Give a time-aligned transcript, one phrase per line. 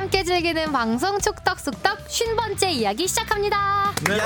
[0.00, 3.92] 함께 즐기는 방송 축덕숙덕 50번째 이야기 시작합니다.
[4.08, 4.16] 네.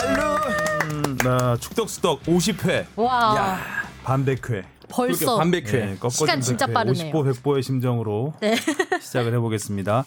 [0.85, 3.59] 음, 나 축덕수덕 50회 와.
[4.05, 5.73] 반백회 벌써 반백회.
[5.73, 7.13] 네, 시간 진짜 100회, 빠르네요.
[7.13, 8.55] 50보 100보의 심정으로 네.
[9.03, 10.05] 시작을 해보겠습니다.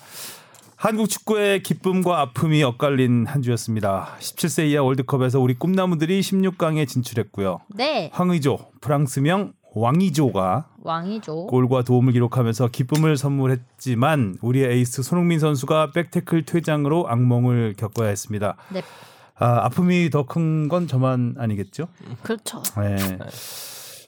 [0.77, 4.15] 한국 축구의 기쁨과 아픔이 엇갈린 한 주였습니다.
[4.21, 7.59] 17세 이하 월드컵에서 우리 꿈나무들이 16강에 진출했고요.
[7.75, 8.09] 네.
[8.13, 11.47] 황의조, 프랑스명 왕의조가 왕이죠.
[11.47, 18.55] 골과 도움을 기록하면서 기쁨을 선물했지만 우리의 에이스 손흥민 선수가 백태클 퇴장으로 악몽을 겪어야 했습니다.
[18.69, 18.81] 네.
[19.39, 21.87] 아, 아픔이 더 큰 건 저만 아니겠죠?
[22.23, 22.63] 그렇죠.
[22.79, 23.19] 네.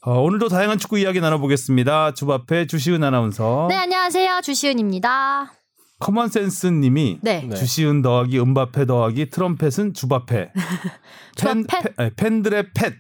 [0.02, 2.14] 어, 오늘도 다양한 축구 이야기 나눠보겠습니다.
[2.14, 3.68] 주바페 주시은 아나운서.
[3.70, 4.42] 네, 안녕하세요.
[4.44, 5.52] 주시은입니다.
[6.00, 7.46] 커먼센스님이 네.
[7.48, 7.56] 네.
[7.56, 10.52] 주시은 더하기 은바페 더하기 트럼펫은 주바페.
[11.38, 11.82] 팬, 주바페?
[11.84, 12.94] 팬- 아니, 팬들의 pet.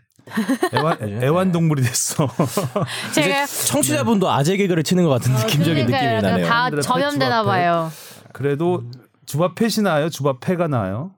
[0.73, 2.27] 애완, 애완 동물이 됐어.
[3.13, 6.21] 제가 청취자분도 아재 개그를 치는 것 같은 느낌적인 느낌이 그러니까요.
[6.21, 6.45] 나네요.
[6.47, 7.91] 다 전염되나 pet, 봐요.
[8.33, 8.83] 그래도
[9.25, 10.09] 주바펫이 나아요?
[10.09, 11.11] 주바페가 나아요?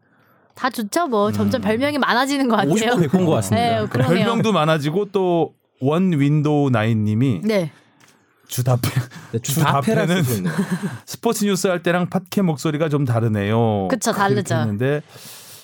[0.55, 1.07] 다 좋죠.
[1.07, 2.73] 뭐 점점 별명이 많아지는 것 같아요.
[2.73, 3.81] 50번 100번 것 같습니다.
[3.81, 4.15] 네, 그러네요.
[4.15, 7.71] 별명도 많아지고 또 원 윈도우 나인님이 네.
[8.47, 8.87] 주다페
[9.31, 10.23] 네, 주다페는.
[11.07, 13.87] 스포츠 뉴스 할 때랑 팟캐 목소리가 좀 다르네요.
[13.87, 14.55] 그쵸, 다르죠.
[14.55, 15.01] 했는데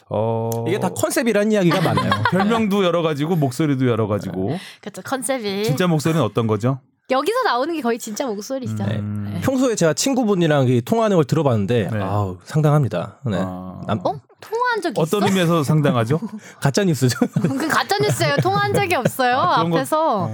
[0.09, 2.09] 어 이게 다 컨셉이란 이야기가 많아요.
[2.31, 5.02] 별명도 여러 가지고 목소리도 여러 가지고 그렇죠.
[5.02, 6.80] 컨셉이 진짜 목소리는 어떤 거죠?
[7.09, 8.85] 여기서 나오는 게 거의 진짜 목소리시죠.
[8.85, 9.00] 네.
[9.02, 9.41] 네.
[9.41, 12.00] 평소에 제가 친구분이랑 이 통화하는 걸 들어봤는데 네.
[12.02, 13.19] 아우 상당합니다.
[13.25, 13.38] 네.
[13.39, 13.81] 아.
[13.88, 14.16] 남- 어?
[14.39, 15.02] 통화한 적 있어?
[15.02, 16.19] 어떤 의미에서 상당하죠?
[16.61, 17.17] 가짜 뉴스죠.
[17.41, 18.35] 그 가짜 뉴스예요.
[18.44, 19.38] 통화한 적이 없어요.
[19.38, 20.30] 아, 그런 거- 앞에서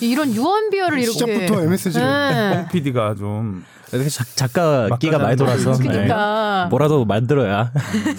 [0.00, 2.66] 이런 유언비어를 이렇게 시작부터 MSG를 네.
[2.72, 3.64] PD가 좀
[3.94, 5.72] 이렇게 작, 작가 막 끼가 많이 돌아서.
[5.72, 5.88] 네.
[5.88, 7.70] 그러니까 뭐라도 만들어야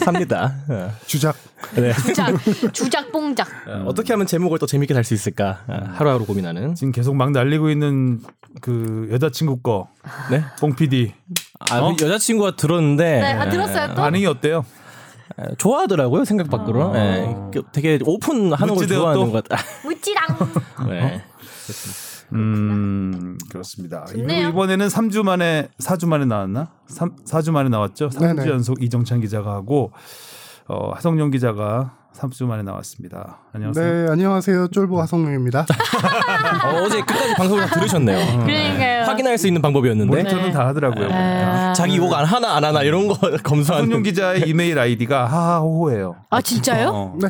[0.03, 0.55] 삽니다.
[0.69, 0.89] 네.
[1.05, 1.35] 주작
[1.75, 1.91] 네.
[1.93, 2.33] 주작
[2.73, 3.47] 주작뽕작.
[3.67, 6.73] 어, 어떻게 하면 제목을 또 재밌게 달 수 있을까 아, 하루하루 고민하는.
[6.75, 8.21] 지금 계속 막 날리고 있는
[8.61, 9.87] 그 여자친구 거
[10.31, 10.43] 네.
[10.59, 11.13] 뽕 PD
[11.69, 11.95] 아, 어?
[11.97, 13.95] 그 여자친구가 들었는데 네, 아, 들었어요 또?
[13.95, 14.65] 반응이 어때요?
[15.39, 16.89] 에, 좋아하더라고요 생각 밖으로.
[16.89, 16.93] 아.
[16.93, 17.35] 네.
[17.53, 19.31] 그 되게 오픈하는 걸 좋아하는 또?
[19.31, 19.61] 것 같아.
[19.83, 20.25] 무찌랑.
[20.89, 21.21] 네.
[22.35, 24.05] 음 그렇습니다.
[24.07, 24.49] 그리고 좋네요.
[24.49, 26.69] 이번에는 3주 만에 4주 만에 나왔나?
[26.87, 28.09] 3 4주 만에 나왔죠.
[28.09, 28.49] 3주 네네.
[28.49, 29.91] 연속 이정찬 기자가 하고
[30.67, 33.39] 어, 하성룡 기자가 3주 만에 나왔습니다.
[33.53, 34.05] 안녕하세요.
[34.05, 35.59] 네 안녕하세요 쫄보 하성룡입니다
[36.65, 38.43] 어, 어제 끝까지 방송을 다 들으셨네요.
[38.45, 39.03] 그러니까요.
[39.03, 40.51] 확인할 수 있는 방법이었는데 모니터는 네.
[40.51, 41.07] 다 하더라고요.
[41.09, 41.69] 보니까.
[41.69, 43.85] 아, 자기 욕 안 하나 안 하나 이런 거 검수하는.
[43.87, 46.15] 하성룡 기자의 이메일 아이디가 하하호호예요.
[46.29, 46.89] 아 진짜요?
[46.89, 47.17] 어.
[47.21, 47.27] 네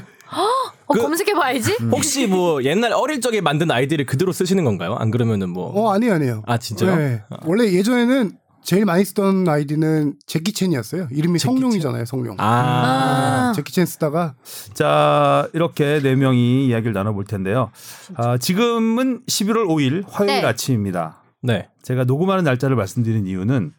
[0.87, 1.77] 어, 그- 검색해봐야지.
[1.91, 4.95] 혹시 뭐 옛날 어릴 적에 만든 아이디를 그대로 쓰시는 건가요?
[4.95, 5.71] 안 그러면은 뭐.
[5.75, 6.95] 어 아니에요 아니에요 아 진짜요?
[6.95, 13.49] 네 원래 예전에는 제일 많이 쓰던 아이디는 제키첸이었어요 이름이 성룡이잖아요 성룡 아.
[13.49, 14.33] 아, 제키첸 쓰다가
[14.73, 17.71] 자 이렇게 네 명이 이야기를 나눠볼 텐데요.
[18.15, 20.45] 아, 지금은 11월 5일 화요일 네.
[20.47, 21.21] 아침입니다.
[21.41, 21.69] 네.
[21.83, 23.71] 제가 녹음하는 날짜를 말씀드린 이유는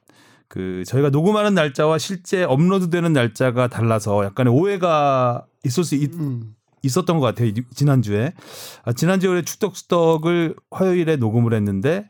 [0.49, 6.55] 그 저희가 녹음하는 날짜와 실제 업로드되는 날짜가 달라서 약간의 오해가 있을 수 있, 음.
[6.87, 8.33] 있었던 것 같아요 이- 지난주에
[8.85, 12.09] 아, 지난주에 원래 축덕수덕을 화요일에 녹음을 했는데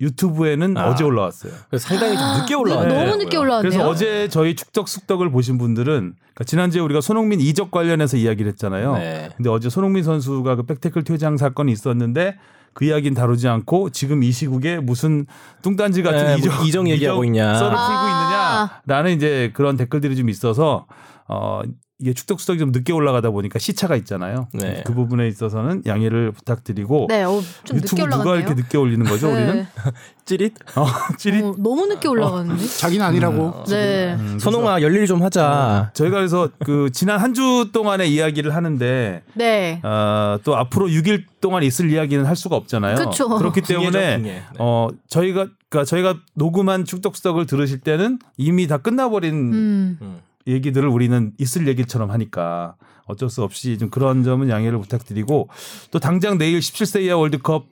[0.00, 0.90] 유튜브에는 아.
[0.90, 1.52] 어제 올라왔어요.
[1.70, 3.04] 그래서 상당히 좀 늦게 네, 올라왔네요.
[3.06, 3.70] 너무 늦게 올라왔네요.
[3.70, 8.92] 그래서 어제 저희 축덕 숙덕을 보신 분들은 그러니까 지난주에 우리가 손흥민 이적 관련해서 이야기를 했잖아요.
[8.94, 9.30] 네.
[9.36, 12.36] 근데 어제 손흥민 선수가 그 백태클 퇴장 사건이 있었는데
[12.74, 15.24] 그 이야기는 다루지 않고 지금 이 시국에 무슨
[15.62, 17.54] 뚱딴지 같은 네, 뭐 이적, 이적 얘기하고 있냐.
[17.54, 18.80] 썰을 풀고 아.
[18.86, 20.86] 있느냐라는 이제 그런 댓글들이 좀 있어서
[21.26, 21.62] 어
[21.98, 24.48] 이게 축덕수덕이 좀 늦게 올라가다 보니까 시차가 있잖아요.
[24.52, 24.82] 네.
[24.86, 28.22] 그 부분에 있어서는 양해를 부탁드리고 네, 어, 좀 유튜브 늦게 올라갔네요.
[28.24, 29.28] 누가 이렇게 늦게 올리는 거죠?
[29.32, 29.66] 우리는 네.
[30.26, 30.54] 찌릿.
[30.76, 30.86] 어,
[31.16, 32.66] 찌릿 어, 너무 늦게 올라갔는데.
[32.66, 34.14] 자기는 아니라고 네.
[34.14, 35.92] 음, 선홍아 열일 좀 하자.
[35.94, 39.80] 저희가 그래서 그 지난 한 주 동안의 이야기를 하는데 네.
[39.82, 42.96] 어, 또 앞으로 6일 동안 있을 이야기는 할 수가 없잖아요.
[42.96, 43.28] 그쵸.
[43.28, 44.16] 그렇기 때문에.
[44.18, 44.42] 네.
[44.58, 49.98] 어 저희가 그러니까 저희가 녹음한 축덕수덕을 들으실 때는 이미 다 끝나버린 음.
[50.46, 50.52] 음.
[50.52, 52.76] 얘기들을 우리는 있을 얘기처럼 하니까
[53.06, 55.48] 어쩔 수 없이 좀 그런 점은 양해를 부탁드리고
[55.90, 57.66] 또 당장 내일 17세 이하 월드컵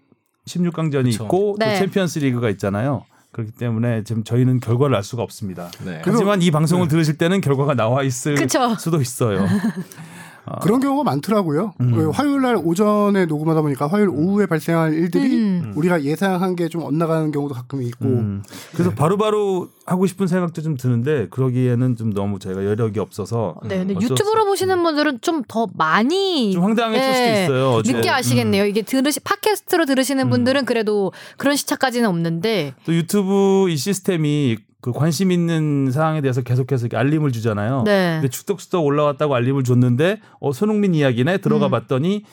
[0.46, 1.24] 16강전이 그쵸.
[1.24, 1.72] 있고 네.
[1.72, 3.04] 또 챔피언스 리그가 있잖아요.
[3.32, 5.70] 그렇기 때문에 지금 저희는 결과를 알 수가 없습니다.
[5.84, 6.00] 네.
[6.04, 8.76] 하지만 이 방송을 들으실 때는 결과가 나와 있을 그쵸.
[8.76, 9.44] 수도 있어요.
[10.60, 15.72] 그런 경우가 많더라고요 그 화요일 날 오전에 녹음하다 보니까 화요일 오후에 발생할 일들이 음.
[15.76, 18.42] 우리가 예상한 게 좀 엇나가는 경우도 가끔 있고 음.
[18.72, 23.94] 그래서 바로바로 하고 싶은 생각도 좀 드는데 그러기에는 좀 너무 저희가 여력이 없어서 네, 근데
[23.94, 27.70] 유튜브로 보시는 분들은 좀 더 많이 좀 황당했을 네, 수도 있어요.
[27.74, 27.92] 어제.
[27.92, 28.64] 늦게 아시겠네요.
[28.64, 29.86] 이게 들으시 팟캐스트로 음.
[29.86, 36.42] 들으시는 분들은 그래도 그런 시차까지는 없는데 또 유튜브 이 시스템이 그 관심 있는 사항에 대해서
[36.42, 37.84] 계속해서 알림을 주잖아요.
[37.86, 38.18] 네.
[38.20, 41.70] 근데 축덕수덕 올라왔다고 알림을 줬는데 어 손흥민 이야기네 들어가 음.
[41.70, 42.24] 봤더니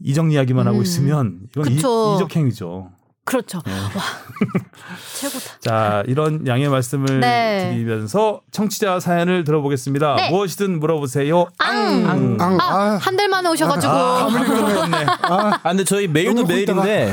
[0.00, 0.82] 이적 이야기만 하고 음.
[0.82, 1.74] 있으면 이건 이.
[1.74, 2.88] 이적 행위죠.
[3.24, 3.60] 그렇죠.
[3.64, 3.72] 네.
[3.72, 4.02] 와
[5.14, 5.58] 최고다.
[5.60, 7.70] 자, 이런 양해 말씀을 네.
[7.72, 10.16] 드리면서 청취자 사연을 들어보겠습니다.
[10.16, 10.30] 네.
[10.30, 11.46] 무엇이든 물어보세요.
[11.58, 12.10] 앙.
[12.10, 12.98] 앙, 아, 아.
[13.00, 17.12] 한 달 만에 오셔가지고 아 근데 저희 메일도 메일인데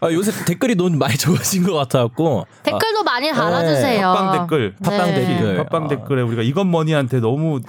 [0.00, 4.12] 아, 요새 댓글이 너무 많이 적어진 것 같아갖고 댓글도 많이 달아주세요.
[4.12, 5.14] 팟빵 댓글, 팟빵 네.
[5.14, 5.56] 댓글.
[5.64, 5.88] 팟빵 아.
[5.88, 7.60] 댓글에 우리가 이건 머니한테 너무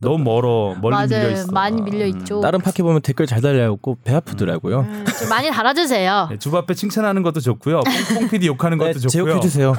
[0.00, 1.30] 너무 멀어 멀리 밀려 맞아요.
[1.32, 1.52] 있어.
[1.52, 2.40] 많이 밀려 있죠.
[2.40, 4.80] 다른 팟캐 보면 댓글 잘 달려갖고 배 아프더라고요.
[4.80, 6.28] 음, 좀 많이 달아주세요.
[6.30, 7.80] 네, 주바페 칭찬하는 것도 좋고요.
[8.14, 9.10] 뽕뽕 PD 욕하는 것도 네, 좋고요.
[9.10, 9.74] 제욕해 주세요.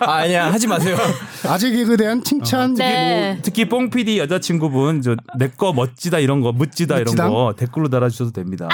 [0.00, 0.96] 아, 아니야 하지 마세요.
[1.48, 3.38] 아재 개그에 대한 칭찬 네.
[3.42, 7.14] 특히 뽕 PD 여자친구분 저내거 멋지다 이런 거 멋지다 이런?
[7.16, 8.68] 거 댓글로 달아주셔도 됩니다.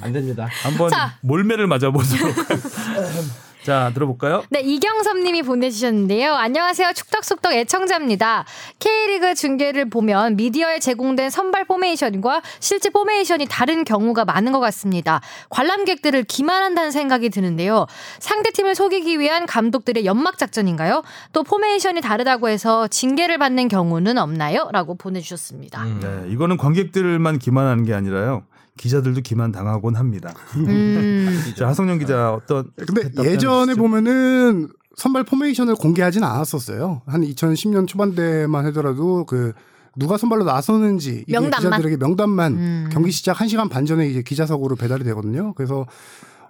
[0.00, 0.48] 안 됩니다.
[0.64, 1.14] 한번 자.
[1.20, 2.34] 몰매를 맞아보도록.
[3.62, 4.42] 자 들어볼까요?
[4.50, 6.34] 네, 이경섭 님이 보내주셨는데요.
[6.34, 6.92] 안녕하세요.
[6.94, 8.44] 축덕쑥덕 애청자입니다.
[8.80, 15.20] K리그 중계를 보면 미디어에 제공된 선발 포메이션과 실제 포메이션이 다른 경우가 많은 것 같습니다.
[15.50, 17.86] 관람객들을 기만한다는 생각이 드는데요.
[18.18, 21.02] 상대팀을 속이기 위한 감독들의 연막 작전인가요?
[21.32, 24.70] 또 포메이션이 다르다고 해서 징계를 받는 경우는 없나요?
[24.72, 25.84] 라고 보내주셨습니다.
[25.84, 28.42] 네, 이거는 관객들만 기만하는 게 아니라요.
[28.78, 30.34] 기자들도 기만 당하곤 합니다.
[30.56, 33.74] 음, 자 하성룡 기자 어떤 근데 예전에?
[33.74, 37.02] 보면은 선발 포메이션을 공개하진 않았었어요.
[37.06, 39.52] 한 2010년 초반대만 하더라도 그
[39.96, 41.60] 누가 선발로 나서는지 명단만.
[41.60, 42.88] 기자들에게 명단만 음.
[42.92, 45.52] 경기 시작 1시간 반 전에 이제 기자석으로 배달이 되거든요.
[45.54, 45.86] 그래서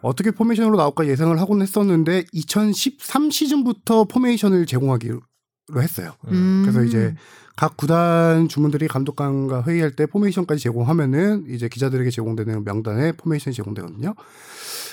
[0.01, 5.21] 어떻게 포메이션으로 나올까 예상을 하곤 했었는데 2013 시즌부터 포메이션을 제공하기로
[5.79, 6.13] 했어요.
[6.29, 6.63] 음.
[6.65, 7.15] 그래서 이제
[7.57, 14.15] 각 구단 주무들이 감독관과 회의할 때 포메이션까지 제공하면은 이제 기자들에게 제공되는 명단에 포메이션이 제공되거든요.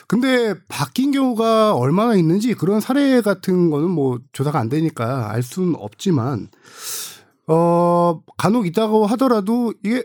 [0.08, 5.76] 근데 바뀐 경우가 얼마나 있는지 그런 사례 같은 거는 뭐 조사가 안 되니까 알 수는
[5.78, 6.50] 없지만
[7.48, 10.04] 어 간혹 있다고 하더라도 이게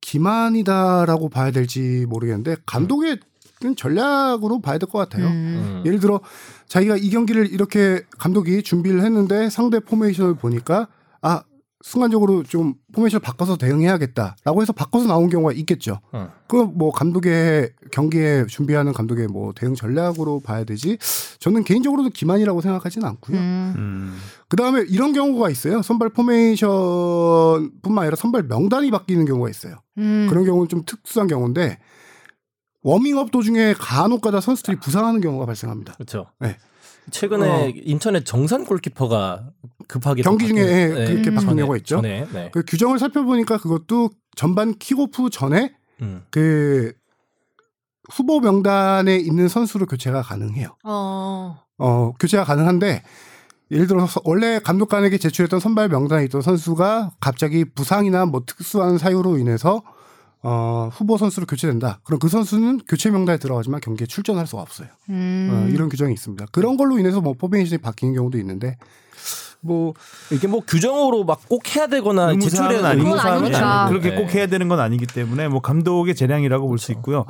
[0.00, 3.18] 기만이다라고 봐야 될지 모르겠는데 감독의
[3.76, 5.26] 전략으로 봐야 될 것 같아요.
[5.26, 5.82] 음.
[5.86, 6.20] 예를 들어
[6.68, 10.86] 자기가 이 경기를 이렇게 감독이 준비를 했는데 상대 포메이션을 보니까 아
[11.84, 16.00] 순간적으로 좀 포메이션을 바꿔서 대응해야겠다라고 해서 바꿔서 나온 경우가 있겠죠.
[16.12, 16.30] 어.
[16.48, 20.96] 그뭐 감독의 경기에 준비하는 감독의 뭐 대응 전략으로 봐야 되지.
[21.40, 23.36] 저는 개인적으로도 기만이라고 생각하지는 않고요.
[23.36, 23.74] 음.
[23.76, 25.82] 음, 그 다음에 이런 경우가 있어요.
[25.82, 29.76] 선발 포메이션뿐만 아니라 선발 명단이 바뀌는 경우가 있어요.
[29.98, 30.26] 음.
[30.30, 31.78] 그런 경우는 좀 특수한 경우인데
[32.82, 35.92] 워밍업 도중에 간혹가다 선수들이 부상하는 경우가 발생합니다.
[35.94, 36.28] 그렇죠.
[36.40, 36.56] 네.
[37.10, 37.68] 최근에 어.
[37.74, 39.50] 인천의 정산 골키퍼가
[39.88, 41.34] 급하게 경기 또 중에 예, 그렇게 음.
[41.34, 41.96] 바뀐 전에, 경우가 있죠.
[41.96, 42.50] 전에, 네.
[42.52, 46.24] 그 규정을 살펴보니까 그것도 전반 킥오프 전에 음.
[46.30, 46.92] 그
[48.10, 50.76] 후보 명단에 있는 선수로 교체가 가능해요.
[50.84, 51.60] 어.
[51.78, 53.02] 어, 교체가 가능한데
[53.70, 59.82] 예를 들어서 원래 감독관에게 제출했던 선발 명단에 있던 선수가 갑자기 부상이나 뭐 특수한 사유로 인해서
[60.46, 62.00] 어, 후보 선수로 교체된다.
[62.04, 64.88] 그럼 그 선수는 교체 명단에 들어가지만 경기에 출전할 수가 없어요.
[65.08, 65.48] 음.
[65.50, 66.46] 어, 이런 규정이 있습니다.
[66.52, 68.76] 그런 걸로 인해서 뭐 포메이션이 바뀌는 경우도 있는데
[69.60, 69.94] 뭐
[70.30, 73.88] 이게 뭐 규정으로 막 꼭 해야 되거나 제출해야 아니고 네.
[73.88, 74.16] 그렇게 네.
[74.16, 77.24] 꼭 해야 되는 건 아니기 때문에 뭐 감독의 재량이라고 볼수 있고요.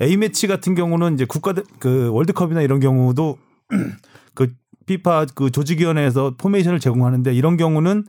[0.00, 3.36] A 매치 같은 경우는 이제 국가 그 월드컵이나 이런 경우도
[4.34, 4.52] 그
[4.86, 8.04] 피파 그 조직위원회에서 포메이션을 제공하는데 이런 경우는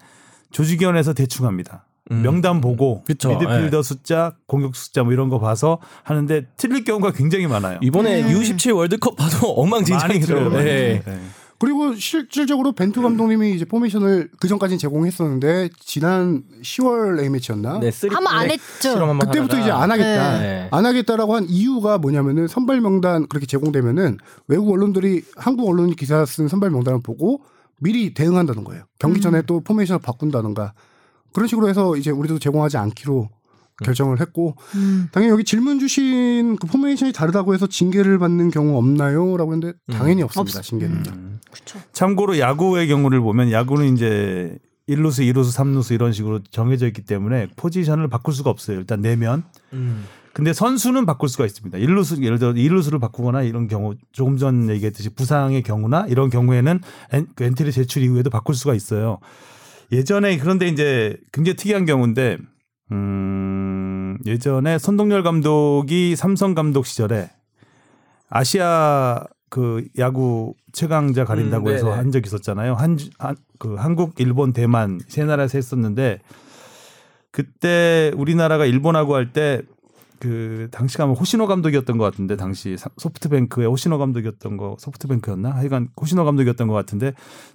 [0.51, 1.87] 조직위원회에서 대충 합니다.
[2.11, 2.21] 음.
[2.21, 3.29] 명단 보고 그쵸.
[3.29, 7.79] 미드필더 숫자, 공격 숫자 뭐 이런 거 봐서 하는데 틀릴 경우가 굉장히 많아요.
[7.81, 10.49] 이번에 U17 월드컵 봐도 엉망진창이죠.
[10.49, 10.49] 네.
[10.49, 10.49] 틀려요.
[11.05, 11.19] 네.
[11.57, 17.79] 그리고 실질적으로 벤투 감독님이 이제 포메이션을 그 전까지는 제공했었는데 지난 10월 A 매치였나?
[17.79, 18.93] 네, 쓰리- 한번 안 네, 했죠.
[19.17, 19.61] 그때부터 하다가.
[19.61, 20.39] 이제 안 하겠다.
[20.39, 20.67] 네.
[20.69, 24.17] 안 하겠다라고 한 이유가 뭐냐면은 선발 명단 그렇게 제공되면은
[24.49, 27.41] 외국 언론들이 한국 언론이 기사 쓴 선발 명단을 보고
[27.79, 28.83] 미리 대응한다는 거예요.
[28.99, 30.73] 경기 전에 또 포메이션을 바꾼다든가
[31.35, 33.27] 그런 식으로 해서 이제 우리도 제공하지 않기로
[33.83, 35.09] 결정을 했고 음.
[35.11, 40.61] 당연히 여기 질문 주신 그 포메이션이 다르다고 해서 징계를 받는 경우 없나요?라고 했는데 당연히 없습니다.
[40.61, 41.11] 징계는요.
[41.11, 41.41] 음.
[41.51, 41.79] 그렇죠.
[41.91, 48.07] 참고로 야구의 경우를 보면 야구는 이제 1루수, 2루수, 3루수 이런 식으로 정해져 있기 때문에 포지션을
[48.07, 48.77] 바꿀 수가 없어요.
[48.77, 49.43] 일단 내면.
[49.73, 50.05] 음.
[50.31, 51.77] 근데 선수는 바꿀 수가 있습니다.
[51.77, 56.79] 1루수 예를 들어 1루수를 바꾸거나 이런 경우 조금 전 얘기했듯이 부상의 경우나 이런 경우에는
[57.11, 59.19] 엔, 그 엔트리 제출 이후에도 바꿀 수가 있어요.
[59.91, 62.37] 예전에 그런데 이제 굉장히 특이한 경우인데
[62.91, 67.29] 음, 예전에 선동열 감독이 삼성 감독 시절에
[68.29, 71.93] 아시아 그 야구 최강자 가린다고 음, 해서.
[71.93, 72.73] 한 적이 있었잖아요.
[72.73, 76.19] 한, 한, 그 한국, 일본, 대만 세 나라에서 했었는데
[77.31, 79.61] 그때 우리나라가 일본하고 할 때
[80.19, 85.89] 그 당시가 아마 호시노 감독이었던 것 같은데 당시 사- 소프트뱅크의 호시노 감독이었던 거 소프트뱅크였나 하여간
[85.99, 87.13] 호시노 감독이었던 것 같은데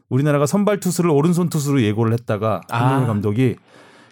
[0.09, 3.07] 우리나라가 선발 투수를 오른손 투수로 예고를 했다가 아.
[3.07, 3.57] 감독이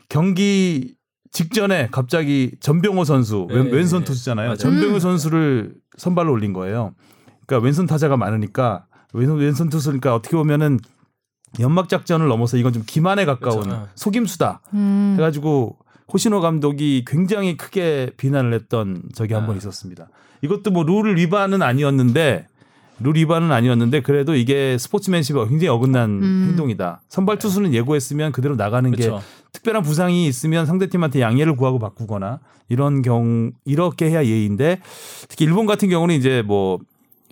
[0.09, 0.95] 경기
[1.31, 3.71] 직전에 갑자기 전병호 선수 왼, 네.
[3.77, 4.47] 왼손 투수잖아요.
[4.47, 4.57] 맞아요.
[4.57, 5.01] 전병호 음.
[5.01, 6.95] 선수를 선발로 올린 거예요.
[7.47, 10.79] 그러니까 왼손 타자가 많으니까 왼손 왼손 투수니까 어떻게 보면은
[11.61, 13.89] 연막 작전을 넘어서 이건 좀 기만에 가까운 그렇죠.
[13.95, 14.61] 속임수다.
[14.75, 15.15] 음.
[15.19, 15.79] 해가지고
[16.13, 19.59] 호시노 감독이 굉장히 크게 비난을 했던 적이 한번 아.
[19.59, 20.09] 있었습니다.
[20.43, 22.47] 이것도 뭐룰 위반은 아니었는데
[23.01, 26.47] 룰 위반은 아니었는데 그래도 이게 스포츠맨십에 굉장히 어긋난 음.
[26.49, 27.03] 행동이다.
[27.09, 29.25] 선발 투수는 예고했으면 그대로 나가는 게 그렇죠.
[29.53, 34.81] 특별한 부상이 있으면 상대팀한테 양해를 구하고 바꾸거나 이런 경 이렇게 해야 예의인데
[35.29, 36.79] 특히 일본 같은 경우는 이제 뭐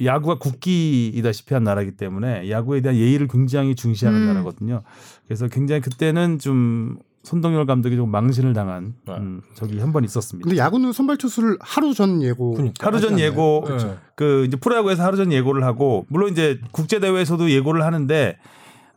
[0.03, 4.27] 야구가 국기이다시피 한 나라이기 때문에 야구에 대한 예의를 굉장히 중시하는 음.
[4.27, 4.83] 나라거든요.
[5.27, 9.15] 그래서 굉장히 그때는 좀 손동열 감독이 좀 망신을 당한 네.
[9.15, 10.49] 음, 적이 한 번 있었습니다.
[10.49, 12.87] 근데 야구는 선발 투수를 하루 전 예고 그러니까.
[12.87, 13.19] 하루 전?
[13.19, 13.99] 예고 그렇죠.
[14.15, 18.39] 그 이제 프로야구에서 하루 전 예고를 하고 물론 이제 국제 대회에서도 예고를 하는데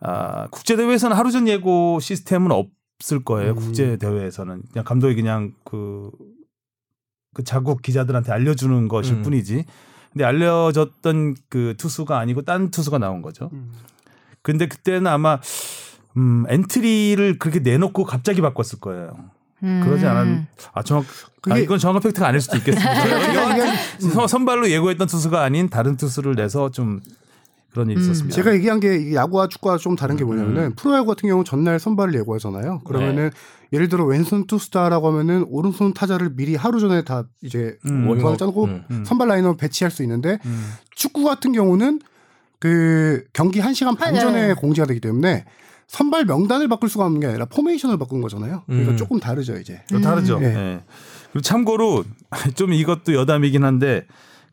[0.01, 3.53] 아 국제 대회에서는 하루 전 예고 시스템은 없을 거예요.
[3.53, 3.55] 음.
[3.55, 6.11] 국제 대회에서는 그냥 감독이 그냥 그,
[7.33, 9.21] 그 자국 기자들한테 알려주는 것일 음.
[9.23, 9.65] 뿐이지.
[10.13, 13.49] 근데 알려졌던 그 투수가 아니고 딴 투수가 나온 거죠.
[13.53, 13.71] 음.
[14.43, 15.39] 근데 그때는 아마
[16.17, 19.11] 음 엔트리를 그렇게 내놓고 갑자기 바꿨을 거예요.
[19.63, 19.81] 음.
[19.83, 20.27] 그러지 않았
[20.73, 23.01] 아 정확 아, 그게- 이건 정확한 팩트가 아닐 수도 있겠습니다.
[23.03, 23.75] 제가 얘기한,
[24.13, 27.01] 선- 선발로 예고했던 투수가 아닌 다른 투수를 내서 좀
[27.71, 28.01] 그런 일이 음.
[28.03, 28.35] 있었습니다.
[28.35, 30.73] 제가 얘기한 게 야구와 축구와 좀 다른 게 뭐냐면은 음.
[30.75, 32.79] 프로야구 같은 경우 전날 선발을 예고하잖아요.
[32.85, 33.29] 그러면은
[33.71, 38.37] 예를 들어 왼손 투수다라고 하면은 오른손 타자를 미리 하루 전에 다 이제 음, 원을 워밍업.
[38.39, 38.83] 짜고 음.
[38.89, 39.05] 음.
[39.05, 40.73] 선발 라인업 배치할 수 있는데 음.
[40.95, 41.99] 축구 같은 경우는
[42.59, 44.19] 그 경기 1시간 반 아, 네.
[44.19, 45.45] 전에 공지가 되기 때문에
[45.89, 48.61] 선발 명단을 바꿀 수가 없는 게 아니라 포메이션을 바꾼 거잖아요.
[48.67, 48.97] 그러니까 음.
[48.97, 49.81] 조금 다르죠, 이제.
[49.89, 50.37] 또 다르죠.
[50.37, 50.43] 음.
[50.43, 50.81] 예.
[51.31, 52.03] 그리고 참고로
[52.53, 54.05] 좀 이것도 여담이긴 한데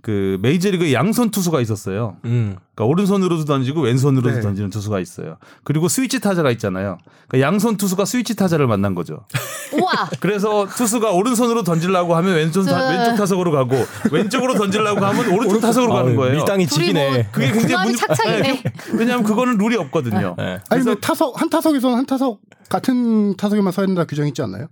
[0.07, 2.17] 그 메이저리그 양손 투수가 있었어요.
[2.27, 2.55] 음.
[2.77, 4.41] 그러니까 오른손으로도 던지고 왼손으로도 네.
[4.41, 5.37] 던지는 투수가 있어요.
[5.65, 6.99] 그리고 스위치 타자가 있잖아요.
[7.27, 9.25] 그러니까 양손 투수가 스위치 타자를 만난 거죠.
[9.77, 9.91] 우와.
[10.21, 12.99] 그래서 투수가 오른손으로 던지려고 하면 왼손 타, 네.
[12.99, 13.75] 왼쪽 타석으로 가고
[14.13, 16.37] 왼쪽으로 던지려고 하면 오른쪽 타석으로 가는 거예요.
[16.37, 17.29] 밀당이 둘이 뭐 지기네.
[17.33, 18.63] 그게 굉장히 문- 착착이네.
[18.95, 20.37] 왜냐하면 그거는 룰이 없거든요.
[20.39, 20.45] 네.
[20.45, 24.69] 아니 그래서- 왜 타석 한 타석에서는 한 타석 같은 타석에만 서야 된다 규정 있지 않나요?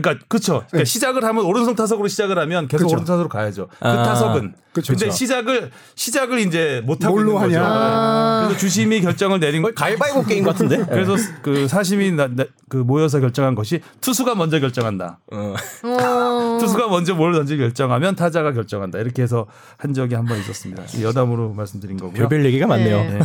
[0.00, 0.52] 그러니까 그렇죠.
[0.68, 0.84] 그러니까 네.
[0.84, 2.94] 시작을 하면 오른손 타석으로 시작을 하면 계속 그쵸.
[2.96, 3.68] 오른손 타석으로 가야죠.
[3.78, 4.02] 그 아.
[4.02, 4.54] 타석은.
[4.72, 4.92] 그쵸.
[4.92, 5.10] 근데.
[5.10, 7.58] 시작을 시작을 이제 못 하고 뭘로 있는 거죠.
[7.60, 7.66] 하냐.
[7.66, 8.42] 아.
[8.44, 9.72] 그래서 주심이 결정을 내린 거.
[9.74, 10.84] 가위바위보 게임 같은데?
[10.90, 15.18] 그래서 그 사심이 나, 나- 그 모여서 결정한 것이 투수가 먼저 결정한다.
[15.32, 15.54] 어.
[15.84, 16.58] 어.
[16.60, 18.98] 투수가 먼저 뭘 던지 결정하면 타자가 결정한다.
[18.98, 19.46] 이렇게 해서
[19.78, 20.82] 한 적이 한 번 있었습니다.
[20.96, 22.14] 이 여담으로 말씀드린 거고요.
[22.28, 22.96] 별별 얘기가 많네요.
[22.98, 23.18] 네.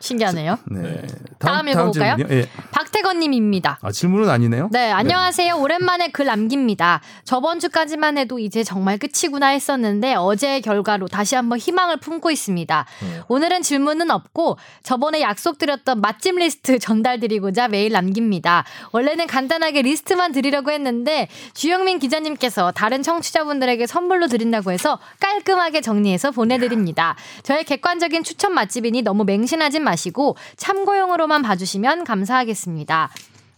[0.00, 0.06] 네.
[0.06, 0.58] 신기하네요.
[0.70, 1.02] 네.
[1.38, 2.16] 다음 읽어볼까요?
[2.16, 2.38] 질문이요?
[2.40, 2.48] 예.
[2.70, 3.78] 박태건님입니다.
[3.82, 4.68] 아 질문은 아니네요.
[4.72, 5.56] 네, 안녕하세요.
[5.56, 7.00] 오랜만에 글 남깁니다.
[7.24, 12.86] 저번 주까지만 해도 이제 정말 끝이구나 했었는데 어제의 결과로 다시 한번 희망을 품고 있습니다.
[13.02, 13.22] 음.
[13.28, 18.64] 오늘은 질문은 없고 저번에 약속드렸던 맛집 리스트 전달드리고자 메일 남깁니다.
[18.92, 27.16] 원래는 간단하게 리스트만 드리려고 했는데 주영민 기자님께서 다른 청취자분들에게 선물로 드린다고 해서 깔끔하게 정리해서 보내드립니다.
[27.42, 33.10] 저의 객관적인 추천 맛집이니 너무 맹신하진 마시고 참고용으로만 봐주시면 감사하겠습니다.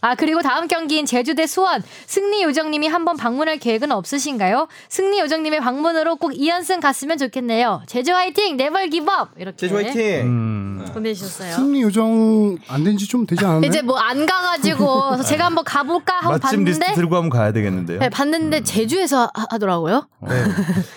[0.03, 4.67] 아 그리고 다음 경기인 제주 대 수원 승리 요정님이 한번 방문할 계획은 없으신가요?
[4.89, 7.83] 승리 요정님의 방문으로 꼭 2연승 갔으면 좋겠네요.
[7.85, 10.21] 제주 화이팅 네벌 기법 이렇게 제주 화이팅.
[10.25, 10.70] 음.
[10.93, 11.53] 보내주셨어요.
[11.55, 13.67] 승리 요정 안 된 지 좀 되지 않았나요?
[13.69, 17.99] 이제 뭐 안 가가지고 제가 한번 가볼까 하고 맛집 리스트 봤는데 들고 한번 가야 되겠는데요.
[17.99, 20.07] 네, 봤는데 제주에서 하- 하더라고요.
[20.27, 20.43] 네.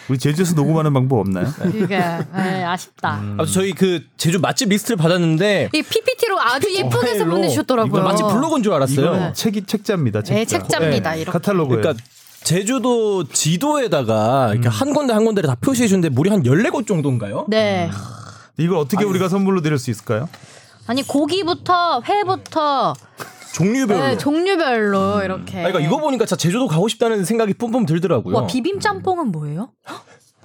[0.08, 1.46] 우리 제주에서 녹음하는 방법 없나요?
[1.58, 3.20] 그러니까 네, 아쉽다.
[3.38, 8.00] 아, 저희 그 제주 맛집 리스트를 받았는데 이 PPT로 아주 예쁘게 해서 파일로 보내주셨더라고요.
[8.00, 9.32] 이거 맛집 블로그인 줄 알았어요.
[9.34, 10.22] 책이 책자입니다.
[10.22, 10.34] 책자.
[10.34, 11.14] 네, 책자입니다.
[11.16, 11.30] 이렇게.
[11.32, 11.80] 카탈로그예요.
[11.82, 12.02] 그러니까
[12.42, 17.46] 제주도 지도에다가 이렇게 한 군데 한 군데를 다 표시해 주는데 무려 한 14곳 정도인가요?
[17.48, 17.90] 네.
[18.56, 20.28] 이걸 어떻게 우리가 선물로 드릴 수 있을까요?
[20.87, 22.94] 아니 고기부터 회부터
[23.54, 24.00] 종류별로.
[24.00, 25.58] 네, 종류별로 이렇게.
[25.61, 28.34] 아, 그러니까 이거 보니까 진짜 제주도 가고 싶다는 생각이 뿜뿜 들더라고요.
[28.34, 29.70] 와 비빔 짬뽕은 뭐예요?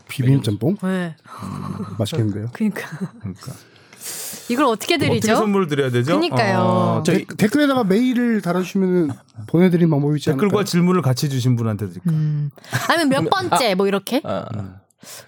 [0.07, 1.15] 비빔 짬뽕 네.
[1.97, 2.49] 맛있겠는데요.
[2.53, 2.81] 그러니까
[3.19, 3.53] 그러니까.
[4.49, 5.35] 이걸 어떻게 어떻게 드리죠?
[5.35, 6.13] 선물을 드려야 되죠?
[6.13, 6.59] 그러니까요.
[6.59, 9.11] 어, 댓- 댓글에다가 메일을 달아주시면
[9.47, 10.47] 보내드린 방법이 있지 않을까요?
[10.49, 12.15] 댓글과 질문을 같이 주신 분한테 드릴까요?
[12.15, 12.49] 음.
[12.89, 14.45] 아니면 몇 번째 뭐 이렇게 아,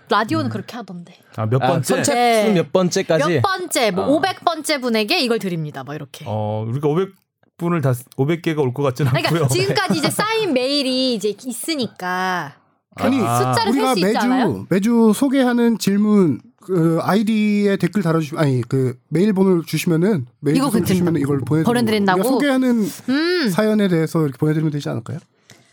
[0.09, 1.15] 라디오는 그렇게 하던데.
[1.35, 1.95] 아, 몇 아, 번째?
[1.95, 2.53] 선착순 네.
[2.53, 3.33] 몇 번째까지?
[3.35, 4.33] 몇 번째 뭐 아.
[4.33, 5.83] 500번째 분에게 이걸 드립니다.
[5.83, 6.25] 뭐 이렇게.
[6.27, 7.09] 어, 우리가 500
[7.57, 9.29] 분을 다 500개가 올 것 같지는 않고요.
[9.29, 12.55] 그러니까 지금까지 이제 쌓인 메일이 이제 있으니까
[12.95, 13.37] 아니 아.
[13.53, 14.65] 숫자를 우리가 매주 않아요?
[14.69, 21.15] 매주 소개하는 질문 그 아이디에 댓글 달아주시면 아니 그 메일 번호를 주시면은 메일 그 주시면
[21.17, 22.23] 이걸 보내드린다고?
[22.23, 23.49] 소개하는 음.
[23.49, 25.19] 사연에 대해서 이렇게 보내드리면 되지 않을까요?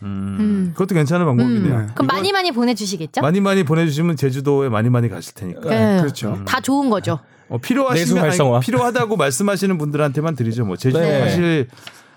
[0.02, 0.70] 음, 음.
[0.74, 1.74] 그것도 괜찮은 방법이네요.
[1.74, 1.90] 음.
[1.94, 3.20] 그럼 많이 많이 보내주시겠죠?
[3.20, 5.68] 많이 많이 보내주시면 제주도에 많이 많이 가실 테니까.
[5.68, 6.00] 네.
[6.00, 6.42] 그렇죠.
[6.46, 7.18] 다 좋은 거죠.
[7.48, 8.24] 어, 필요하시면.
[8.24, 10.64] 아니, 필요하다고 말씀하시는 분들한테만 드리죠.
[10.64, 11.20] 뭐 제주도 네.
[11.20, 11.68] 사실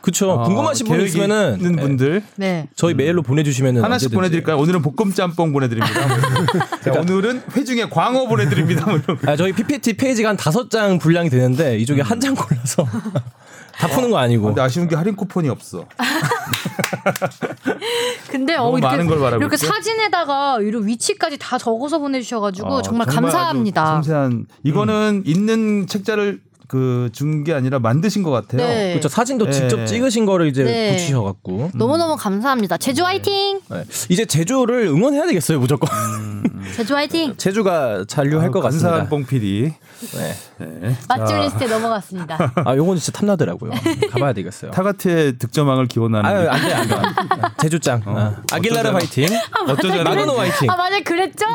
[0.01, 0.31] 그쵸.
[0.31, 2.67] 어, 궁금하신 분 있으면은 있는 네, 분들 네.
[2.75, 4.57] 저희 메일로 보내주시면 하나씩 보내드릴까요?
[4.57, 6.01] 오늘은 볶음 짬뽕 보내드립니다.
[6.83, 8.85] 자, 오늘은 회중에 광어 보내드립니다.
[9.27, 12.85] 아, 저희 PPT 페이지가 한 다섯 장 분량이 되는데 이 중에 한장 골라서
[13.81, 14.45] 다 푸는 거 아니고.
[14.45, 15.85] 근데 아쉬운 게 할인 쿠폰이 없어.
[18.29, 19.65] 근데 어 너무 이렇게 많은 걸 바라고 이렇게 있죠?
[19.67, 23.85] 사진에다가 이런 위치까지 다 적어서 보내주셔가지고 어, 정말 아주 감사합니다.
[23.95, 28.65] 섬세한 이거는 있는 책자를 그 준 게 아니라 만드신 것 같아요.
[28.65, 28.91] 네.
[28.91, 29.09] 그렇죠.
[29.09, 29.51] 사진도 네.
[29.51, 30.91] 직접 찍으신 거를 이제 네.
[30.91, 31.71] 붙이셔갖고.
[31.73, 32.77] 너무너무 감사합니다.
[32.77, 33.59] 제주 화이팅!
[33.69, 33.83] 네.
[34.09, 35.89] 이제 제주를 응원해야 되겠어요, 무조건.
[36.75, 37.35] 제주 화이팅!
[37.35, 39.09] 제주가 잔류할 것 감사한 같습니다.
[39.09, 39.73] 뽕 PD.
[40.13, 40.33] 네.
[40.59, 40.95] 네.
[41.09, 42.53] 맛집 자, 리스트에 넘어갔습니다.
[42.65, 43.71] 아, 요건 진짜 탐나더라고요.
[44.11, 44.71] 가봐야 되겠어요.
[44.71, 46.95] 타가트의 득점왕을 기원하는 아유, 안 돼, 안 돼.
[47.61, 48.01] 제주짱.
[48.05, 48.89] 아, 아길라르.
[48.89, 49.27] 화이팅.
[49.67, 50.03] 어쩌잖아.
[50.09, 50.69] 마그노 화이팅.
[50.69, 51.45] 아 맞아 그랬죠.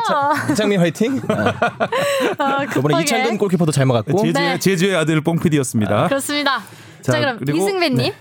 [0.51, 1.21] 이창민 화이팅.
[1.29, 1.53] 아,
[2.37, 3.01] 아, 이번에.
[3.01, 4.17] 이창근 골키퍼도 잘 막았고.
[4.17, 4.59] 제주의, 네.
[4.59, 6.07] 제주의 아들 뽕 PD였습니다.
[6.09, 6.61] 그렇습니다.
[7.01, 7.97] 자, 자, 그럼 그리고- 이승배님.
[7.97, 8.13] 네.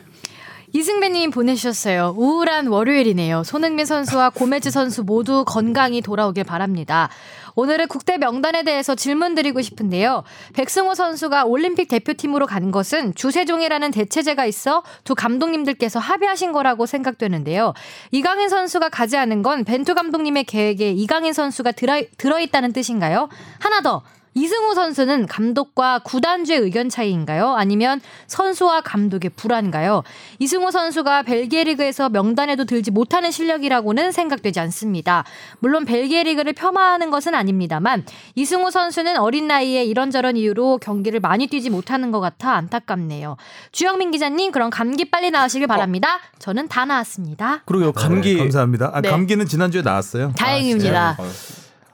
[0.72, 2.14] 이승배님 보내주셨어요.
[2.16, 3.44] 우울한 월요일이네요.
[3.44, 7.08] 손흥민 선수와 고메즈 선수 모두 건강히 돌아오길 바랍니다.
[7.54, 10.22] 오늘은 국대 명단에 대해서 질문 드리고 싶은데요.
[10.52, 17.72] 백승호 선수가 올림픽 대표팀으로 간 것은 주세종이라는 대체제가 있어 두 감독님들께서 합의하신 거라고 생각되는데요.
[18.10, 23.28] 이강인 선수가 가지 않은 건 벤투 감독님의 계획에 이강인 선수가 들어, 들어있다는 뜻인가요?
[23.60, 24.02] 하나 더.
[24.36, 27.54] 이승우 선수는 감독과 구단주의 의견 차이인가요?
[27.54, 30.02] 아니면 선수와 감독의 불안가요?
[30.38, 35.24] 이승우 선수가 벨기에 리그에서 명단에도 들지 못하는 실력이라고는 생각되지 않습니다.
[35.60, 41.70] 물론 벨기에 리그를 폄하하는 것은 아닙니다만 이승우 선수는 어린 나이에 이런저런 이유로 경기를 많이 뛰지
[41.70, 43.38] 못하는 것 같아 안타깝네요.
[43.72, 46.20] 주영민 기자님 그럼 감기 빨리 나으시길 바랍니다.
[46.38, 47.62] 저는 다 나았습니다.
[47.64, 48.90] 그리고 감기 네, 감사합니다.
[48.92, 49.08] 아, 네.
[49.08, 50.34] 감기는 지난주에 나왔어요.
[50.36, 51.16] 다행입니다.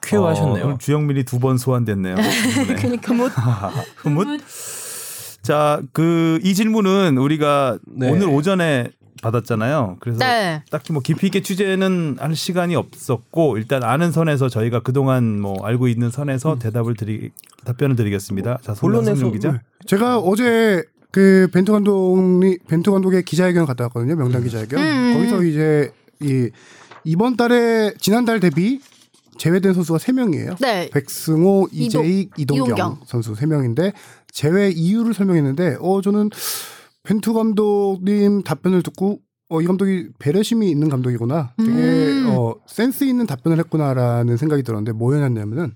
[0.02, 0.64] 쾌유하셨네요.
[0.64, 2.16] 어, 오늘 주영민이 두 번 소환됐네요.
[2.78, 3.32] 그러니까 흐뭇.
[3.96, 4.40] 흐뭇.
[5.42, 8.10] 자, 그 이 질문은 우리가 네.
[8.10, 8.90] 오늘 오전에
[9.22, 9.98] 받았잖아요.
[10.00, 10.62] 그래서 네.
[10.70, 15.86] 딱히 뭐 깊이 있게 취재는 할 시간이 없었고 일단 아는 선에서 저희가 그동안 뭐 알고
[15.88, 17.30] 있는 선에서 대답을 드리
[17.64, 18.58] 답변을 드리겠습니다.
[18.62, 19.60] 자, 본론에서 기자.
[19.86, 24.16] 제가 어제 그 벤투 감독이 벤투 감독의 기자회견 갔다 왔거든요.
[24.16, 24.80] 명단 기자회견.
[24.80, 25.14] 음.
[25.14, 26.48] 거기서 이제 이
[27.04, 28.80] 이번 달에 지난달 대비
[29.42, 30.56] 제외된 선수가 3명이에요.
[30.60, 30.88] 네.
[30.90, 33.00] 백승호, 이재익, 이동경, 이동경.
[33.06, 33.92] 선수 3명인데
[34.30, 36.30] 제외 이유를 설명했는데 어 저는
[37.02, 41.54] 벤투 감독님 답변을 듣고 어 이 감독이 배려심이 있는 감독이구나.
[41.58, 42.26] 되게 음.
[42.30, 45.74] 어 센스 있는 답변을 했구나라는 생각이 들었는데 뭐였냐면은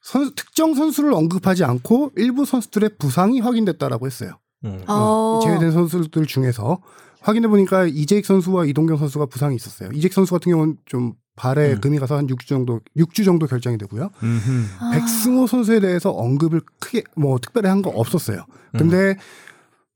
[0.00, 4.38] 선 특정 선수를 언급하지 않고 일부 선수들의 부상이 확인됐다라고 했어요.
[4.64, 4.82] 음.
[4.88, 5.40] 어.
[5.44, 6.80] 제외된 선수들 중에서
[7.20, 9.90] 확인해 보니까 이재익 선수와 이동경 선수가 부상이 있었어요.
[9.92, 11.80] 이재익 선수 같은 경우는 좀 발에 음.
[11.80, 14.10] 금이 가서 한 6주 정도 6주 정도 결정이 되고요.
[14.22, 14.64] 음흠.
[14.80, 14.90] 아.
[14.92, 18.44] 백승호 선수에 대해서 언급을 크게 뭐 특별히 한 거 없었어요.
[18.76, 19.16] 근데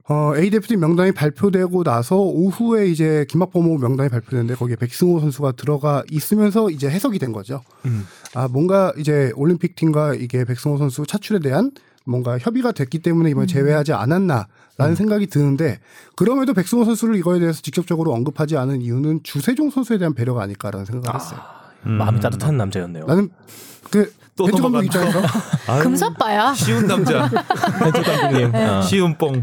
[0.09, 6.03] 어, A 대표팀 명단이 발표되고 나서 오후에 이제 김학범호 명단이 발표됐는데 거기에 백승호 선수가 들어가
[6.11, 7.63] 있으면서 이제 해석이 된 거죠.
[7.85, 8.07] 음.
[8.35, 11.73] 아 뭔가 이제 올림픽 팀과 이게 백승호 선수 차출에 대한
[12.07, 15.81] 뭔가 협의가 됐기 때문에 이번에 제외하지 않았나라는 생각이 드는데
[16.15, 21.21] 그럼에도 백승호 선수를 이거에 대해서 직접적으로 언급하지 않은 이유는 주세종 선수에 대한 배려가 아닐까라는 생각을
[21.21, 21.41] 했어요.
[21.87, 21.93] 음.
[21.93, 23.05] 마음이 따뜻한 남자였네요.
[23.07, 23.29] 나는
[23.91, 24.85] 그또 벤투 감독.
[24.85, 25.21] 입장에서
[25.83, 26.55] 금사빠야.
[26.55, 27.29] 쉬운 남자.
[27.83, 28.55] 벤투 감독님.
[28.55, 28.83] 아.
[28.83, 29.43] 쉬운 뽕.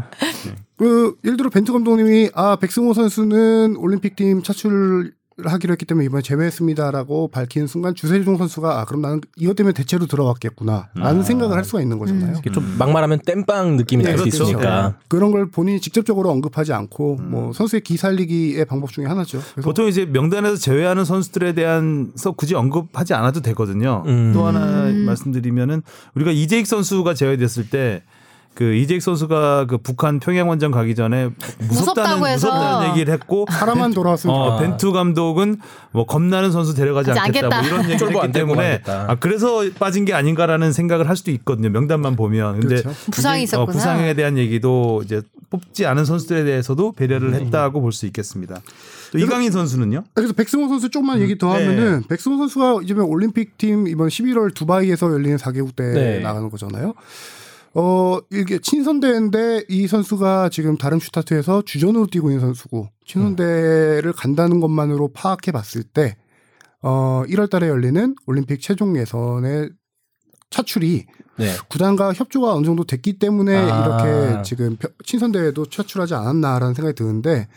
[0.76, 6.22] 그 예를 들어 벤투 감독님이 아 백승호 선수는 올림픽 팀 차출을 하기로 했기 때문에 이번에
[6.22, 11.82] 제외했습니다라고 밝히는 순간 주세종 선수가 아 그럼 나는 이것 때문에 대체로 들어갔겠구나라는 생각을 할 수가
[11.82, 12.36] 있는 거잖아요.
[12.38, 14.44] 이게 좀 막말하면 땜빵 느낌이 날수 그렇죠.
[14.44, 14.96] 있으니까.
[15.08, 19.40] 그런 걸 본인이 직접적으로 언급하지 않고 뭐 선수의 기 살리기의 방법 중에 하나죠.
[19.54, 24.04] 그래서 보통 이제 명단에서 제외하는 선수들에 대한서 굳이 언급하지 않아도 되거든요.
[24.06, 24.32] 음.
[24.32, 25.82] 또 하나 말씀드리면은
[26.14, 28.02] 우리가 이재익 선수가 제외됐을 때
[28.54, 32.46] 그 이재익 선수가 그 북한 평양 원정 가기 전에 무섭다는 무섭다고 해서.
[32.48, 34.58] 무섭다는 얘기를 했고 사람만 돌아왔으면 어, 아.
[34.60, 35.58] 벤투 감독은
[35.90, 37.74] 뭐 겁나는 선수 데려가지 하지 않겠다, 뭐 않겠다.
[37.76, 38.82] 이런 얘기를 했기 때문에.
[38.86, 41.68] 아 그래서 빠진 게 아닌가라는 생각을 할 수도 있거든요.
[41.70, 42.60] 명단만 보면.
[42.60, 42.90] 근데 그렇죠.
[43.10, 43.72] 부상이 어, 있었구나.
[43.72, 47.34] 부상에 대한 얘기도 이제 뽑지 않은 선수들에 대해서도 배려를 음.
[47.34, 48.60] 했다고 볼 수 있겠습니다.
[49.12, 50.02] 또 이강인 선수는요?
[50.14, 52.06] 그래서 백승호 선수 조금만 얘기 더 하면은 네.
[52.08, 56.18] 백승호 선수가 이제 올림픽 팀 이번 11월 두바이에서 열리는 4개국 대회 네.
[56.20, 56.94] 나가는 거잖아요.
[57.74, 65.08] 어 이게 친선대회인데 이 선수가 지금 다른 슈타트에서 주전으로 뛰고 있는 선수고 친선대회를 간다는 것만으로
[65.12, 66.16] 파악해 봤을 때
[66.86, 69.70] 어 1월 달에 열리는 올림픽 최종 예선의
[70.50, 71.06] 차출이
[71.38, 71.46] 네.
[71.70, 74.04] 구단과 협조가 어느 정도 됐기 때문에 아.
[74.04, 77.48] 이렇게 지금 펴- 친선 대회도 차출하지 않았나라는 생각이 드는데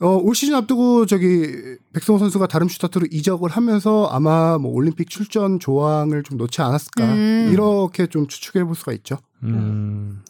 [0.00, 1.46] 어, 올 시즌 앞두고 저기
[1.92, 7.50] 백성호 선수가 다른 슈타트로 이적을 하면서 아마 뭐 올림픽 출전 조항을 좀 넣지 않았을까 음.
[7.52, 9.18] 이렇게 좀 추측해 볼 수가 있죠.
[9.44, 10.22] 음.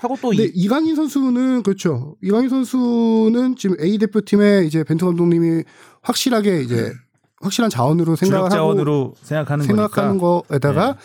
[0.00, 2.16] 하고 또 근데 이, 이강인 선수는 그렇죠.
[2.22, 5.64] 이강인 선수는 지금 A 대표팀의 이제 벤투 감독님이
[6.02, 6.92] 확실하게 이제
[7.40, 10.48] 확실한 자원으로 생각을 자원으로 생각하는 생각하는 거니까.
[10.48, 10.98] 거에다가 네.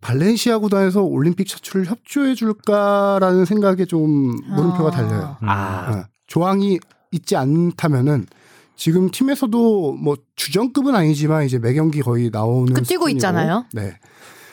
[0.00, 4.90] 발렌시아 구단에서 올림픽 차출을 협조해 줄까라는 생각에 좀 물음표가 아.
[4.90, 5.36] 달려요.
[5.40, 6.78] 아, 어, 조항이
[7.10, 8.26] 있지 않다면은
[8.76, 13.64] 지금 팀에서도 뭐 주전급은 아니지만 이제 매 경기 거의 나오는 그 뛰고 있잖아요.
[13.72, 13.96] 네.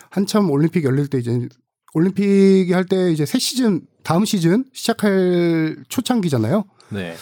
[0.09, 1.47] 한참 올림픽 열릴 때 이제
[1.93, 6.63] 올림픽이 할 때 이제 새 시즌 다음 시즌 시작할 초창기잖아요.
[6.89, 7.15] 네.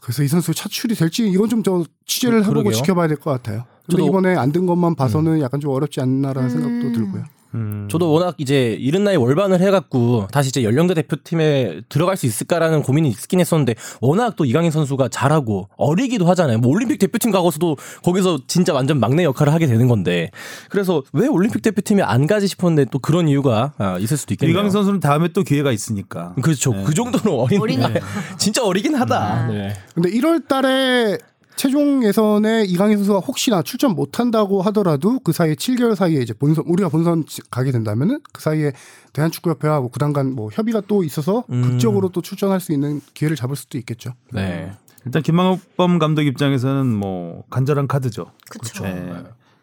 [0.00, 2.72] 그래서 이 선수 차출이 될지 이건 좀 저 취재를 그- 해보고 그러게요.
[2.82, 3.64] 지켜봐야 될 것 같아요.
[3.88, 6.50] 근데 이번에 안든 것만 봐서는 약간 좀 어렵지 않나라는 음.
[6.50, 7.24] 생각도 들고요.
[7.54, 7.88] 음.
[7.90, 13.08] 저도 워낙 이제 이른 나이 월반을 해갖고 다시 이제 연령대 대표팀에 들어갈 수 있을까라는 고민이
[13.10, 16.58] 있긴 했었는데 워낙 또 이강인 선수가 잘하고 어리기도 하잖아요.
[16.58, 20.30] 뭐 올림픽 대표팀 가고서도 거기서 진짜 완전 막내 역할을 하게 되는 건데
[20.68, 24.56] 그래서 왜 올림픽 대표팀에 안 가지 싶었는데 또 그런 이유가 아, 있을 수도 있겠네요.
[24.56, 26.34] 이강 선수는 다음에 또 기회가 있으니까.
[26.42, 26.72] 그렇죠.
[26.72, 26.84] 네.
[26.84, 27.80] 그 정도로 어린.
[27.80, 27.94] 나이.
[28.38, 29.46] 진짜 어리긴 하다.
[29.48, 29.74] 네.
[29.94, 31.18] 근데 1월 달에
[31.56, 36.64] 최종 예선에 이강인 선수가 혹시나 출전 못 한다고 하더라도 그 사이에 7개월 사이에 이제 본선
[36.66, 38.72] 우리가 본선 지- 가게 된다면은 그 사이에
[39.12, 41.62] 대한축구협회하고 구단 간뭐 협의가 또 있어서 음.
[41.62, 44.14] 극적으로 또 출전할 수 있는 기회를 잡을 수도 있겠죠.
[44.32, 44.72] 네.
[45.06, 48.32] 일단 김만범 감독 입장에서는 뭐 간절한 카드죠.
[48.50, 48.82] 그렇죠.
[48.84, 49.12] 네.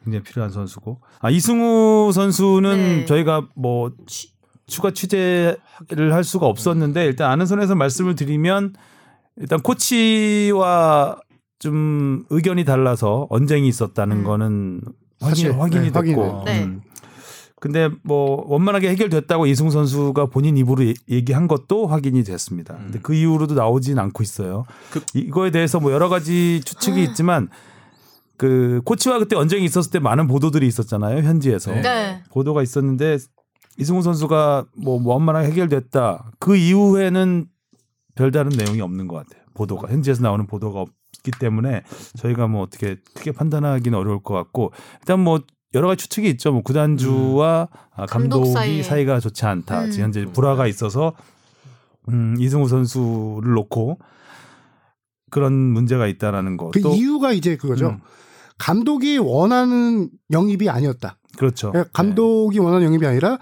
[0.04, 1.00] 굉장히 필요한 선수고.
[1.20, 3.06] 아 이승우 선수는 네.
[3.06, 3.92] 저희가 뭐
[4.66, 5.58] 추가 취재를
[6.14, 8.74] 할 수가 없었는데 일단 아는 선에서 말씀을 드리면
[9.38, 11.18] 일단 코치와
[11.62, 14.24] 좀 의견이 달라서 언쟁이 있었다는 음.
[14.24, 14.82] 거는
[15.20, 16.44] 확인, 사실, 확인 이 네, 됐고.
[16.46, 16.64] 네.
[16.64, 16.82] 음.
[17.60, 22.76] 근데 뭐 원만하게 해결됐다고 이승우 선수가 본인 입으로 얘- 얘기한 것도 확인이 됐습니다.
[22.76, 24.66] 근데 그 이후로도 나오진 않고 있어요.
[24.90, 27.50] 그- 이거에 대해서 뭐 여러 가지 추측이 있지만
[28.38, 32.24] 그 코치와 그때 언쟁이 있었을 때 많은 보도들이 있었잖아요 현지에서 네.
[32.32, 33.20] 보도가 있었는데
[33.78, 37.46] 이승우 선수가 뭐 원만하게 해결됐다 그 이후에는
[38.16, 40.86] 별다른 내용이 없는 것 같아요 보도가 현지에서 나오는 보도가
[41.20, 41.84] 없기 때문에
[42.18, 44.72] 저희가 뭐 어떻게 크게 판단하기는 어려울 것 같고
[45.02, 45.42] 일단 뭐
[45.74, 48.84] 여러 가지 추측이 있죠 뭐 구단주와 아, 감독 감독이 사이에.
[48.84, 49.92] 사이 가 좋지 않다 음.
[49.92, 51.14] 지금 현재 불화가 있어서
[52.10, 54.00] 음, 이승우 선수를 놓고
[55.30, 56.72] 그런 문제가 있다라는 거.
[56.72, 57.90] 그 또 이유가 이제 그거죠.
[57.92, 58.00] 음,
[58.58, 61.18] 감독이 원하는 영입이 아니었다.
[61.38, 61.72] 그렇죠.
[61.72, 63.38] 그러니까 감독이 원하는 영입이 아니라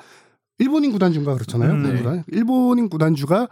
[0.60, 1.72] 일본인 구단주인가 그렇잖아요.
[1.72, 2.24] 음, 그 네.
[2.28, 3.48] 일본인 구단주가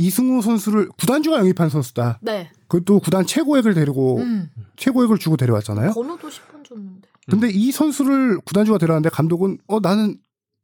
[0.00, 2.18] 이승우 선수를 구단주가 영입한 선수다.
[2.22, 2.50] 네.
[2.68, 4.48] 그것도 구단 최고액을 데리고 음.
[4.76, 5.92] 최고액을 주고 데려왔잖아요.
[5.92, 7.08] 번호도 10번 줬는데.
[7.28, 10.18] 근데 이 선수를 구단주가 데려왔는데 감독은 어 나는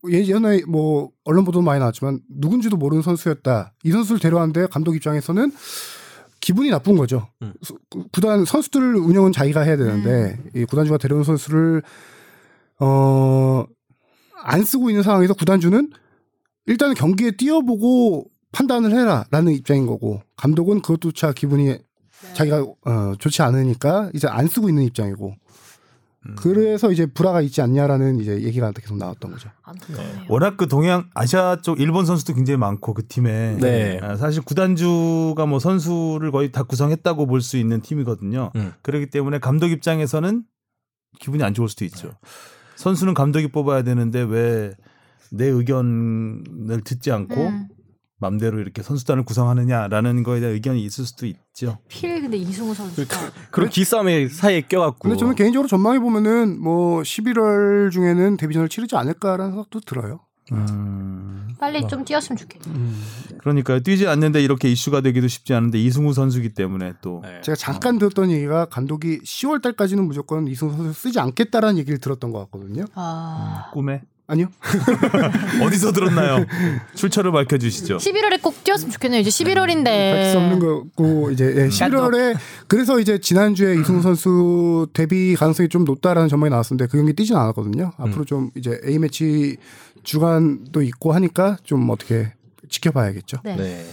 [0.08, 3.72] 예전에 뭐 언론 보도 많이 나왔지만 누군지도 모르는 선수였다.
[3.84, 5.52] 이 선수를 데려왔는데 감독 입장에서는
[6.40, 7.28] 기분이 나쁜 거죠.
[7.42, 7.52] 음.
[7.62, 7.76] 수-
[8.12, 11.82] 구단 선수들 운영은 자기가 해야 되는데 이 구단주가 데려온 선수를
[12.80, 13.66] 어
[14.48, 15.90] 안 쓰고 있는 상황에서 구단주는
[16.66, 21.78] 일단은 경기에 뛰어보고 판단을 해라라는 입장인 거고 감독은 그것조차 기분이
[22.34, 25.34] 자기가 어, 좋지 않으니까 이제 안 쓰고 있는 입장이고
[26.38, 29.48] 그래서 이제 불화가 있지 않냐라는 이제 얘기가 계속 나왔던 거죠.
[29.62, 30.24] 안타깝네요.
[30.28, 34.00] 워낙 그 동양 아시아 쪽 일본 선수도 굉장히 많고 그 팀에 네.
[34.02, 38.50] 아, 사실 구단주가 뭐 선수를 거의 다 구성했다고 볼 수 있는 팀이거든요.
[38.56, 38.72] 음.
[38.82, 40.42] 그렇기 때문에 감독 입장에서는
[41.20, 42.10] 기분이 안 좋을 수도 있죠.
[42.74, 44.74] 선수는 감독이 뽑아야 되는데 왜
[45.30, 47.68] 내 의견을 듣지 않고 음.
[48.18, 51.78] 맘대로 이렇게 선수단을 구성하느냐라는 거에 대한 의견이 있을 수도 있죠.
[51.88, 53.16] 필 근데 이승우 선수가
[53.50, 55.00] 그런 기싸움의 사이에 껴갖고.
[55.08, 60.20] 근데 저는 개인적으로 전망해 보면은 뭐 11월 중에는 데뷔전을 치르지 않을까라는 생각도 들어요.
[60.52, 62.92] 음, 빨리 좀 뛰었으면 좋겠네요.
[63.38, 67.40] 그러니까 뛰지 않는데 이렇게 이슈가 되기도 쉽지 않은데 이승우 선수기 때문에 또 네.
[67.42, 72.38] 제가 잠깐 들었던 얘기가 감독이 10월 달까지는 무조건 이승우 선수 쓰지 않겠다라는 얘기를 들었던 것
[72.44, 72.84] 같거든요.
[72.94, 73.70] 아.
[73.72, 74.48] 꿈에 아니요.
[75.62, 76.44] 어디서 들었나요?
[76.94, 77.98] 출처를 밝혀주시죠.
[77.98, 79.20] 11월에 꼭 뛰었으면 좋겠네요.
[79.20, 79.84] 이제 11월인데.
[79.84, 82.36] 밝힐 수 없는 거고 이제 예, 11월에
[82.66, 87.36] 그래서 이제 지난 주에 이승우 선수 데뷔 가능성이 좀 높다라는 전망이 나왔었는데 그 경기 뛰진
[87.36, 87.92] 않았거든요.
[87.98, 89.56] 앞으로 좀 이제 A 매치
[90.02, 92.32] 주간도 있고 하니까 좀 어떻게
[92.68, 93.38] 지켜봐야겠죠.
[93.44, 93.56] 네.
[93.56, 93.86] 네.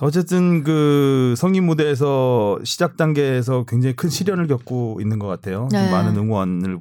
[0.00, 5.68] 어쨌든 그 성인 무대에서 시작 단계에서 굉장히 큰 시련을 겪고 있는 것 같아요.
[5.70, 5.90] 좀 네.
[5.90, 6.78] 많은 응원을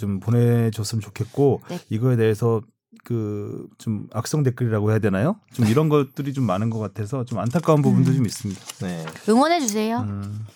[0.00, 1.78] 좀 보내줬으면 좋겠고 네.
[1.90, 2.60] 이거에 대해서
[3.04, 5.36] 그 좀 악성 댓글이라고 해야 되나요?
[5.52, 8.60] 좀 이런 것들이 좀 많은 것 같아서 좀 안타까운 부분도 좀 있습니다.
[8.82, 9.06] 네.
[9.28, 10.00] 응원해 주세요.
[10.00, 10.46] 음.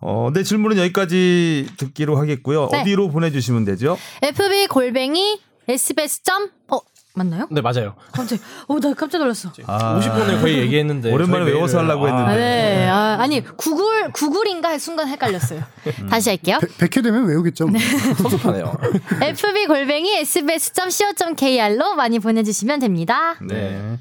[0.00, 2.68] 어, 네 질문은 여기까지 듣기로 하겠고요.
[2.70, 2.80] 네.
[2.82, 3.96] 어디로 보내주시면 되죠?
[4.22, 6.78] FB 골뱅이 sbs 점 어,
[7.14, 7.48] 맞나요?
[7.50, 7.94] 네, 맞아요.
[8.12, 9.50] 갑자기 어, 나 깜짝 놀랐어.
[9.66, 9.98] 아.
[9.98, 11.12] 50분을 거의 얘기했는데.
[11.12, 12.30] 오랜만에 외워서 하려고 했는데.
[12.30, 12.88] 아, 네.
[12.88, 15.62] 아, 아니 구글 구글인가 순간 헷갈렸어요.
[16.08, 16.58] 다시 할게요.
[16.60, 17.66] 백- 백회 되면 외우겠죠.
[17.66, 17.80] 뭐.
[18.16, 18.76] 섭섭하네요.
[19.22, 23.34] fb 골뱅이 sbs.co.kr로 많이 보내주시면 됩니다.
[23.42, 23.98] 네.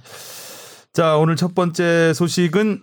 [0.93, 2.82] 자 오늘 첫 번째 소식은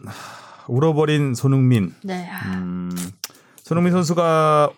[0.66, 1.94] 울어버린 손흥민.
[2.02, 2.28] 네.
[2.46, 2.90] 음,
[3.62, 4.70] 손흥민 선수가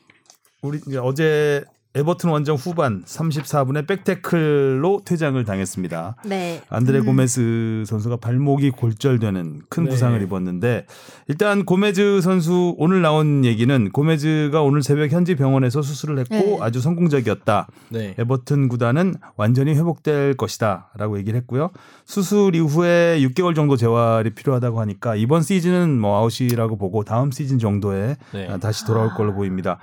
[0.61, 6.16] 우리 이제 어제 에버튼 원정 후반 34분에 백태클로 퇴장을 당했습니다.
[6.27, 6.61] 네.
[6.68, 9.90] 안드레 고메즈 선수가 발목이 골절되는 큰 네.
[9.90, 10.87] 부상을 입었는데
[11.29, 16.59] 일단 고메즈 선수 오늘 나온 얘기는 고메즈가 오늘 새벽 현지 병원에서 수술을 했고 네.
[16.61, 17.68] 아주 성공적이었다.
[17.88, 18.14] 네.
[18.18, 21.70] 에버튼 구단은 완전히 회복될 것이다라고 얘기를 했고요.
[22.05, 28.16] 수술 이후에 6개월 정도 재활이 필요하다고 하니까 이번 시즌은 뭐 아웃이라고 보고 다음 시즌 정도에
[28.35, 28.46] 네.
[28.48, 29.79] 아, 다시 돌아올 걸로 보입니다.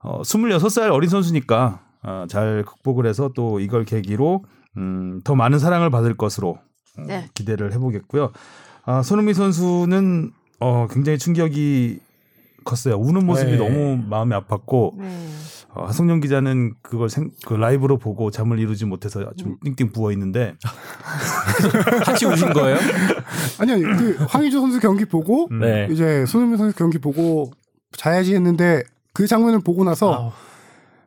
[0.00, 4.44] 어, 26살 어린 선수니까 어, 잘 극복을 해서 또 이걸 계기로
[4.76, 6.58] 음, 더 많은 사랑을 받을 것으로
[6.98, 7.28] 어, 네.
[7.34, 8.32] 기대를 해보겠고요.
[8.84, 12.00] 아, 손흥민 선수는 어, 굉장히 충격이
[12.64, 12.96] 컸어요.
[12.96, 13.56] 우는 모습이 네.
[13.56, 15.28] 너무 마음이 아팠고 네.
[15.74, 19.36] 어, 하성룡 기자는 그걸 생, 그 라이브로 보고 잠을 이루지 못해서 음.
[19.36, 20.54] 좀 띵띵 부어 있는데
[22.04, 22.76] 같이 우신 거예요?
[23.58, 25.60] 아니 아니 그 황의조 선수 경기 보고 음.
[25.60, 25.88] 네.
[25.90, 27.50] 이제 손흥민 선수 경기 보고
[27.92, 30.32] 자야지 했는데 그 장면을 보고 나서 아우.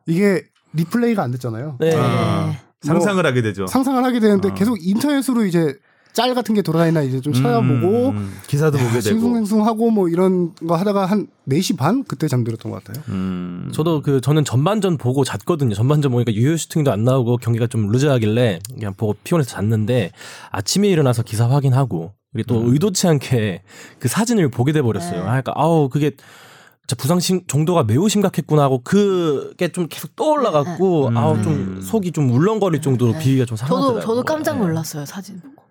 [0.06, 1.78] 이게 리플레이가 안 됐잖아요.
[1.80, 1.96] 네.
[1.96, 3.68] 아, 상상을 하게 되죠.
[3.68, 4.54] 상상을 하게 되는데 어.
[4.54, 5.76] 계속 인터넷으로 이제
[6.14, 9.02] 짤 같은 게 돌아다니나 이제 좀 찾아보고 음, 음, 기사도 보게 되고.
[9.02, 13.02] 싱숭생숭하고 뭐 이런 거 하다가 한 4시 반 그때 잠들었던 것 같아요.
[13.08, 13.70] 음.
[13.74, 15.74] 저도 그 저는 전반전 보고 잤거든요.
[15.74, 20.12] 전반전 보니까 유효 슈팅도 안 나오고 경기가 좀 루즈하길래 그냥 보고 피곤해서 잤는데
[20.52, 23.62] 아침에 일어나서 기사 확인하고 그리고 또 의도치 않게
[24.00, 25.20] 그 사진을 보게 돼 버렸어요.
[25.20, 25.22] 네.
[25.22, 26.12] 그러니까 아우 그게
[26.98, 31.18] 부상 심, 정도가 매우 심각했구나 하고 그게 좀 계속 떠올라갖고 음.
[31.18, 34.02] 아우 좀 속이 좀 울렁거릴 정도로 비위가 좀 상하더라고요.
[34.02, 34.60] 저도 저도 깜짝 네.
[34.66, 35.62] 놀랐어요 사진 보고.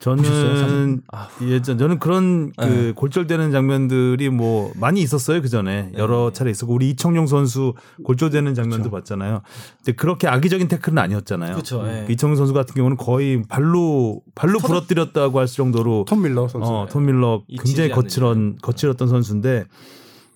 [0.00, 1.02] 저는 사진?
[1.12, 1.28] 아.
[1.42, 2.92] 예전 저는 그런 그 네.
[2.92, 7.74] 골절되는 장면들이 뭐 많이 있었어요 그 전에 여러 차례 있었고 우리 이청용 선수
[8.04, 9.42] 골절되는 장면도 봤잖아요.
[9.78, 11.54] 근데 그렇게 악의적인 태클은 아니었잖아요.
[11.54, 12.04] 그쵸, 예.
[12.06, 16.68] 그 이청용 선수 같은 경우는 거의 발로 발로 부러뜨렸다고 할 정도로 톰 밀러 선수.
[16.68, 19.66] 어, 톰 밀러 굉장히 거칠은 거칠었던 선수인데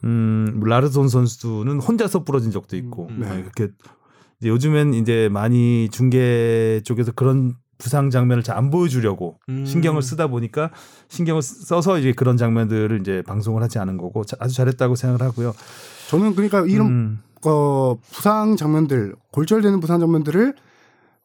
[0.05, 3.69] 음, 라르손 선수는 혼자서 부러진 적도 있고 음, 아, 이렇게
[4.41, 9.65] 이제 요즘엔 이제 많이 중계 쪽에서 그런 부상 장면을 잘 안 보여주려고 음.
[9.65, 10.71] 신경을 쓰다 보니까
[11.09, 15.55] 신경을 써서 이제 그런 장면들을 이제 방송을 하지 않은 거고 자- 아주 잘했다고 생각을 하고요.
[16.11, 20.55] 저는 그러니까 이런 음, 어, 부상 장면들 골절되는 부상 장면들을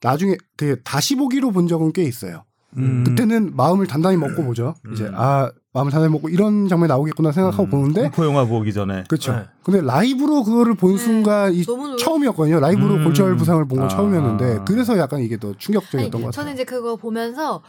[0.02, 2.44] 나중에 그 다시 보기로 본 적은 꽤 있어요.
[2.78, 3.04] 음.
[3.06, 4.76] 그때는 마음을 단단히 먹고 보죠.
[4.94, 9.04] 이제 아 마음을 단단히 먹고 이런 장면이 나오겠구나 생각하고 음, 보는데 공포 영화 보기 전에
[9.10, 9.34] 그렇죠.
[9.34, 9.44] 네.
[9.62, 11.66] 근데 라이브로 그거를 본 순간 이
[12.00, 12.62] 처음이었거든요.
[12.62, 13.04] 라이브로 음.
[13.04, 13.90] 골절 부상을 본건 아.
[13.90, 16.32] 처음이었는데 그래서 약간 이게 더 충격적이었던 아니, 것 같아요.
[16.32, 17.62] 저는 이제 그거 보면서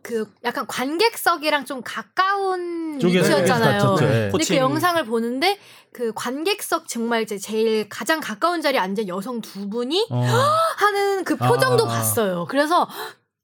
[0.00, 3.96] 그 약간 관객석이랑 좀 가까운 위치였잖아요.
[4.02, 4.28] 예.
[4.30, 4.56] 근데 그.
[4.56, 5.58] 영상을 보는데
[5.92, 10.22] 그 관객석 정말 이제 제일 가장 가까운 자리에 앉은 여성 두 분이 어,
[10.76, 11.88] 하는 그 표정도 아.
[11.88, 12.46] 봤어요.
[12.48, 12.86] 그래서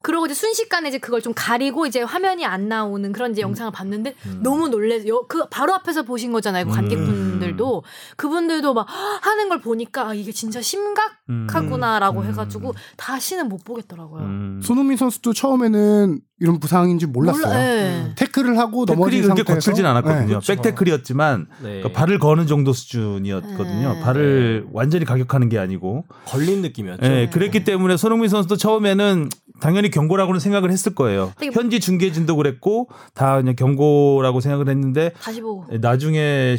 [0.03, 3.33] 그러고 이제 순식간에 이제 그걸 좀 가리고 이제 화면이 안 나오는 그런 음.
[3.33, 6.65] 이제 영상을 봤는데 너무 놀래서 여- 그 바로 앞에서 보신 거잖아요.
[6.67, 7.83] 그 관객분들도
[8.17, 8.87] 그분들도 막
[9.23, 12.27] 하는 걸 보니까 아, 이게 진짜 심각하구나라고 음.
[12.27, 14.23] 해가지고 다시는 못 보겠더라고요.
[14.23, 14.61] 음.
[14.63, 17.47] 손흥민 선수도 처음에는 이런 부상인지 몰랐어요.
[17.47, 18.13] 몰라- 예.
[18.17, 20.21] 태클을 하고 태클이 넘어진 그렇게 상태에서 거칠진 않았거든요.
[20.21, 20.27] 네.
[20.27, 20.53] 그렇죠.
[20.55, 21.69] 백태클이었지만 네.
[21.69, 23.93] 그러니까 발을 거는 정도 수준이었거든요.
[23.95, 24.01] 네.
[24.01, 26.05] 발을 완전히 가격하는 게 아니고.
[26.25, 27.05] 걸린 느낌이었죠.
[27.05, 29.29] 예, 그랬기 때문에 손흥민 선수도 처음에는
[29.61, 31.33] 당연히 경고라고는 생각을 했을 거예요.
[31.53, 35.67] 현지 중계진도 그랬고 다 그냥 경고라고 생각을 했는데 다시 보고.
[35.79, 36.57] 나중에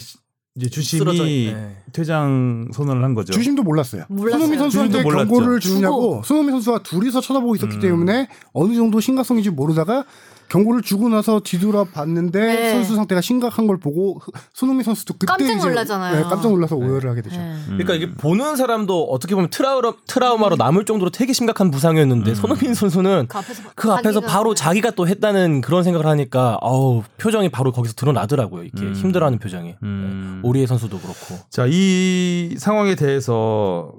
[0.55, 1.77] 이제 주심이 네.
[1.93, 3.31] 퇴장 선언을 한 거죠.
[3.31, 4.03] 주심도 몰랐어요.
[4.09, 4.39] 몰랐어요.
[4.39, 5.03] 손흥민 선수한테.
[5.03, 7.79] 경고를 주느냐고 손흥민 선수가 둘이서 쳐다보고 있었기 음.
[7.79, 10.03] 때문에 어느 정도 심각성인지 모르다가
[10.51, 12.71] 경고를 주고 나서 뒤돌아 봤는데 네.
[12.71, 14.19] 선수 상태가 심각한 걸 보고
[14.53, 16.15] 손흥민 선수도 그때 깜짝 이제 놀라잖아요.
[16.17, 17.39] 네, 깜짝 놀라서 오해를 하게 되죠.
[17.39, 17.53] 예.
[17.67, 23.27] 그러니까 이게 보는 사람도 어떻게 보면 트라우마, 트라우마로 남을 정도로 되게 심각한 부상이었는데 손흥민 선수는
[23.29, 27.93] 그 앞에서, 그 앞에서 바로 자기가 또 했다는 그런 생각을 하니까 아우 표정이 바로 거기서
[27.93, 28.63] 드러나더라고요.
[28.63, 28.93] 이렇게 음.
[28.93, 29.75] 힘들어하는 표정이.
[29.83, 30.41] 음.
[30.43, 30.49] 네.
[30.49, 31.37] 오리의 선수도 그렇고.
[31.49, 33.93] 자, 이 상황에 대해서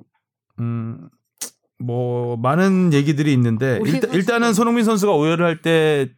[0.59, 1.09] 음,
[1.79, 6.11] 뭐 많은 얘기들이 있는데 일단, 일단은 손흥민 선수가 오열을 할 때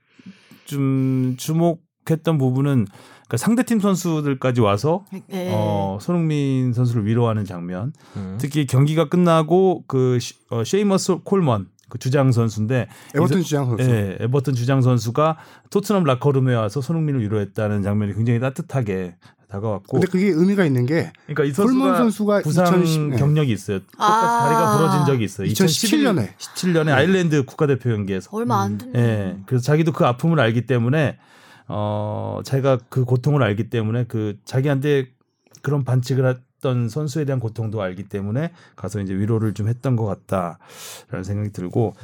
[0.64, 5.50] 좀 주목했던 부분은 그러니까 상대팀 선수들까지 와서 예.
[5.52, 7.92] 어, 손흥민 선수를 위로하는 장면.
[8.16, 8.36] 음.
[8.38, 13.76] 특히 경기가 끝나고 그 시- 어, 쉐이머스 콜먼 그 주장 선수인데 에버튼 이 주장 선-
[13.78, 13.90] 선수.
[13.90, 15.36] 예, 에버튼 주장 선수가
[15.70, 19.16] 토트넘 라커룸에 와서 손흥민을 위로했다는 장면이 굉장히 따뜻하게
[19.54, 23.16] 다가왔고 근데 그게 의미가 있는 게 그러니까 이 선수가 선수가 부상 2010 네.
[23.16, 23.78] 경력이 있어요.
[23.80, 24.44] 똑같이 아.
[24.44, 25.48] 다리가 부러진 적이 있어요.
[25.48, 26.28] 2017년에.
[26.36, 28.30] 17년에 아일랜드 국가대표 경기에서.
[28.32, 28.98] 얼마 안 됐네.
[28.98, 29.36] 예.
[29.46, 31.18] 그래서 자기도 그 아픔을 알기 때문에
[31.68, 35.08] 어 자기가 그 고통을 알기 때문에 그 자기한테
[35.62, 41.24] 그런 반칙을 했던 선수에 대한 고통도 알기 때문에 가서 이제 위로를 좀 했던 것 같다라는
[41.24, 41.94] 생각이 들고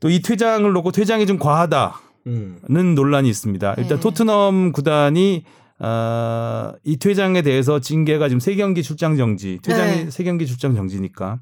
[0.00, 2.00] 또 이 퇴장을 놓고 퇴장이 좀 과하다.
[2.26, 2.58] 음.
[2.68, 3.74] 는 논란이 있습니다.
[3.78, 4.00] 일단 네.
[4.00, 5.44] 토트넘 구단이
[5.80, 10.10] 어, 이 퇴장에 대해서 징계가 지금 세 경기 출장 정지, 퇴장이 네.
[10.10, 11.40] 세 경기 출장 정지니까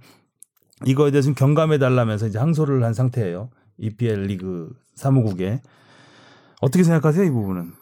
[0.85, 3.51] 이거에 대해서 좀 경감해 달라면서 이제 항소를 한 상태예요.
[3.79, 5.61] EPL 리그 사무국에
[6.61, 7.73] 어떻게 생각하세요 이 부분은?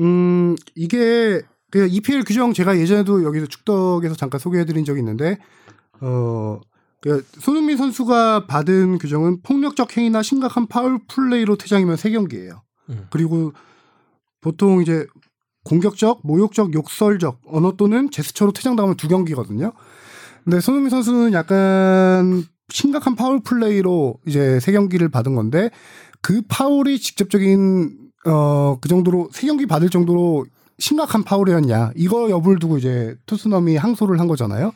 [0.00, 5.38] 음, 이게 그 EPL 규정 제가 예전에도 여기서 축덕에서 잠깐 소개해 드린 적이 있는데
[6.00, 6.60] 어.
[7.00, 12.62] 그 손흥민 선수가 받은 규정은 폭력적 행위나 심각한 파울 플레이로 퇴장이면 세 경기예요.
[12.88, 13.06] 음.
[13.10, 13.52] 그리고
[14.40, 15.06] 보통 이제
[15.66, 19.72] 공격적, 모욕적, 욕설적 언어 또는 제스처로 퇴장당하면 두 경기거든요.
[20.44, 25.70] 근데 손흥민 선수는 약간 심각한 파울 플레이로 이제 세 경기를 받은 건데
[26.22, 30.46] 그 파울이 직접적인 어 그 정도로 세 경기 받을 정도로
[30.78, 34.72] 심각한 파울이었냐 이거 여부를 두고 이제 토트넘이 항소를 한 거잖아요.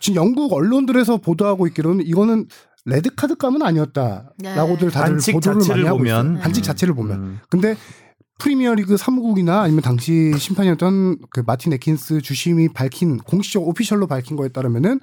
[0.00, 2.46] 지금 영국 언론들에서 보도하고 있기로는 이거는
[2.86, 6.26] 레드 카드감은 아니었다라고들 다들 반칙 보도를 많이 하고 보면.
[6.32, 6.42] 있어요.
[6.42, 6.64] 반칙 음.
[6.64, 7.16] 자체를 보면.
[7.18, 7.40] 음.
[7.48, 7.76] 근데
[8.38, 15.00] 프리미어리그 사무국이나 아니면 당시 심판이었던 그 마틴 에킨스 주심이 밝힌 공식적 official로 밝힌 거에 따르면은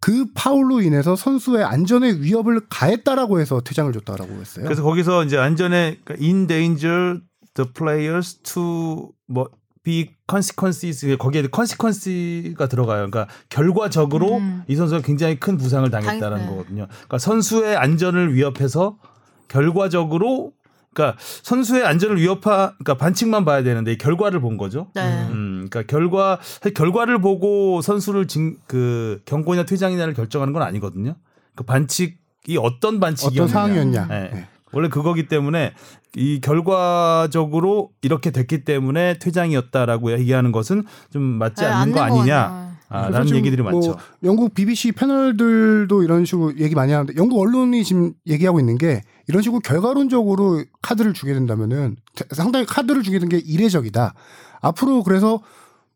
[0.00, 4.64] 그 파울로 인해서 선수의 안전에 위협을 가했다라고 해서 퇴장을 줬다라고 했어요.
[4.64, 7.20] 그래서 거기서 이제 안전에 그러니까 endanger
[7.54, 9.48] the players to 뭐
[9.84, 13.08] be consequences 거기에 consequence가 들어가요.
[13.08, 14.62] 그러니까 결과적으로 음.
[14.66, 16.46] 이 선수가 굉장히 큰 부상을 당했다는.
[16.48, 16.88] 거거든요.
[16.88, 18.98] 그러니까 선수의 안전을 위협해서
[19.46, 20.52] 결과적으로
[20.94, 24.88] 그러니까 선수의 안전을 위협하 그러니까 반칙만 봐야 되는데 이 결과를 본 거죠.
[24.94, 25.02] 네.
[25.30, 26.38] 음, 그러니까 결과
[26.74, 31.14] 결과를 보고 선수를 징, 그 경고냐 퇴장이냐를 결정하는 건 아니거든요.
[31.54, 33.42] 그 반칙이 어떤 반칙이었냐.
[33.42, 34.06] 어떤 상황이었냐.
[34.08, 34.30] 네.
[34.32, 34.46] 네.
[34.72, 35.74] 원래 그거기 때문에
[36.16, 42.72] 이 결과적으로 이렇게 됐기 때문에 퇴장이었다라고 얘기하는 것은 좀 맞지 네, 않는 거 아니냐.
[42.88, 43.96] 아, 라는 얘기들이 뭐 많죠.
[44.22, 49.42] 영국 BBC 패널들도 이런 식으로 얘기 많이 하는데 영국 언론이 지금 얘기하고 있는 게 이런
[49.42, 51.96] 식으로 결과론적으로 카드를 주게 된다면은
[52.32, 54.14] 상당히 카드를 주게 된 게 이례적이다.
[54.60, 55.40] 앞으로 그래서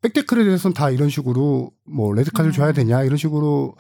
[0.03, 3.75] 백테클에 대해서는 다 이런 식으로 뭐 레드 카드를 줘야 되냐 이런 식으로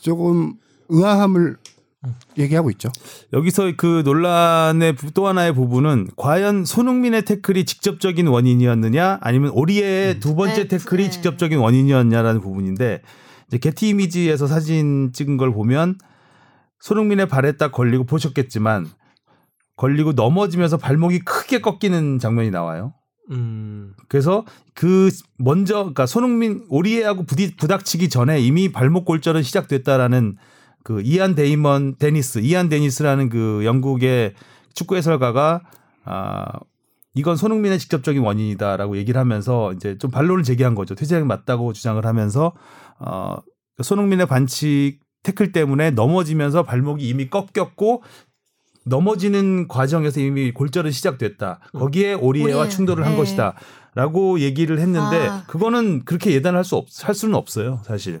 [0.00, 0.54] 조금
[0.88, 1.56] 의아함을
[2.38, 2.88] 얘기하고 있죠.
[3.34, 10.34] 여기서 그 논란의 부- 또 하나의 부분은 과연 손흥민의 태클이 직접적인 원인이었느냐 아니면 오리의 두
[10.34, 11.10] 번째 네, 태클이 네.
[11.10, 13.02] 직접적인 원인이었냐라는 부분인데
[13.48, 15.98] 이제 게티 이미지에서 사진 찍은 걸 보면
[16.80, 18.86] 손흥민의 발에 딱 걸리고 보셨겠지만
[19.76, 22.94] 걸리고 넘어지면서 발목이 크게 꺾이는 장면이 나와요.
[23.30, 23.94] 음.
[24.08, 30.36] 그래서 그 먼저 그러니까 손흥민 오리에하고 부디 부닥치기 전에 이미 발목 골절은 시작됐다라는
[30.82, 34.34] 그 이안 데이먼 데니스 이안 데니스라는 그 영국의
[34.74, 35.62] 축구 해설가가
[36.04, 36.46] 아
[37.14, 40.94] 이건 손흥민의 직접적인 원인이다라고 얘기를 하면서 이제 좀 반론을 제기한 거죠.
[40.94, 42.52] 퇴장이 맞다고 주장을 하면서
[42.98, 43.36] 어
[43.82, 48.02] 손흥민의 반칙 태클 때문에 넘어지면서 발목이 이미 꺾였고
[48.86, 51.60] 넘어지는 과정에서 이미 골절은 시작됐다.
[51.72, 53.18] 거기에 오리에와 오리에, 충돌을 한 네.
[53.18, 53.54] 것이다.
[53.94, 55.44] 라고 얘기를 했는데 아.
[55.46, 58.20] 그거는 그렇게 예단할 수 없, 할 수는 없어요, 사실.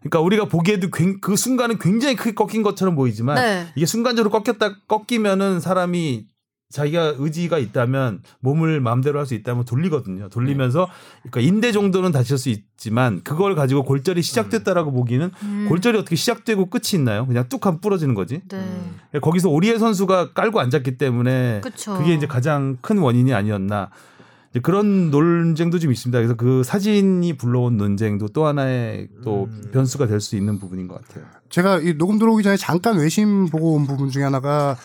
[0.00, 3.66] 그러니까 우리가 보기에도 굉- 그 순간은 굉장히 크게 꺾인 것처럼 보이지만 네.
[3.74, 6.26] 이게 순간적으로 꺾였다 꺾이면은 사람이
[6.70, 10.28] 자기가 의지가 있다면 몸을 마음대로 할 수 있다면 돌리거든요.
[10.28, 10.88] 돌리면서
[11.22, 15.66] 그러니까 인대 정도는 다칠 수 있지만 그걸 가지고 골절이 시작됐다라고 보기는 음.
[15.68, 17.26] 골절이 어떻게 시작되고 끝이 있나요?
[17.26, 18.42] 그냥 뚝 하면 부러지는 거지.
[18.50, 19.20] 네.
[19.20, 21.96] 거기서 오리에 선수가 깔고 앉았기 때문에 그쵸.
[21.98, 23.90] 그게 이제 가장 큰 원인이 아니었나.
[24.50, 26.18] 이제 그런 논쟁도 좀 있습니다.
[26.18, 29.62] 그래서 그 사진이 불러온 논쟁도 또 하나의 또 음.
[29.72, 31.24] 변수가 될 수 있는 부분인 것 같아요.
[31.48, 34.76] 제가 이 녹음 들어오기 전에 잠깐 외신 보고 온 부분 중에 하나가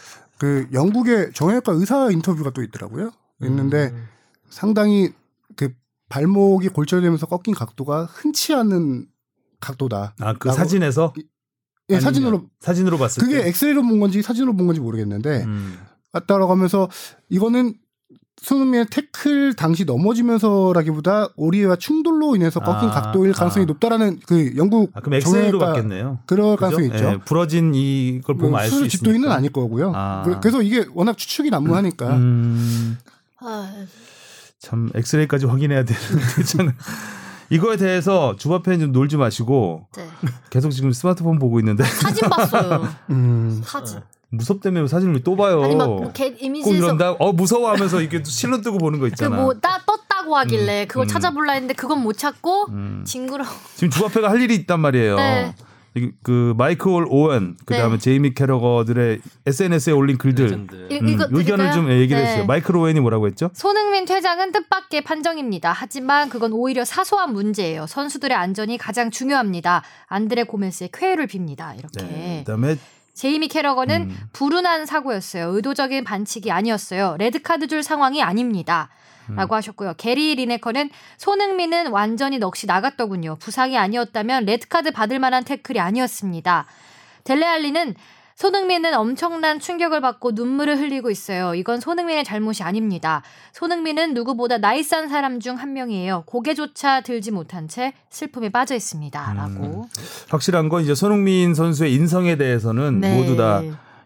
[0.41, 3.12] 그 영국의 정형외과 의사 인터뷰가 또 있더라고요.
[3.43, 4.08] 있는데 음.
[4.49, 5.13] 상당히
[5.56, 5.71] 그
[6.10, 9.06] 발목이 골절되면서 꺾인 각도가 흔치 않은
[9.60, 10.15] 각도다.
[10.19, 11.13] 아, 그 사진에서
[11.89, 15.77] 예, 아니면 사진으로 사진으로 봤을 그게 때 엑스레이로 본 건지 사진으로 본 건지 모르겠는데 음.
[16.12, 16.89] 왔다라고 하면서
[17.30, 17.75] 이거는
[18.41, 23.67] 손흥민의 태클 당시 넘어지면서라기보다 오리에와 충돌로 인해서 꺾인 아, 각도일 가능성이 아.
[23.67, 26.20] 높다라는 그 영국 아, 그럼 엑스레이로 정형외과 봤겠네요.
[26.26, 26.60] 그럴 그죠?
[26.60, 27.06] 가능성이 있죠.
[27.12, 28.98] 예, 부러진 이걸 보면 뭐 알수 수술 있으니까.
[29.06, 29.91] 집도인은 아닐 거고요.
[29.96, 30.24] 아.
[30.26, 32.98] 그- 그래서 이게 워낙 추측이 난무하니까 음,
[33.42, 33.71] 아,
[34.60, 36.02] 참 엑스레이까지 확인해야 되는
[36.36, 36.73] 대장은
[37.52, 40.08] 이거에 대해서 주바 팬 좀 놀지 마시고 네.
[40.50, 42.88] 계속 지금 스마트폰 보고 있는데 사진 봤어요.
[43.12, 44.00] 음, 사진.
[44.32, 45.62] 무섭다며 사진을 또 봐요.
[45.63, 47.12] 아니 막개 꼭 이미지에서 이런다.
[47.19, 49.36] 어 무서워 하면서 이게 실로 뜨고 보는 거 있잖아.
[49.38, 51.08] 그뭐 떴다고 하길래 그걸 음.
[51.08, 53.04] 찾아볼라 했는데 그건 못 찾고 음.
[53.06, 53.44] 징그러.
[53.75, 55.15] 지금 주바페가 할 일이 있단 말이에요.
[55.17, 55.56] 네.
[55.96, 58.00] 이- 그 마이클 오웬 그다음에 네.
[58.00, 60.48] 제이미 캐러거들의 SNS에 올린 글들.
[60.90, 61.73] 이- 음, 의견을?
[61.73, 62.27] 좀 얘기를 네.
[62.27, 62.46] 해주세요.
[62.46, 63.50] 마이클 오웬이 뭐라고 했죠?
[63.54, 65.73] 손흥민 퇴장은 뜻밖의 판정입니다.
[65.75, 67.88] 하지만 그건 오히려 사소한 문제예요.
[67.88, 69.84] 선수들의 안전이 가장 중요합니다.
[70.08, 71.77] 안드레 고메스의 쾌유를 빕니다.
[71.77, 72.06] 이렇게.
[72.06, 72.44] 네.
[72.46, 72.77] 그다음에
[73.22, 74.17] 제이미 캐러건은 음.
[74.34, 75.50] 불운한 사고였어요.
[75.50, 77.17] 의도적인 반칙이 아니었어요.
[77.19, 78.90] 레드카드 줄 상황이 아닙니다.
[79.30, 79.36] 음.
[79.36, 79.94] 라고 하셨고요.
[79.96, 83.36] 게리 리네커는 손흥민은 완전히 넋이 나갔더군요.
[83.36, 86.65] 부상이 아니었다면 레드카드 받을 만한 태클이 아니었습니다.
[87.24, 87.94] 델레알리는
[88.42, 91.54] 손흥민은 엄청난 충격을 받고 눈물을 흘리고 있어요.
[91.54, 93.21] 이건 손흥민의 잘못이 아닙니다.
[93.54, 96.23] 손흥민은 누구보다 nice한 사람 중 한 명이에요.
[96.25, 99.33] 고개조차 들지 못한 채 슬픔에 빠져 있습니다.
[99.35, 99.85] 라고.
[100.29, 103.15] 확실한 건 이제 손흥민 선수의 인성에 대해서는 네.
[103.15, 103.62] 모두 다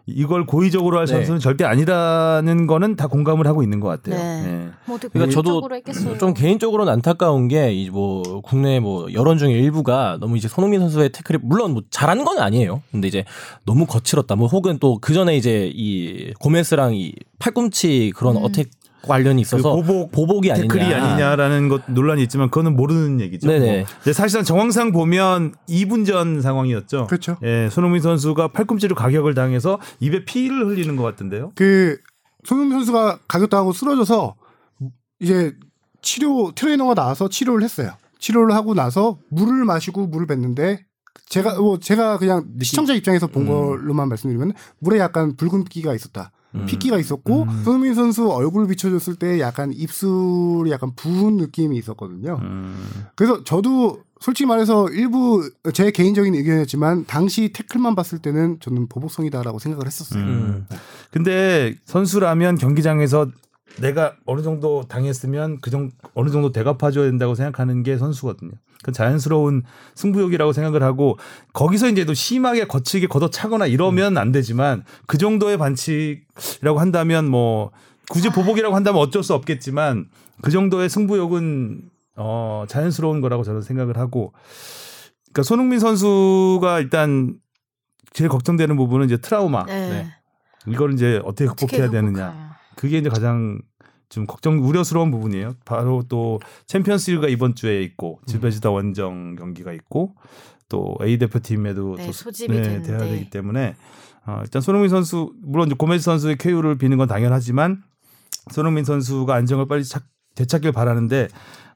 [0.08, 1.12] 이걸 고의적으로 할 네.
[1.14, 4.16] 선수는 절대 아니라는 거는 다 공감을 하고 있는 것 같아요.
[4.22, 4.42] 네.
[4.42, 4.68] 네.
[4.84, 6.18] 뭐 어떻게 그러니까 저도 고의적으로 했겠어요.
[6.18, 11.10] 좀 개인적으로는 안타까운 게 이 뭐 국내 뭐 여론 중에 일부가 너무 이제 손흥민 선수의
[11.10, 12.82] 태클이 물론 뭐 잘한 건 아니에요.
[12.92, 13.24] 근데 이제
[13.64, 14.36] 너무 거칠었다.
[14.36, 18.44] 뭐 혹은 또 그 전에 이제 이 고메스랑 이 팔꿈치 그런 음.
[18.44, 18.70] 어택
[19.06, 21.04] 관련이 그 있어서 보복 보복이 태클이 아니냐.
[21.04, 23.48] 아니냐라는 것 논란이 있지만 그거는 모르는 얘기죠.
[23.48, 23.86] 네네.
[24.04, 24.12] 뭐.
[24.12, 27.06] 사실상 정황상 보면 2분 전 상황이었죠.
[27.06, 27.36] 그렇죠.
[27.42, 31.52] 예, 손흥민 선수가 팔꿈치로 가격을 당해서 입에 피를 흘리는 것 같은데요.
[31.54, 31.98] 그
[32.44, 34.34] 손흥민 선수가 가격 당하고 쓰러져서
[35.20, 35.54] 이제
[36.02, 37.92] 치료 트레이너가 나와서 치료를 했어요.
[38.18, 40.84] 치료를 하고 나서 물을 마시고 물을 뱉는데
[41.28, 43.48] 제가 뭐 제가 그냥 시청자 입장에서 본 음.
[43.48, 46.30] 걸로만 말씀드리면 물에 약간 붉은기가 있었다.
[46.60, 46.66] 음.
[46.66, 47.62] 핏기가 있었고 음.
[47.64, 52.38] 손흥민 선수 얼굴 비춰줬을 때 약간 입술이 약간 부은 느낌이 있었거든요.
[52.42, 53.06] 음.
[53.14, 59.86] 그래서 저도 솔직히 말해서 일부 제 개인적인 의견이었지만 당시 태클만 봤을 때는 저는 보복성이다라고 생각을
[59.86, 60.22] 했었어요.
[60.22, 60.66] 음.
[61.10, 63.28] 근데 선수라면 경기장에서
[63.80, 68.52] 내가 어느 정도 당했으면 그 정도 어느 정도 대갚아줘야 된다고 생각하는 게 선수거든요.
[68.82, 69.62] 그 자연스러운
[69.94, 71.18] 승부욕이라고 생각을 하고
[71.52, 77.70] 거기서 이제 또 심하게 거칠게 걷어차거나 이러면 안 되지만 그 정도의 반칙이라고 한다면 뭐
[78.08, 80.08] 굳이 보복이라고 한다면 어쩔 수 없겠지만
[80.42, 84.32] 그 정도의 승부욕은 어 자연스러운 거라고 저는 생각을 하고
[85.32, 87.38] 그러니까 손흥민 선수가 일단
[88.12, 89.90] 제일 걱정되는 부분은 이제 트라우마 네.
[89.90, 90.06] 네.
[90.66, 92.45] 이걸 이제 어떻게 극복해야 되느냐.
[92.76, 93.60] 그게 이제 가장
[94.08, 95.54] 좀 걱정 우려스러운 부분이에요.
[95.64, 98.26] 바로 또 챔피언스리그가 이번 주에 있고 음.
[98.26, 100.14] 질베지다 원정 경기가 있고
[100.68, 102.82] 또 A 대표팀에도 네, 또 소집이 네.
[102.82, 103.74] 돼야 되기 때문에
[104.26, 107.82] 어, 일단 손흥민 선수 물론 고메즈 선수의 쾌유를 비는 건 당연하지만
[108.52, 110.04] 손흥민 선수가 안정을 빨리 찾,
[110.34, 111.28] 되찾길 바라는데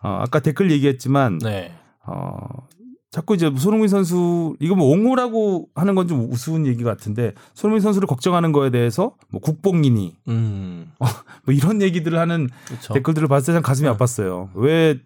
[0.02, 1.72] 어, 아까 댓글 얘기했지만 네.
[2.06, 2.68] 어,
[3.10, 8.06] 자꾸 이제 손흥민 선수 이거 뭐 옹호라고 하는 건 좀 우스운 얘기 같은데 손흥민 선수를
[8.06, 10.92] 걱정하는 거에 대해서 뭐 국뽕이니 음.
[10.98, 12.94] 뭐 이런 얘기들을 하는 그렇죠.
[12.94, 13.94] 댓글들을 봤을 때참 가슴이 네.
[13.96, 14.50] 아팠어요.
[14.54, 14.98] 왜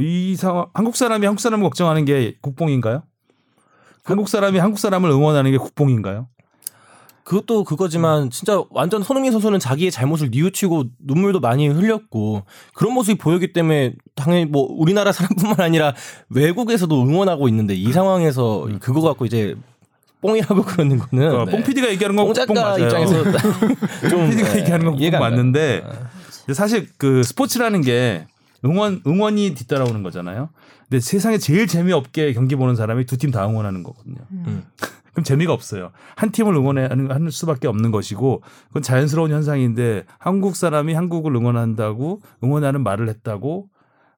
[0.00, 3.02] 이 상황 한국 사람이 한국 사람을 걱정하는 게 국뽕인가요?
[4.04, 6.28] 한국 사람이 한국 사람을 응원하는 게 국뽕인가요?
[7.28, 13.52] 그것도 그거지만 진짜 완전 손흥민 선수는 자기의 잘못을 뉘우치고 눈물도 많이 흘렸고 그런 모습이 보였기
[13.52, 15.94] 때문에 당연히 뭐 우리나라 사람뿐만 아니라
[16.30, 19.54] 외국에서도 응원하고 있는데 이 상황에서 그거 갖고 이제
[20.22, 22.84] 뽕이라고 그러는 거는 그러니까 뽕 PD가 얘기하는 건 뽕 작가 맞아요.
[22.84, 23.22] 입장에서
[24.08, 25.20] 좀 PD가 네, 얘기하는 건 가요.
[25.20, 25.92] 맞는데 네.
[26.46, 28.26] 근데 사실 그 스포츠라는 게
[28.64, 30.48] 응원 응원이 뒤따라오는 거잖아요.
[30.88, 34.16] 근데 세상에 제일 재미없게 경기 보는 사람이 두 팀 다 응원하는 거거든요.
[34.30, 34.64] 음.
[35.18, 35.90] 그럼 재미가 없어요.
[36.14, 42.82] 한 팀을 응원하는 하는 수밖에 없는 것이고 그건 자연스러운 현상인데 한국 사람이 한국을 응원한다고 응원하는
[42.84, 43.68] 말을 했다고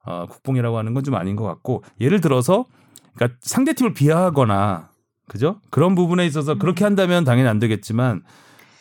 [0.05, 2.67] 어, 국뽕이라고 하는 건 좀 아닌 것 같고 예를 들어서
[3.15, 4.91] 그러니까 상대 팀을 비하하거나
[5.29, 5.61] 그죠?
[5.71, 8.23] 그런 부분에 있어서 그렇게 한다면 당연히 안 되겠지만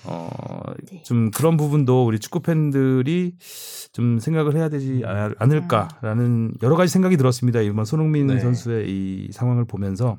[0.06, 0.30] 어,
[1.04, 3.36] 좀 그런 부분도 우리 축구 팬들이
[3.92, 7.62] 좀 생각을 해야 되지 않- 않을까라는 여러 가지 생각이 들었습니다.
[7.62, 8.40] 이번 손흥민 네.
[8.40, 10.18] 선수의 이 상황을 보면서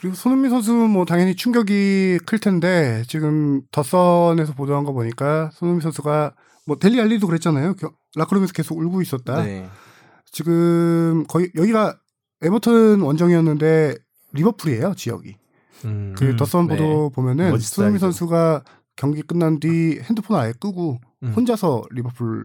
[0.00, 5.82] 그리고 손흥민 선수 뭐 당연히 충격이 클 텐데 지금 The Sun에서 보도한 거 보니까 손흥민
[5.82, 6.34] 선수가
[6.66, 7.74] 뭐 델리 알리도 그랬잖아요.
[7.74, 9.42] 겨- 라커룸에서 계속 울고 있었다.
[9.42, 9.68] 네.
[10.32, 11.98] 지금 거의 여기가
[12.42, 13.94] 에버턴 원정이었는데
[14.32, 15.36] 리버풀이에요 지역이.
[15.84, 16.14] 음.
[16.16, 16.76] 그 The Sun 네.
[16.76, 18.06] 보도 보면은 멋있다, 손흥민 이거.
[18.06, 18.64] 선수가
[18.96, 21.32] 경기 끝난 뒤 핸드폰을 아예 끄고 음.
[21.36, 22.44] 혼자서 리버풀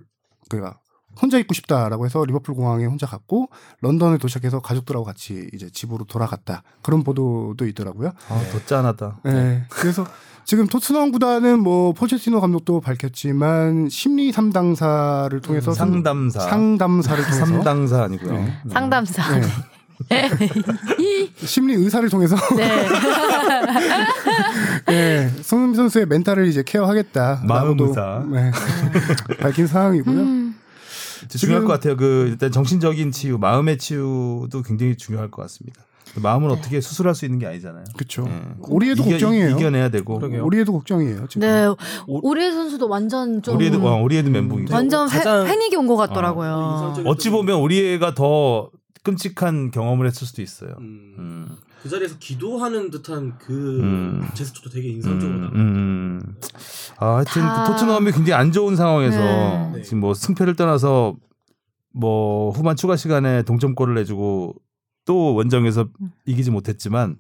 [0.50, 0.80] 그가
[1.22, 3.50] 혼자 있고 싶다라고 해서 리버풀 공항에 혼자 갔고
[3.82, 8.12] 런던에 도착해서 가족들하고 같이 이제 집으로 돌아갔다 그런 보도도 있더라고요.
[8.30, 9.20] 아, 더 짠하다.
[9.24, 9.64] 네.
[9.70, 10.06] 그래서
[10.44, 16.40] 지금 토트넘 구단은 뭐 포체티노 감독도 밝혔지만 심리 상담사를 통해서 상- 상담사.
[16.42, 18.32] 상담사를 통해서 상담사 아니고요.
[18.34, 18.40] 네.
[18.64, 18.72] 네.
[18.74, 19.24] 상담사.
[19.40, 19.42] 네.
[21.38, 22.88] 심리 의사를 통해서 네.
[24.88, 27.42] 네, 손흥민 선수의 멘탈을 이제 케어하겠다.
[27.44, 28.24] 마음 의사.
[28.30, 28.52] 네,
[29.40, 30.16] 밝힌 상황이고요.
[30.20, 30.45] 음.
[31.30, 31.96] 중요할 것 같아요.
[31.98, 35.82] 그 일단 정신적인 치유, 마음의 치유도 굉장히 중요할 것 같습니다.
[36.22, 37.84] 마음은 어떻게 수술할 수 있는 게 아니잖아요.
[37.98, 38.26] 그렇죠.
[38.30, 38.42] 예.
[38.60, 39.50] 우리에도 이겨- 걱정이에요.
[39.58, 40.18] 이겨내야 되고.
[40.18, 40.46] 그러게요.
[40.46, 41.28] 우리에도 걱정이에요.
[41.28, 41.46] 지금.
[41.48, 41.66] 네.
[42.08, 44.74] 오리에 선수도 완전 좀 우리에도 어, 우리에도 멘붕이죠.
[44.74, 46.94] 완전 가장- 패, 패닉이 온 것 같더라고요.
[47.06, 48.70] 어찌 보면 우리애가 더
[49.04, 50.72] 끔찍한 경험을 했을 수도 있어요.
[50.80, 51.16] 음.
[51.20, 51.58] 음.
[51.86, 54.28] 그 자리에서 기도하는 듯한 그 음.
[54.34, 55.48] 제스처도 되게 인상적으로 음, 나.
[55.54, 56.36] 음.
[56.98, 59.84] 아, 하여튼 다- 그 토트넘이 굉장히 안 좋은 상황에서 네.
[59.84, 61.16] 지금 뭐 승패를 떠나서
[61.94, 64.56] 뭐 후반 추가 시간에 동점골을 내주고
[65.06, 66.12] 또 원정에서 음.
[66.26, 67.18] 이기지 못했지만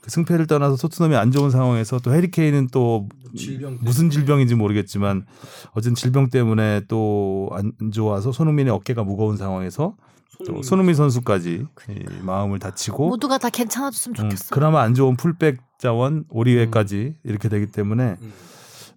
[0.00, 5.26] 그 승패를 떠나서 토트넘이 안 좋은 상황에서 또 해리케인은 또 질병 무슨 질병인지 모르겠지만
[5.72, 9.94] 어쨌든 질병 때문에 또 안 좋아서 손흥민의 어깨가 무거운 상황에서
[10.46, 14.54] 또 손흥민 선수까지 이 마음을 다치고 모두가 다 괜찮아졌으면 음, 좋겠어.
[14.54, 18.32] 그나마 안 좋은 풀백 자원 오리에까지 이렇게 되기 때문에 음.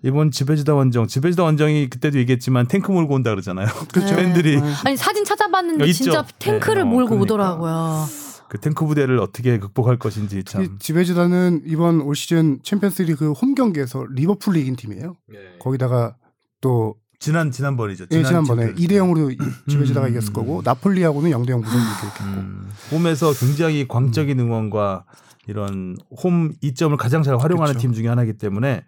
[0.03, 3.67] 이번 즈베즈다 원정 즈베즈다 원정이 그때도 얘기했지만 탱크 몰고 온다 그러잖아요.
[3.93, 4.15] 그렇죠.
[4.15, 6.03] 팬들이 아니 사진 찾아봤는데 어, 있죠?
[6.03, 7.23] 진짜 탱크를 네, 어, 몰고 그러니까.
[7.23, 8.05] 오더라고요.
[8.52, 10.64] 그 탱크 부대를 어떻게 극복할 것인지 참.
[10.64, 15.16] 이 즈베즈다는 이번 올 시즌 챔피언스리그 홈 경기에서 리버풀 이긴 팀이에요.
[15.30, 15.38] 네.
[15.58, 16.18] 거기다가
[16.60, 18.08] 또 지난 지난번이죠.
[18.12, 18.84] 예, 지난번에 챔피언스.
[18.84, 20.12] 2대 0으로 즈베즈다가 음.
[20.12, 22.24] 이겼을 거고 나폴리하고는 0대 0 무승 이렇게 했고.
[22.26, 25.06] 음, 홈에서 굉장히 광적인 응원과
[25.47, 27.80] 이런 홈 이점을 가장 잘 활용하는 그쵸.
[27.84, 28.84] 팀 중에 하나이기 때문에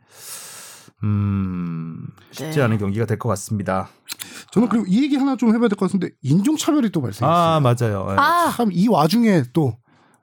[1.04, 2.64] 음, 쉽지 네.
[2.64, 3.88] 않은 경기가 될 것 같습니다.
[4.54, 7.28] 저는 그리고 이 얘기 하나 좀 해봐야 될 것 같은데 인종 차별이 또 발생했어요.
[7.30, 8.08] 아 맞아요.
[8.12, 8.16] 예.
[8.18, 9.76] 아참 이 와중에 또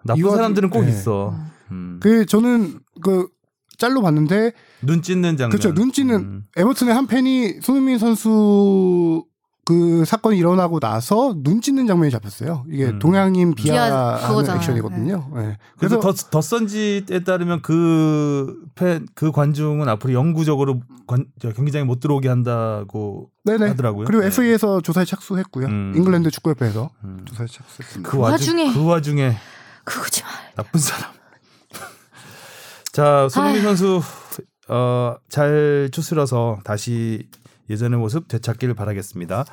[0.05, 0.91] 나쁜 이거- 사람들은 꼭 네.
[0.91, 1.35] 있어.
[1.73, 1.99] 음.
[2.01, 3.29] 그 저는 그
[3.77, 4.53] 짤로 봤는데
[4.83, 5.51] 눈 찢는 장면.
[5.51, 5.75] 그렇죠.
[5.75, 6.43] 눈 찢는 음.
[6.57, 9.25] 에버튼의 한 팬이 손흥민 선수
[9.71, 12.65] 그 사건이 일어나고 나서 눈 찢는 장면이 잡혔어요.
[12.69, 12.99] 이게 음.
[12.99, 14.61] 동양인 비하 그거잖아요.
[14.61, 15.31] 액션이거든요.
[15.37, 15.59] 네.
[15.79, 21.85] 그래서 그래서 더, 더 선지에 따르면 그 팬, 그 관중은 앞으로 영구적으로 관, 저 경기장에
[21.85, 23.69] 못 들어오게 한다고 네네.
[23.69, 24.07] 하더라고요.
[24.07, 24.27] 그리고 네.
[24.27, 25.67] FA에서 조사에 착수했고요.
[25.67, 25.93] 음.
[25.95, 27.25] 잉글랜드 축구협회에서 음.
[27.27, 28.11] 조사에 착수했습니다.
[28.11, 28.73] 그 와중에 와중에.
[28.75, 29.37] 그 와중에
[29.85, 30.33] 그거지 말.
[30.57, 31.13] 나쁜 사람.
[32.93, 34.01] 자, 손흥민 선수
[34.69, 37.29] 어, 잘 추스려서 다시
[37.71, 39.45] 예전의 모습 되찾기를 바라겠습니다.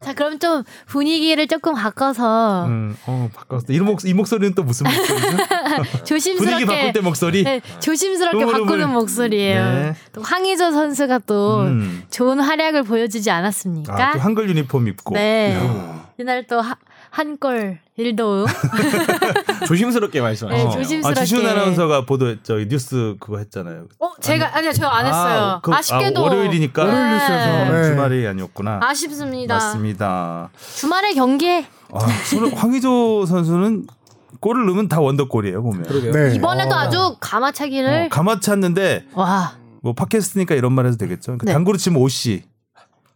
[0.00, 3.64] 자 그럼 좀 분위기를 조금 바꿔서 음, 어, 바꿨어.
[3.70, 5.36] 이, 목, 이 목소리는 또 무슨 목소리죠?
[6.06, 7.42] 조심스럽게 분위기 바꿀 때 목소리?
[7.42, 8.62] 네, 조심스럽게 흐물흐물.
[8.68, 9.60] 바꾸는 목소리예요.
[9.64, 9.94] 네.
[10.12, 12.04] 또 황의조 선수가 또 음.
[12.10, 14.08] 좋은 활약을 보여주지 않았습니까?
[14.10, 15.14] 아, 또 한글 유니폼 입고.
[15.14, 15.54] 네.
[15.56, 16.06] 야.
[16.16, 16.60] 이날 또
[17.10, 18.46] 한골 일도움.
[19.66, 20.70] 조심스럽게 네, 말씀하시죠.
[20.70, 21.20] 조심스럽게.
[21.20, 23.86] 아, 지시훈 아나운서가 보도 저기 뉴스 그거 했잖아요.
[23.98, 25.40] 어 제가 아니요 제가 안 했어요.
[25.42, 27.72] 아, 그- 아, 쉽게도 아, 월요일이니까 월요일 뉴스에서.
[27.72, 27.84] 네.
[27.90, 28.80] 주말이 아니었구나.
[28.82, 29.54] 아쉽습니다.
[29.54, 30.50] 맞습니다.
[30.76, 33.86] 주말에 경기에 아, 손- 황의조 선수는
[34.40, 35.82] 골을 넣으면 다 원더골이에요 보면.
[36.12, 36.34] 네.
[36.34, 36.78] 이번에도 어.
[36.78, 41.38] 아주 가마차기를 어, 가마찼는데 와 뭐 팟캐스트니까 이런 말 해도 되겠죠.
[41.38, 41.52] 그 네.
[41.52, 42.42] 당구로 치면 오씨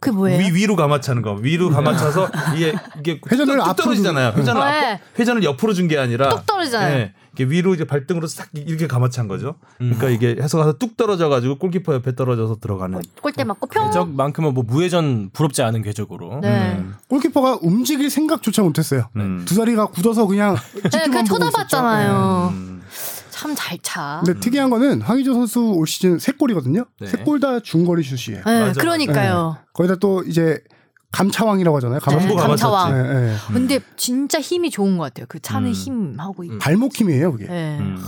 [0.03, 0.39] 그게 뭐예요?
[0.41, 1.35] 위 위로 가마차는 거.
[1.35, 4.33] 위로 가마차서 이게 이게 회전을 뚝 앞으로 떨어지잖아요.
[4.37, 4.93] 회전을 네.
[4.95, 6.97] 앞, 회전을 옆으로 준 게 아니라 뚝 떨어지잖아요.
[6.97, 9.55] 네, 이게 위로 이제 발등으로 싹 이렇게 가마찬 거죠.
[9.81, 9.95] 음.
[9.97, 13.01] 그러니까 이게 해서 가서 뚝 떨어져 가지고 골키퍼 옆에 떨어져서 들어가는.
[13.23, 13.85] 골대 맞고 평.
[13.87, 16.41] 궤적만큼은 뭐 무회전 부럽지 않은 궤적으로.
[16.43, 16.73] 네.
[16.79, 16.95] 음.
[17.09, 19.09] 골키퍼가 움직일 생각조차 못했어요.
[19.17, 19.45] 음.
[19.47, 22.53] 두 다리가 굳어서 그냥 네, 그냥 쳐다봤잖아요.
[23.51, 23.55] 음.
[23.55, 24.23] 참잘 차.
[24.25, 26.85] 근데 특이한 거는 황의조 선수 올 시즌 세 골이거든요.
[27.01, 27.07] 네.
[27.07, 28.43] 세골 다 중거리 슛이에요.
[28.45, 29.57] 네, 그러니까요.
[29.73, 30.61] 거기다 또 이제
[31.13, 32.01] 감차왕이라고 하잖아요.
[32.01, 32.69] 네, 전부 가마차.
[32.69, 32.93] 감차왕.
[33.03, 33.37] 네, 네.
[33.53, 35.27] 근데 진짜 힘이 좋은 것 같아요.
[35.29, 35.73] 그 차는 음.
[35.73, 36.45] 힘하고.
[36.45, 37.47] 이- 발목 힘이에요, 그게.
[37.47, 37.79] 네.
[37.81, 37.99] 음.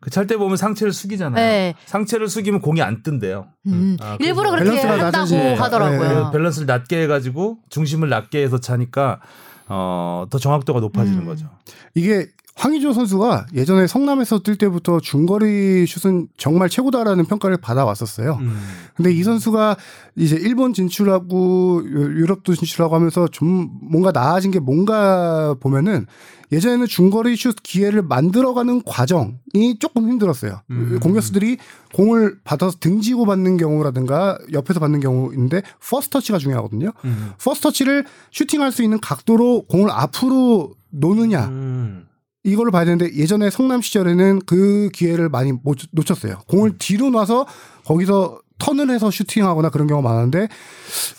[0.00, 1.34] 그찰 때 보면 상체를 숙이잖아요.
[1.44, 1.74] 네.
[1.86, 3.46] 상체를 숙이면 공이 안 뜬대요.
[3.66, 3.96] 음.
[4.00, 5.36] 아, 일부러 그렇게 한다고.
[5.56, 6.00] 하더라고요.
[6.00, 6.08] 네.
[6.08, 9.20] 그래서 밸런스를 낮게 해가지고 중심을 낮게 해서 차니까
[9.68, 11.26] 어, 더 정확도가 높아지는 음.
[11.26, 11.48] 거죠.
[11.94, 12.28] 이게
[12.58, 18.36] 황의조 선수가 예전에 성남에서 뛸 때부터 중거리 슛은 정말 최고다라는 평가를 받아왔었어요.
[18.40, 18.58] 음.
[18.96, 19.76] 근데 이 선수가
[20.16, 26.06] 이제 일본 진출하고 유- 유럽도 진출하고 하면서 좀 뭔가 나아진 게 뭔가 보면은
[26.50, 30.60] 예전에는 중거리 슛 기회를 만들어가는 과정이 조금 힘들었어요.
[30.70, 30.98] 음.
[31.00, 31.58] 공격수들이
[31.94, 36.90] 공을 받아서 등지고 받는 경우라든가 옆에서 받는 경우인데 first touch가 중요하거든요.
[37.04, 37.30] 음.
[37.40, 42.07] first touch를 슈팅할 수 있는 각도로 공을 앞으로 놓느냐 음.
[42.48, 46.40] 이걸로 봐야 되는데 예전에 성남 시절에는 그 기회를 많이 못 놓쳤어요.
[46.48, 47.46] 공을 뒤로 놔서
[47.84, 50.48] 거기서 턴을 해서 슈팅하거나 그런 경우가 많은데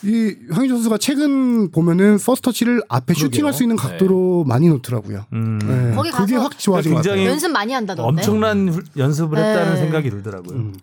[0.04, 3.28] 이 황의조 선수가 최근 보면은 first touch를 앞에 그러게요.
[3.30, 5.26] 슈팅할 수 있는 각도로 많이 놓더라고요.
[5.32, 5.60] 음.
[5.60, 5.96] 네.
[5.96, 7.32] 거기 그게 가서 확 좋아진 것 굉장히 같아요.
[7.32, 8.10] 연습 많이 한다던데.
[8.22, 9.80] 엄청난 훌- 연습을 했다는 네.
[9.80, 10.58] 생각이 들더라고요.
[10.58, 10.74] 음.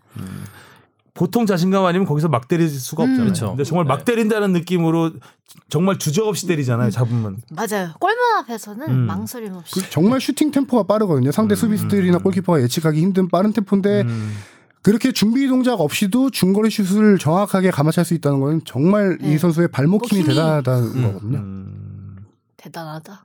[1.16, 3.10] 보통 자신감 아니면 거기서 막 때릴 수가 음.
[3.10, 3.32] 없잖아요.
[3.32, 3.46] 그쵸.
[3.48, 4.04] 근데 정말 막 네.
[4.04, 5.12] 때린다는 느낌으로
[5.68, 6.90] 정말 주저없이 때리잖아요.
[6.90, 7.38] 잡으면.
[7.50, 7.90] 맞아요.
[7.98, 9.06] 골문 앞에서는 음.
[9.06, 9.80] 망설임 없이.
[9.80, 11.32] 그 정말 슈팅 템포가 빠르거든요.
[11.32, 14.36] 상대 수비수들이나 골키퍼가 예측하기 힘든 빠른 템포인데 음.
[14.82, 19.32] 그렇게 준비 동작 없이도 중거리 슛을 정확하게 감아찰 수 있다는 건 정말 네.
[19.34, 21.02] 이 선수의 발목 힘이 힘이- 대단하다는 음.
[21.02, 21.38] 거거든요.
[21.38, 22.16] 음.
[22.56, 23.24] 대단하다.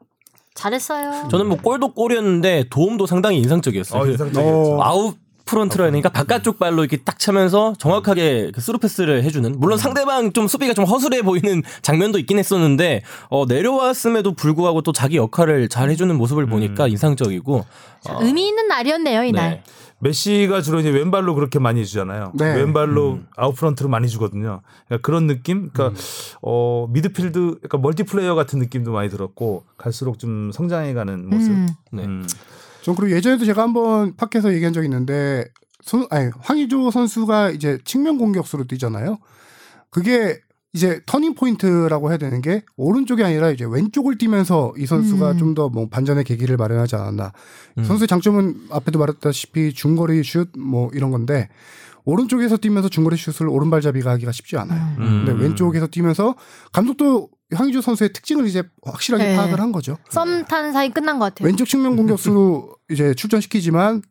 [0.54, 1.28] 잘했어요.
[1.30, 4.02] 저는 뭐 골도 골이었는데 도움도 상당히 인상적이었어요.
[4.02, 4.76] 어, 그 인상적이었죠.
[4.78, 4.84] 어.
[4.84, 10.48] out front라니까 바깥쪽 발로 이렇게 딱 차면서 정확하게 그 스루 패스를 해주는 물론 상대방 좀
[10.48, 16.16] 수비가 좀 허술해 보이는 장면도 있긴 했었는데 어, 내려왔음에도 불구하고 또 자기 역할을 잘 해주는
[16.16, 17.66] 모습을 보니까 인상적이고
[18.10, 19.50] 어, 의미 있는 날이었네요 이날.
[19.52, 19.64] 네.
[20.02, 22.32] 메시가 주로 이제 왼발로 그렇게 많이 주잖아요.
[22.34, 22.56] 네.
[22.56, 24.62] 왼발로 out front로 많이 주거든요.
[24.88, 25.70] 그러니까 그런 느낌?
[25.72, 26.00] 그러니까
[26.42, 31.52] 어 미드필드 약간 멀티플레이어 같은 느낌도 많이 들었고 갈수록 좀 성장해가는 모습.
[31.52, 31.68] 음.
[31.92, 32.04] 네.
[32.82, 32.84] 음.
[32.84, 35.46] 전 그리고 예전에도 제가 한번 팟캐에서 얘기한 적이 있는데
[35.84, 39.18] 손 아니 황의조 선수가 이제 측면 공격수로 뛰잖아요.
[39.90, 40.40] 그게
[40.74, 45.38] 이제 turning point라고 해야 되는 게 오른쪽이 아니라 이제 왼쪽을 뛰면서 이 선수가 음.
[45.38, 47.34] 좀더 뭐 반전의 계기를 마련하지 않았나.
[47.78, 47.84] 음.
[47.84, 51.50] 선수의 장점은 앞에도 말했다시피 중거리 슛 뭐 이런 건데
[52.06, 54.96] 오른쪽에서 뛰면서 중거리 슛을 오른발잡이가 하기가 쉽지 않아요.
[55.00, 55.26] 음.
[55.26, 56.36] 근데 왼쪽에서 뛰면서
[56.72, 59.36] 감독도 황의조 선수의 특징을 이제 확실하게 네.
[59.36, 59.98] 파악을 한 거죠.
[60.10, 61.48] 썸 타는 사이 끝난 것 같아요.
[61.48, 64.02] 왼쪽 측면 공격수로 이제 출전시키지만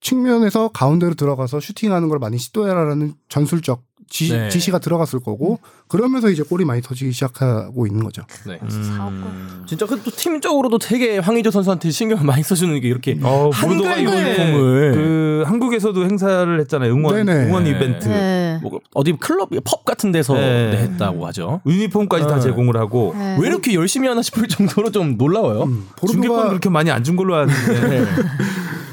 [0.00, 4.48] 측면에서 가운데로 들어가서 슈팅하는 걸 많이 시도해라라는 전술적 지, 네.
[4.48, 8.22] 지시가 들어갔을 거고 그러면서 이제 골이 많이 터지기 시작하고 있는 거죠.
[8.46, 8.58] 네.
[8.62, 9.64] 음.
[9.66, 14.22] 진짜 그또 팀적으로도 되게 황의조 선수한테 신경을 많이 써주는 게 이렇게 어, 한글 브루도가 이번에
[14.38, 16.92] 유니폼을 그 한국에서도 행사를 했잖아요.
[16.92, 17.46] 응원 네네.
[17.46, 17.70] 응원 네.
[17.70, 18.08] 이벤트.
[18.08, 18.58] 네.
[18.62, 20.70] 뭐 어디 클럽 펍 같은 데서 네.
[20.70, 21.60] 네, 했다고 하죠.
[21.66, 22.40] 유니폼까지 다 네.
[22.40, 23.36] 제공을 하고 네.
[23.40, 25.64] 왜 이렇게 열심히 하나 싶을 정도로 좀 놀라워요.
[25.64, 28.04] 중계권 보르도가 그렇게 많이 안 준 걸로 아는데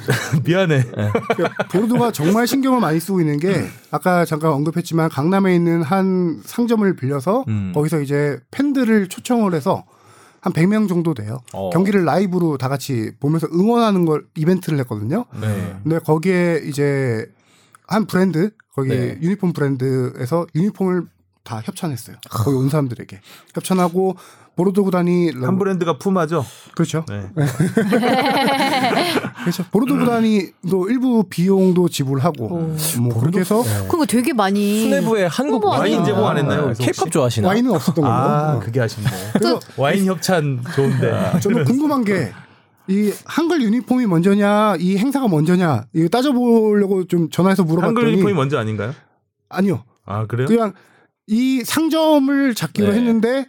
[0.46, 0.84] 미안해.
[1.72, 7.46] 보르도가 정말 신경을 많이 쓰고 있는 게 아까 잠깐 언급했지만 강남에 있는 한 상점을 빌려서
[7.48, 7.72] 음.
[7.74, 9.86] 거기서 이제 팬들을 초청을 해서
[10.42, 11.42] 한 100명 정도 돼요.
[11.54, 11.70] 어.
[11.72, 15.26] 경기를 라이브로 다 같이 보면서 응원하는 걸 이벤트를 했거든요.
[15.42, 15.78] 네.
[15.82, 17.26] 근데 거기에 이제
[17.88, 19.18] 한 브랜드 거기 네.
[19.22, 21.08] 유니폼 브랜드에서 유니폼을
[21.44, 22.18] 다 협찬했어요.
[22.30, 23.22] 거기 온 사람들에게
[23.54, 24.18] 협찬하고
[24.56, 26.46] 보르도 구단이 한 브랜드가 푸마죠.
[26.76, 27.06] 그렇죠.
[27.10, 27.30] 네.
[29.42, 29.66] 그렇죠.
[29.72, 32.48] 보르도 구단이 또 일부 비용도 지불하고
[33.00, 36.04] 뭐 그렇게 해서 그거 되게 많이 수뇌부의 한국 와인.
[36.06, 36.74] 제공 안 했나요?
[36.78, 37.10] 케이팝 혹시?
[37.12, 37.48] 좋아하시나?
[37.48, 38.08] 와인은 없었던 거고.
[38.08, 39.08] 아 그게 아쉽네.
[39.34, 41.40] 그래서 와인 협찬 좋은데.
[41.42, 42.32] 저는 궁금한 게
[42.88, 48.60] 이 한글 유니폼이 먼저냐, 이 행사가 먼저냐, 이거 따져보려고 좀 전화해서 물어봤더니 한글 유니폼이 먼저
[48.60, 48.94] 아닌가요?
[49.50, 49.84] 아니요.
[50.06, 50.48] 아 그래요?
[50.48, 50.74] 그냥
[51.26, 52.98] 이 상점을 잡기로 네.
[52.98, 53.48] 했는데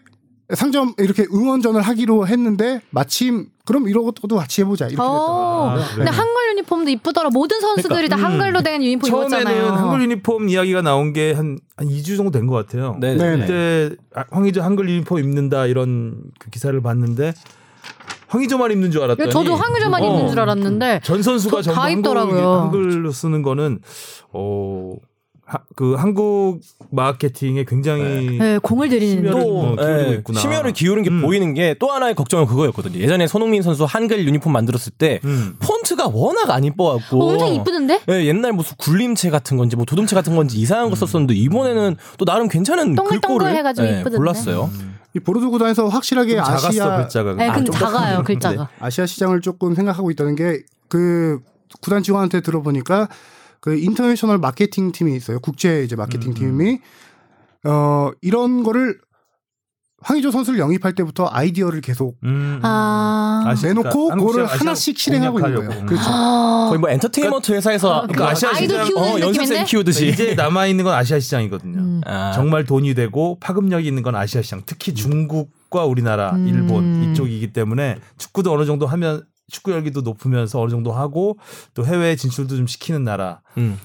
[0.54, 5.04] 상점 이렇게 응원전을 하기로 했는데 마침 그럼 이런 것도 같이 해보자 이렇게 어.
[5.04, 5.84] 됐다.
[5.84, 6.10] 아, 근데 그래요?
[6.10, 7.30] 한글 유니폼도 이쁘더라.
[7.30, 9.72] 모든 선수들이 다 그러니까, 한글로 된 유니폼 처음에는 입었잖아요.
[9.72, 12.96] 한글 유니폼 이야기가 나온 게한한 2주 정도 된 것 같아요.
[13.00, 13.40] 네, 네, 네.
[13.40, 17.34] 그때 아, 황의조 한글 유니폼 입는다 이런 그 기사를 봤는데
[18.28, 21.82] 황의조만 입는 줄 알았더니 저도 한글만 어, 입는 줄 알았는데 전 선수가 저- 전부 다
[21.86, 22.52] 한글, 입더라고요.
[22.60, 23.80] 한글로 쓰는 거는
[24.32, 24.94] 어,
[25.48, 30.40] 하, 그 한국 마케팅에 굉장히 네, 공을 들이는 심혈을 또뭐 기울이고 예, 있구나.
[30.40, 31.22] 심혈을 기울인 게 음.
[31.22, 32.98] 보이는 게 또 하나의 걱정은 그거였거든요.
[32.98, 35.56] 예전에 손흥민 선수 한글 유니폼 만들었을 때 음.
[35.60, 38.02] 폰트가 워낙 안 이뻐갖고 어, 엄청 이쁘던데?
[38.08, 42.24] 예, 옛날 무슨 굴림체 같은 건지 뭐 도둠체 같은 건지 이상한 거 썼었는데 이번에는 또
[42.24, 44.16] 나름 괜찮은 동글동글 글꼴을 해가지고 예, 이쁘던데.
[44.16, 44.70] 골랐어요.
[45.14, 47.34] 이 보르도 구단에서 확실하게 좀 작았어 아시아 글자가.
[47.34, 48.24] 네, 근데 좀 작아요 네.
[48.24, 48.68] 글자가.
[48.80, 51.40] 아시아 시장을 조금 생각하고 있다는 게 그
[51.82, 53.08] 구단 직원한테 들어보니까
[53.60, 55.40] 그 international 마케팅 팀이 있어요.
[55.40, 56.78] 국제 이제 마케팅 음, 팀이
[57.64, 58.98] 어 이런 거를
[60.02, 62.60] 황의조 선수를 영입할 때부터 아이디어를 계속 음.
[62.62, 65.54] 아, 내놓고 그러니까 그거를 하나씩 실행하고 있는.
[65.54, 65.80] 거예요.
[65.80, 65.86] 음.
[65.86, 66.04] 그렇죠.
[66.06, 66.66] 아.
[66.68, 69.64] 거의 뭐 엔터테인먼트 회사에서 그러니까 아시아 시장 어, 연습생?
[69.64, 71.78] 키우듯이 이제 남아 있는 건 아시아 시장이거든요.
[71.78, 72.00] 음.
[72.04, 74.62] 아, 정말 돈이 되고 파급력이 있는 건 아시아 시장.
[74.66, 76.46] 특히 중국과 우리나라, 음.
[76.46, 81.38] 일본 이쪽이기 때문에 축구도 어느 정도 하면 축구 열기도 높으면서 어느 정도 하고
[81.74, 83.40] 또 해외 진출도 좀 시키는 나라.
[83.58, 83.78] 음.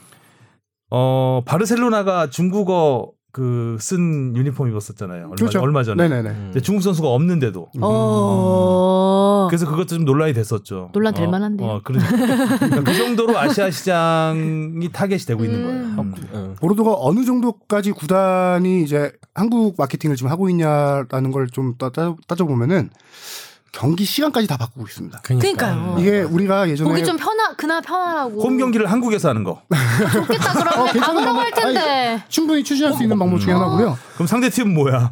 [0.89, 5.23] 어 바르셀로나가 중국어 그 쓴 유니폼 입었었잖아요.
[5.23, 5.61] 얼마, 그렇죠.
[5.61, 6.07] 얼마 전에.
[6.07, 6.29] 네네네.
[6.33, 7.69] 근데 중국 선수가 없는데도.
[7.81, 9.47] 어.
[9.49, 10.89] 그래서 그것도 좀 논란이 됐었죠.
[10.93, 11.69] 논란 될 어, 만한데요.
[11.69, 12.57] 어, 그러니까.
[12.57, 15.81] 그러니까 그 정도로 아시아 시장이 타겟이 되고 있는 거예요.
[15.81, 15.99] 음.
[15.99, 16.13] 음.
[16.33, 16.55] 음.
[16.59, 22.89] 보르도가 어느 정도까지 구단이 이제 한국 마케팅을 지금 하고 있냐라는 걸 좀 따져 보면은
[23.71, 25.21] 경기 시간까지 다 바꾸고 있습니다.
[25.23, 25.95] 그러니까요.
[25.99, 28.41] 이게 우리가 예전에 보기 좀 편하 그나 편하라고.
[28.41, 29.61] 홈 경기를 한국에서 하는 거.
[30.13, 31.55] 좋겠다 그러면 괜찮은 갈 방법.
[31.61, 32.23] 텐데.
[32.27, 33.97] 충분히 추진할 수 있는 방법 중에 하나고요.
[34.15, 35.09] 그럼 상대 팀은 뭐야?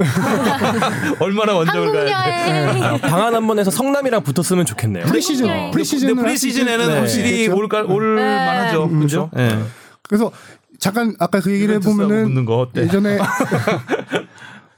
[1.22, 2.68] 얼마나 원정을 가야 돼?
[2.68, 2.84] 여행.
[2.84, 5.06] 아, 방안 한 번에서 성남이랑 붙었으면 좋겠네요.
[5.06, 7.00] 프리시즌, 프리시즌은 프리시즌에는 네.
[7.00, 7.62] 확실히 그렇죠.
[7.62, 8.22] 올까 올 네.
[8.46, 8.90] 만하죠.
[8.90, 9.32] 그렇죠?
[9.38, 9.58] 예.
[10.04, 10.32] 그래서
[10.80, 12.46] 잠깐 아까 그 얘기를 해보면은?
[12.76, 13.20] 예전에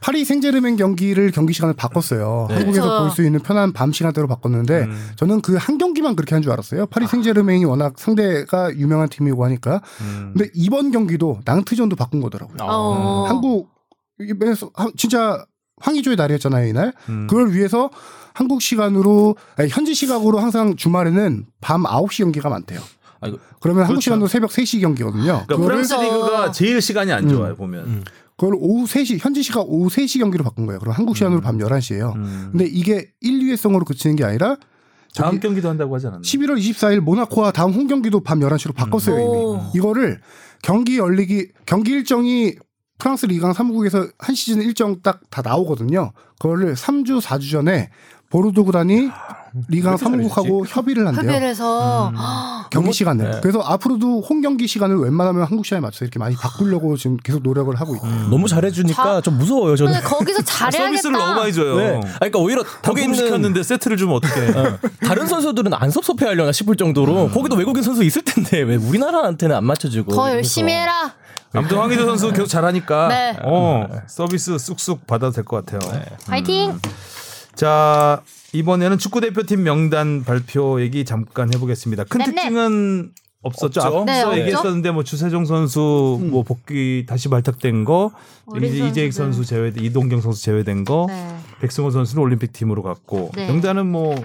[0.01, 2.47] 파리 생제르맹 경기를 경기 시간을 바꿨어요.
[2.49, 3.03] 한국에서 그렇죠.
[3.03, 5.09] 볼수 있는 편한 밤 시간대로 바꿨는데 음.
[5.15, 6.87] 저는 그 한 경기만 그렇게 한 줄 알았어요.
[6.87, 9.79] 파리 생제르맹이 워낙 상대가 유명한 팀이고 하니까.
[10.01, 10.31] 음.
[10.35, 12.57] 근데 이번 경기도 낭트전도 바꾼 거더라고요.
[12.61, 13.25] 어.
[13.27, 15.45] 한국에서 하- 진짜
[15.81, 16.93] 황의조의 날이었잖아요 이날.
[17.09, 17.27] 음.
[17.27, 17.91] 그걸 위해서
[18.33, 22.79] 한국 시간으로 아니, 현지 시각으로 항상 주말에는 밤 9시 경기가 많대요.
[23.19, 23.37] 아이고.
[23.59, 24.01] 그러면 한국 그렇죠.
[24.05, 25.43] 시간으로 새벽 3시 경기거든요.
[25.45, 28.03] 그러니까 프랑스 리그가 제일 시간이 안 좋아요 보면.
[28.37, 30.79] 그걸 오후 3시, 현지 시간 오후 3시 경기로 바꾼 거예요.
[30.79, 32.15] 그럼 한국 시간으로 밤 11시예요.
[32.15, 32.49] 음.
[32.51, 34.57] 근데 이게 1, 2회성으로 그치는 게 아니라
[35.15, 36.21] 다음 경기도 한다고 하지 않았나?
[36.23, 39.55] 11월 24일 모나코와 다음 홈 경기도 밤 11시로 바꿨어요, 오.
[39.57, 39.69] 이미.
[39.75, 40.21] 이거를
[40.63, 42.55] 경기 열리기 경기 일정이
[42.97, 46.11] 프랑스 리강 3국에서 한 시즌 일정 딱 다 나오거든요.
[46.39, 47.89] 그거를 3주, 4주 전에
[48.29, 49.09] 보르도 구단이
[49.69, 51.23] 이렇게 3국하고 협의를 한대요.
[51.29, 52.15] 협의를 해서 음.
[52.69, 53.31] 경기 시간을.
[53.31, 53.39] 네.
[53.41, 57.73] 그래서 앞으로도 홈 경기 시간을 웬만하면 한국 시간에 맞춰서 이렇게 많이 바꾸려고 지금 계속 노력을
[57.75, 58.07] 하고 있고.
[58.07, 58.27] 음.
[58.29, 59.91] 너무 잘해주니까 자- 좀 무서워요 저는.
[59.93, 60.85] 근데 거기서 아, 잘해야겠다.
[60.87, 61.75] 서비스를 너무 많이 줘요.
[61.77, 61.89] 네.
[61.95, 64.57] 아니, 그러니까 오히려 거기 있는 시켰는데 세트를 주면 어떡해.
[64.57, 69.65] 어, 다른 선수들은 안 섭섭해하려나 싶을 정도로 거기도 외국인 선수 있을 텐데 왜 우리나라한테는 안
[69.65, 70.13] 맞춰주고.
[70.15, 70.71] 더 열심히.
[70.71, 71.13] 해라.
[71.53, 73.37] 아무튼 황희조 선수 계속 잘하니까 네.
[73.43, 75.81] 어, 서비스 쑥쑥 받아도 될 것 같아요.
[76.25, 76.79] 파이팅.
[77.55, 78.21] 자
[78.53, 82.03] 이번에는 축구 대표팀 명단 발표 얘기 잠깐 해보겠습니다.
[82.05, 83.11] 큰 네, 특징은
[83.43, 83.79] 없었죠.
[83.79, 83.81] 없죠.
[83.81, 84.39] 앞서 네, 없죠.
[84.39, 88.11] 얘기했었는데 뭐 주세종 선수 뭐 복귀 다시 발탁된 거,
[88.57, 89.13] 이제 이재익.
[89.13, 91.27] 선수 제외, 이동경 선수 제외된 거, 네.
[91.61, 93.47] 백승호 선수는 올림픽 팀으로 갔고 네.
[93.47, 94.15] 명단은 뭐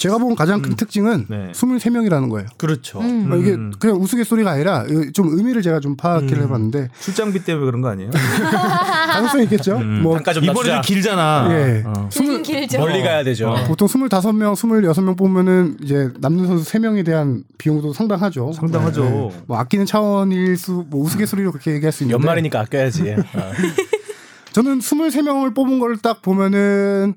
[0.00, 1.52] 제가 본 가장 큰 특징은 네.
[1.52, 2.48] 23명이라는 거예요.
[2.56, 3.00] 그렇죠.
[3.00, 3.30] 음.
[3.30, 3.70] 어, 이게 음.
[3.78, 6.42] 그냥 우스갯소리가 아니라 좀 의미를 제가 좀 파악을 음.
[6.42, 8.10] 해봤는데 출장비 때문에 그런 거 아니에요?
[9.12, 9.76] 가능성이 있겠죠.
[9.76, 10.00] 음.
[10.02, 10.74] 뭐 단가 좀 이번에 낮추자.
[10.76, 11.48] 좀 길잖아.
[11.50, 11.84] 예.
[11.86, 12.08] 어.
[12.10, 12.78] 길긴 길죠.
[12.78, 13.54] 멀리 가야 되죠.
[13.66, 18.52] 보통 25명, 26명 뽑으면은 이제 남는 선수 3명에 대한 비용도 상당하죠.
[18.54, 19.04] 상당하죠.
[19.04, 19.42] 네.
[19.46, 22.14] 뭐 아끼는 차원일 수, 뭐 우스갯소리로 그렇게 얘기할 수 있는데.
[22.14, 23.10] 연말이니까 아껴야지.
[23.12, 23.52] 어.
[24.52, 27.14] 저는 23명을 뽑은 걸 딱 보면은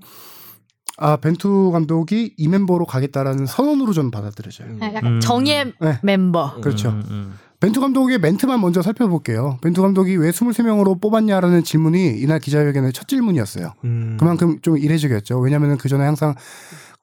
[0.98, 4.78] 아, 벤투 감독이 이 멤버로 가겠다라는 선언으로 저는 받아들여져요.
[4.80, 5.20] 네, 약간 음.
[5.20, 6.00] 정예 네.
[6.04, 6.60] 멤버.
[6.62, 6.90] 그렇죠.
[6.90, 7.34] 음, 음.
[7.60, 9.58] 벤투 감독의 멘트만 먼저 살펴볼게요.
[9.62, 13.74] 벤투 감독이 왜 23명으로 뽑았냐라는 질문이 이날 기자회견의 첫 질문이었어요.
[13.86, 14.18] 음.
[14.20, 15.40] 그만큼 좀 이례적이었죠.
[15.40, 16.36] 왜냐하면 그 전에 항상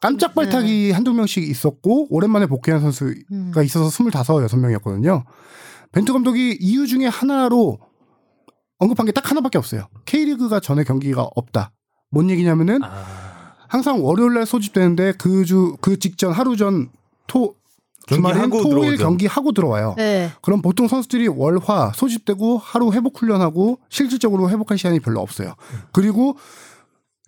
[0.00, 3.52] 깜짝 발탁이 한두 명씩 있었고 오랜만에 복귀한 선수가 음.
[3.64, 5.24] 있어서 25, 6명이었거든요.
[5.92, 7.78] 벤투 감독이 이유 중에 하나로
[8.78, 9.88] 언급한 게 딱 하나밖에 없어요.
[10.06, 11.72] K리그가 전에 경기가 없다.
[12.10, 13.29] 뭔 얘기냐면은 아.
[13.70, 17.54] 항상 월요일 날 소집되는데 그 주 그 직전 하루 전토
[18.06, 18.96] 경기하고 토일.
[18.96, 19.94] 경기 하고 들어와요.
[19.96, 20.30] 네.
[20.42, 25.54] 그럼 보통 선수들이 월화 소집되고 하루 회복 훈련하고 실질적으로 회복할 시간이 별로 없어요.
[25.92, 26.36] 그리고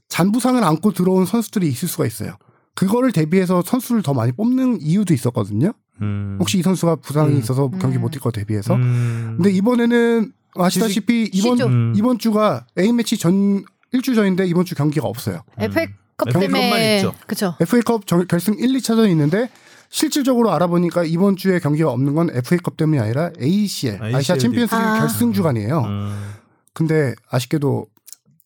[0.09, 2.35] 잔부상을 안고 들어온 선수들이 있을 수가 있어요.
[2.75, 5.73] 그거를 대비해서 선수를 더 많이 뽑는 이유도 있었거든요.
[6.01, 6.37] 음.
[6.41, 7.39] 혹시 이 선수가 부상이 음.
[7.39, 8.03] 있어서 경기 음.
[8.05, 8.75] 못뛸 거 대비해서.
[8.75, 9.35] 음.
[9.37, 11.61] 근데 이번에는 아시다시피 이번.
[11.61, 11.93] 음.
[11.97, 15.43] 이번 주가 A 매치 전 일주 전인데 이번 주 경기가 없어요.
[15.59, 17.15] FA컵 FA 컵만 때문에 있죠.
[17.27, 17.55] 그렇죠.
[17.61, 19.49] FA컵 정- 결승 1, 2차전이 있는데
[19.91, 24.85] 실질적으로 알아보니까 이번 주에 경기가 없는 건 FA컵 때문이 아니라 ACL, ACL 아시아 챔피언스 리그
[24.87, 24.99] 아.
[25.01, 25.81] 결승 주간이에요.
[25.81, 26.33] 음.
[26.73, 27.87] 근데 아쉽게도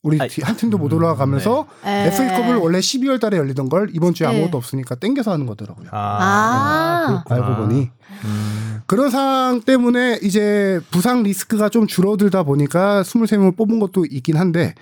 [0.03, 2.07] 우리 아이, 뒤- 한 팀도 못 올라가면서 네.
[2.09, 4.35] FA컵을 원래 12월 달에 열리던 걸 이번 주에 네.
[4.35, 5.89] 아무것도 없으니까 땡겨서 하는 거더라고요.
[5.93, 7.23] 아.
[7.27, 7.49] 그렇구나.
[7.49, 7.91] 알고 보니
[8.25, 8.81] 음.
[8.87, 14.75] 그런 상황 때문에 이제 부상 리스크가 좀 줄어들다 보니까 23명을 뽑은 것도 있긴 한데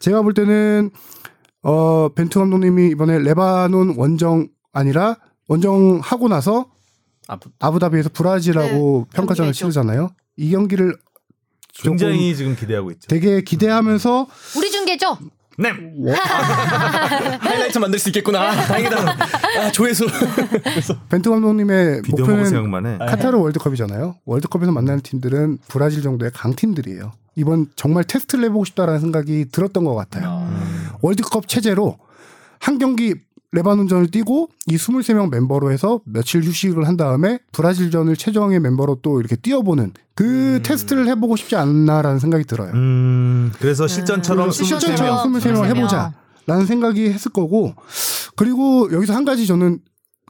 [0.00, 0.90] 제가 볼 때는
[1.64, 5.16] 어 벤투 감독님이 이번에 레바논 원정 아니라
[5.48, 6.66] 원정 하고 나서
[7.26, 10.10] 아, 아부 다비에서 브라질하고 네, 평가전을 치르잖아요.
[10.36, 10.94] 이 경기를
[11.82, 13.08] 굉장히 지금 기대하고 있죠.
[13.08, 15.18] 되게 기대하면서 우리 중계죠.
[15.56, 15.70] 네.
[17.40, 18.50] 하이라이트 만들 수 있겠구나.
[18.50, 18.96] 아, 다행이다.
[19.60, 20.06] 아, 조회수.
[21.08, 22.98] 벤투 감독님의 비디오 보고 목표는 생각만 해.
[22.98, 24.16] 카타르 월드컵이잖아요.
[24.24, 27.12] 월드컵에서 만나는 팀들은 브라질 정도의 강팀들이에요.
[27.36, 30.48] 이번 정말 테스트를 해보고 싶다라는 생각이 들었던 것 같아요.
[31.04, 31.98] 월드컵 체제로
[32.60, 33.14] 한 경기
[33.52, 39.36] 레바논전을 뛰고 이 23명 멤버로 해서 며칠 휴식을 한 다음에 브라질전을 최정의 멤버로 또 이렇게
[39.36, 42.72] 뛰어보는 그 테스트를 해보고 싶지 않나라는 생각이 들어요.
[42.72, 43.52] 음.
[43.58, 44.80] 그래서 실전처럼 그래서 23명.
[44.80, 45.76] 실전처럼 23명 23명.
[45.76, 46.14] 해보자.
[46.46, 47.74] 라는 생각이 했을 거고
[48.36, 49.80] 그리고 여기서 한 가지 저는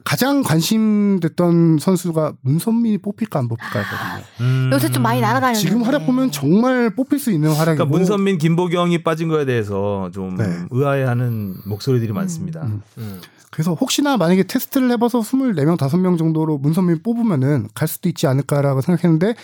[0.05, 4.25] 가장 관심됐던 선수가 문선민이 뽑힐까 안 뽑힐까 했거든요.
[4.41, 4.71] 음.
[4.73, 5.59] 요새 좀 많이 날아다니는.
[5.59, 10.37] 지금 활약 보면 정말 뽑힐 수 있는 활약이고 그러니까 문선민, 김보경이 빠진 거에 대해서 좀
[10.37, 10.45] 네.
[10.71, 12.63] 의아해하는 목소리들이 많습니다.
[12.65, 12.83] 음.
[12.99, 13.21] 음.
[13.51, 19.37] 그래서 혹시나 만약에 테스트를 해봐서 24명, 5명 정도로 문선민 뽑으면은 갈 수도 있지 않을까라고 생각했는데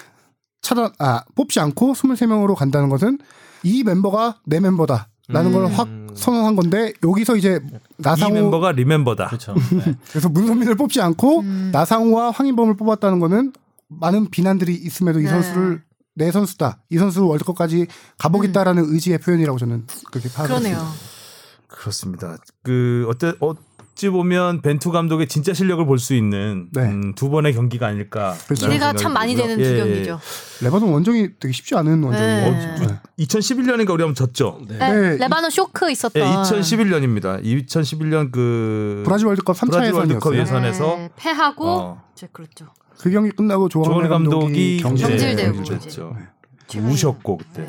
[0.61, 3.19] 차단, 아, 뽑지 않고 23명으로 간다는 것은
[3.63, 5.09] 이 멤버가 내 멤버다.
[5.33, 5.73] 라는 걸 음.
[5.73, 9.29] 확 선언한 건데 여기서 이제 이 나상호 멤버가 리멤버다.
[9.29, 9.55] 그렇죠.
[9.55, 9.95] 네.
[10.11, 11.71] 그래서 문선민을 뽑지 않고 음.
[11.73, 13.53] 나상호와 황인범을 뽑았다는 거는
[13.89, 15.31] 많은 비난들이 있음에도 이 네.
[15.31, 15.83] 선수를
[16.15, 16.83] 내 선수다.
[16.91, 17.87] 이 선수 월드컵까지
[18.19, 20.47] 가보겠다라는 의지의 표현이라고 저는 그렇게 파악했습니다.
[20.49, 20.93] 그러네요.
[21.69, 22.37] 그렇습니다.
[22.63, 23.55] 그 어때 어
[23.95, 26.83] 찌 보면 벤투 감독의 진짜 실력을 볼 수 있는 네.
[26.83, 28.35] 음, 두 번의 경기가 아닐까.
[28.47, 28.67] 그렇죠.
[28.67, 30.19] 기대가 참 많이 되는 두 경기죠.
[30.63, 32.51] 레바논 원정이 되게 쉽지 않은 원정이에요.
[32.53, 32.87] 네.
[32.87, 33.01] 네.
[33.19, 34.61] 2011년인가 우리 한번 졌죠.
[34.69, 34.79] 네.
[34.79, 36.23] 네, 네, 레바논 쇼크 있었던.
[36.23, 37.43] 예, 2011년입니다.
[37.45, 40.35] 2011년 그 브라질 월드컵 3차 브라질 월드컵.
[40.37, 42.03] 예선에서 네, 패하고 어.
[42.15, 42.69] 이제 그렇죠.
[42.99, 45.09] 그 경기 끝나고 조원래 감독이 감독이 경질.
[45.09, 45.65] 경질되고.
[45.65, 46.91] 최근에.
[46.91, 47.67] 우셨고 그때.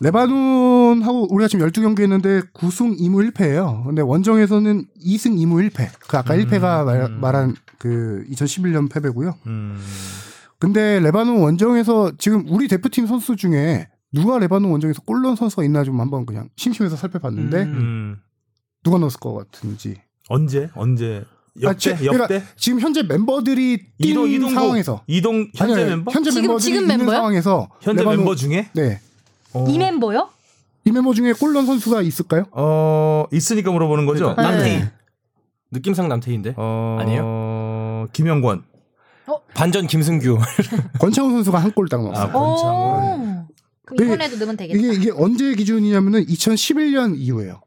[0.00, 0.06] 네.
[0.10, 3.84] 레바논하고 우리가 지금 12경기 했는데 9승 2무 1패예요.
[3.84, 5.88] 근데 원정에서는 2승 2무 1패.
[6.08, 7.20] 그 아까 음, 1패가 말, 음.
[7.20, 9.34] 말한 그 2011년 패배고요.
[9.46, 9.78] 음.
[10.58, 15.84] 근데 레바논 원정에서 지금 우리 대표팀 선수 중에 누가 레바논 원정에서 골 넣은 선수가 있나
[15.84, 17.74] 좀 한번 그냥 심심해서 살펴봤는데 음.
[17.76, 18.16] 음.
[18.82, 19.96] 누가 넣었을 것 같은지.
[20.28, 21.24] 언제 언제
[21.60, 25.84] 역대 아, 지- 역대 그러니까 지금 현재 멤버들이 뛴 이동 이동 상황에서 이동 현재 아니,
[25.90, 27.10] 멤버 현재 지금- 멤버들이 지금 멤버요?
[27.10, 29.00] 상황에서 현재 레바논- 멤버 중에 네.
[29.54, 30.28] 어, 이 멤버요?
[30.84, 32.44] 이 멤버 중에 골 넣은 선수가 있을까요?
[32.52, 34.34] 어 있으니까 물어보는 거죠.
[34.34, 34.92] 그러니까 남태희 네.
[35.70, 38.08] 느낌상 남태희인데 어, 아니에요?
[38.12, 38.64] 김영권.
[39.54, 40.38] 반전 김승규
[41.00, 42.24] 권창훈 선수가 한 골 딱 넣었어요.
[42.28, 43.38] 아, 권창훈.
[43.42, 43.46] 오.
[43.84, 44.04] 그럼 네.
[44.04, 44.78] 이번에도 넣으면 되겠다.
[44.78, 47.60] 이게 이게 언제 기준이냐면은 2011년 이후예요.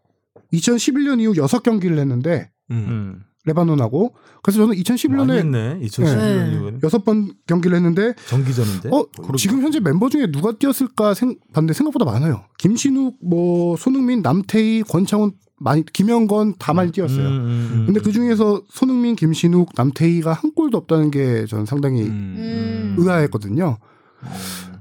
[0.53, 3.23] 2011년 이후 6경기를 했는데 음.
[3.43, 3.47] 음.
[3.47, 4.13] 레바논하고
[4.43, 5.79] 그래서 저는 많이 2011년에 했네.
[5.81, 6.51] 2011년 네.
[6.53, 8.89] 이후에는 여섯 번 경기를 했는데 정기전인데.
[8.91, 9.05] 어
[9.37, 12.43] 지금 현재 멤버 중에 누가 뛰었을까 생, 봤는데 생각보다 많아요.
[12.57, 17.27] 김신욱, 뭐 손흥민, 남태희, 권창훈 많이 김영건 다 많이 뛰었어요.
[17.27, 17.83] 음, 음, 음.
[17.85, 22.95] 근데 그 중에서 손흥민, 김신욱, 남태희가 한 골도 없다는 게 저는 상당히 음.
[22.97, 23.77] 의아했거든요.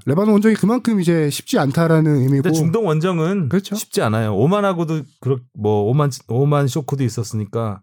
[0.05, 3.75] 레바논 원정이 그만큼 이제 쉽지 않다라는 의미고 근데 중동 원정은 그렇죠.
[3.75, 4.35] 쉽지 않아요.
[4.35, 7.81] 오만하고도 그렇 뭐 오만 오만 쇼크도 있었으니까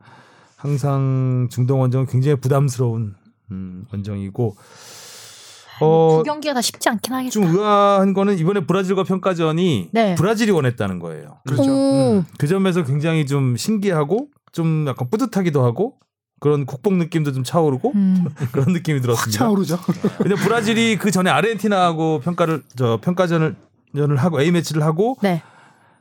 [0.58, 3.14] 항상 중동 원정은 굉장히 부담스러운
[3.52, 4.56] 음, 원정이고
[5.80, 7.30] 어, 두 경기가 다 쉽지 않긴 하겠다.
[7.30, 10.16] 좀 의아한 거는 이번에 브라질과 평가전이 네.
[10.16, 11.38] 브라질이 원했다는 거예요.
[11.46, 11.70] 그렇죠.
[11.70, 12.24] 오.
[12.36, 15.94] 그 점에서 굉장히 좀 신기하고 좀 약간 뿌듯하기도 하고
[16.40, 18.26] 그런 국뽕 느낌도 좀 차오르고 음.
[18.50, 19.38] 그런 느낌이 확 들었습니다.
[19.38, 19.78] 차오르죠.
[20.18, 23.54] 근데 브라질이 그 전에 아르헨티나하고 평가를 저 평가전을
[23.96, 25.40] 전을 하고 A 매치를 하고 네.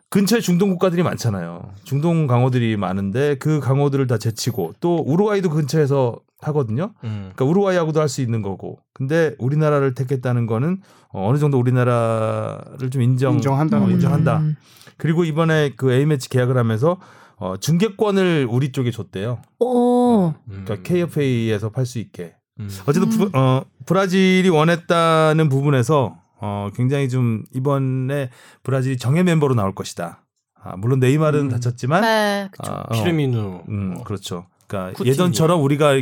[0.10, 1.74] 근처에 중동 국가들이 많잖아요.
[1.84, 6.94] 중동 강호들이 많은데 그 강호들을 다 제치고 또 우루과이도 근처에서 하거든요.
[7.04, 7.32] 음.
[7.34, 8.80] 그러니까 우루과이하고도 할 수 있는 거고.
[8.94, 13.84] 근데 우리나라를 택했다는 거는 어, 어느 정도 우리나라를 좀 인정 인정한다.
[13.84, 14.38] 어, 인정한다.
[14.40, 14.56] 음.
[14.98, 16.98] 그리고 이번에 그 A 매치 계약을 하면서
[17.36, 19.40] 어, 중계권을 우리 쪽에 줬대요.
[19.60, 20.34] 오.
[20.48, 22.34] 그러니까 KFA에서 팔 수 있게.
[22.60, 22.70] 음.
[22.88, 28.30] 어쨌든 부, 어, 브라질이 원했다는 부분에서 어, 굉장히 좀 이번에
[28.64, 30.24] 브라질이 정예 멤버로 나올 것이다.
[30.64, 31.50] 아, 물론 네이마르는 음.
[31.50, 32.50] 다쳤지만 네.
[32.52, 32.72] 그쵸.
[32.72, 34.46] 아, 어, 피르미누 음, 그렇죠.
[34.68, 35.12] 그러니까 쿠티뉴.
[35.12, 35.94] 예전처럼 우리가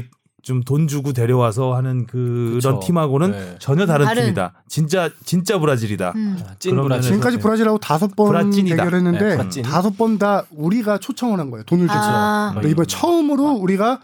[0.41, 2.79] 좀 돈 주고 데려와서 하는 그런 그쵸.
[2.83, 3.55] 팀하고는 네.
[3.57, 4.23] 전혀 다른, 다른.
[4.25, 4.53] 팀이다.
[4.67, 6.13] 진짜 진짜 브라질이다.
[6.15, 6.37] 음.
[6.59, 8.75] 찐 그런 브라질 지금까지 브라질하고 다섯 번 브라찐이다.
[8.75, 9.61] 대결했는데 네.
[9.63, 11.63] 다섯 번 다 우리가 초청을 한 거예요.
[11.63, 11.99] 돈을 주죠.
[11.99, 12.53] 아.
[12.63, 14.01] 이번 처음으로 우리가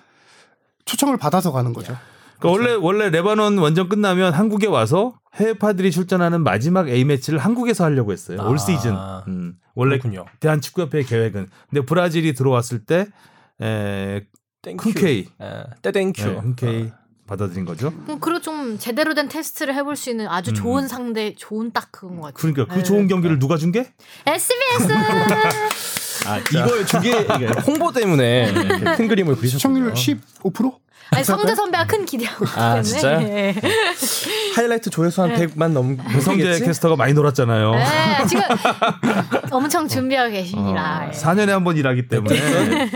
[0.86, 1.96] 초청을 받아서 가는 거죠.
[2.42, 8.12] 그러니까 원래 원래 레바논 원정 끝나면 한국에 와서 해외파들이 출전하는 마지막 A 매치를 한국에서 하려고
[8.12, 8.40] 했어요.
[8.46, 8.58] 올 아.
[8.58, 8.96] 시즌.
[9.28, 10.26] 음, 원래 그렇군요.
[10.40, 11.48] 대한축구협회의 계획은.
[11.70, 13.08] 근데 브라질이 들어왔을 때
[13.62, 14.22] 에,
[14.62, 14.90] thank you.
[14.90, 16.24] 흔쾌히 예, 떼 thank you.
[16.28, 16.92] 네, 흔쾌히
[17.28, 17.94] 받아들인 거죠.
[18.06, 20.56] 그럼 그리고 좀 제대로 된 테스트를 해볼 수 있는 아주 음.
[20.56, 22.34] 좋은 상대, 좋은 딱 그건 것 같아요.
[22.36, 22.84] 그러니까 그 네.
[22.84, 23.92] 좋은 경기를 누가 준 게?
[24.26, 24.94] SBS.
[26.28, 27.12] 아, 이걸 두개
[27.66, 28.52] 홍보 때문에
[28.96, 29.94] 큰 그림을 그리셨군요.
[29.96, 30.76] 시청률 15%?
[31.14, 32.84] 아니 성재 선배가 큰 기대하고 있기 아, 때문에.
[32.84, 33.20] 진짜요?
[33.28, 33.54] 네.
[34.56, 36.64] 하이라이트 조회수 한 100만 넘 배성재 넘겠지?
[36.66, 37.72] 캐스터가 많이 놀았잖아요.
[37.76, 37.86] 네,
[38.30, 38.44] 지금
[39.52, 41.04] 엄청 준비하고 계십니다.
[41.04, 41.18] 어, 예.
[41.18, 42.90] 4년에 한 번 일하기 때문에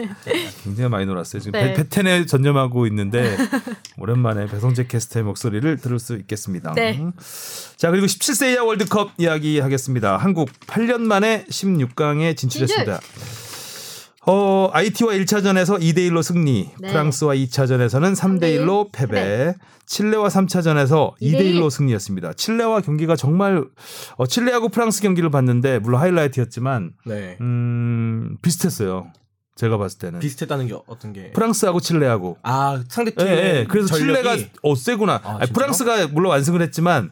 [0.64, 1.42] 굉장히 많이 놀았어요.
[1.42, 1.74] 지금 네.
[1.74, 3.38] 베- 베텐에 전념하고 있는데
[3.98, 6.72] 오랜만에 배성재 캐스터의 목소리를 들을 수 있겠습니다.
[6.74, 6.98] 네.
[6.98, 7.12] 음.
[7.76, 10.16] 자 그리고 17세 이하 월드컵 이야기 하겠습니다.
[10.18, 13.00] 한국 8년 만에 16강에 진출했습니다.
[14.28, 16.88] 어, IT와 1차전에서 2대 1로 승리, 네.
[16.90, 19.54] 프랑스와 2차전에서는 3대 1로 패배,
[19.86, 21.56] 칠레와 3차전에서 2대 2대 1.
[21.56, 22.34] 1로 승리했습니다.
[22.34, 23.64] 칠레와 경기가 정말
[24.18, 27.38] 어, 칠레하고 프랑스 경기를 봤는데 물론 하이라이트였지만 네.
[27.42, 29.12] 음, 비슷했어요.
[29.56, 30.20] 제가 봤을 때는.
[30.20, 31.32] 비슷했다는 게 어떤 게?
[31.32, 32.38] 프랑스하고 칠레하고.
[32.44, 33.66] 아 상대 예, 팀의 예.
[33.70, 35.22] 그래서 전력이 칠레가 어 세구나.
[35.24, 35.52] 아, 아니?
[35.52, 37.12] 프랑스가 물론 완승을 했지만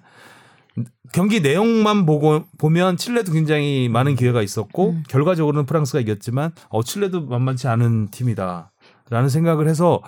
[1.14, 5.04] 경기 내용만 보고 보면 칠레도 굉장히 많은 기회가 있었고 음.
[5.08, 10.02] 결과적으로는 프랑스가 이겼지만 어 칠레도 만만치 않은 팀이다라는 생각을 해서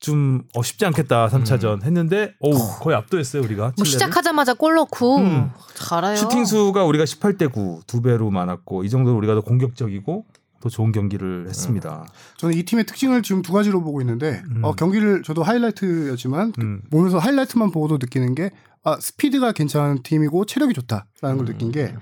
[0.00, 3.84] 좀 어, 쉽지 않겠다 3차전 했는데 오 거의 압도했어요 우리가 뭐.
[3.84, 5.50] 시작하자마자 골 넣고 음.
[5.74, 6.16] 잘해요.
[6.16, 10.24] 슈팅 수가 우리가 18대 9 두 배로 많았고 이 정도로 우리가 더 공격적이고
[10.60, 12.06] 더 좋은 경기를 했습니다.
[12.38, 16.82] 저는 이 팀의 특징을 지금 두 가지로 보고 있는데 어, 경기를 저도 하이라이트였지만 그 음.
[16.90, 18.50] 보면서 하이라이트만 보고도 느끼는 게
[18.82, 21.94] 아, 스피드가 괜찮은 팀이고 체력이 좋다라는 걸 느낀 게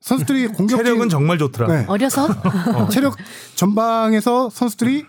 [0.00, 0.68] 선수들이 음.
[0.68, 1.68] 체력은 정말 좋더라.
[1.74, 1.84] 네.
[1.88, 2.28] 어려서
[2.90, 3.16] 체력
[3.54, 5.06] 전방에서 선수들이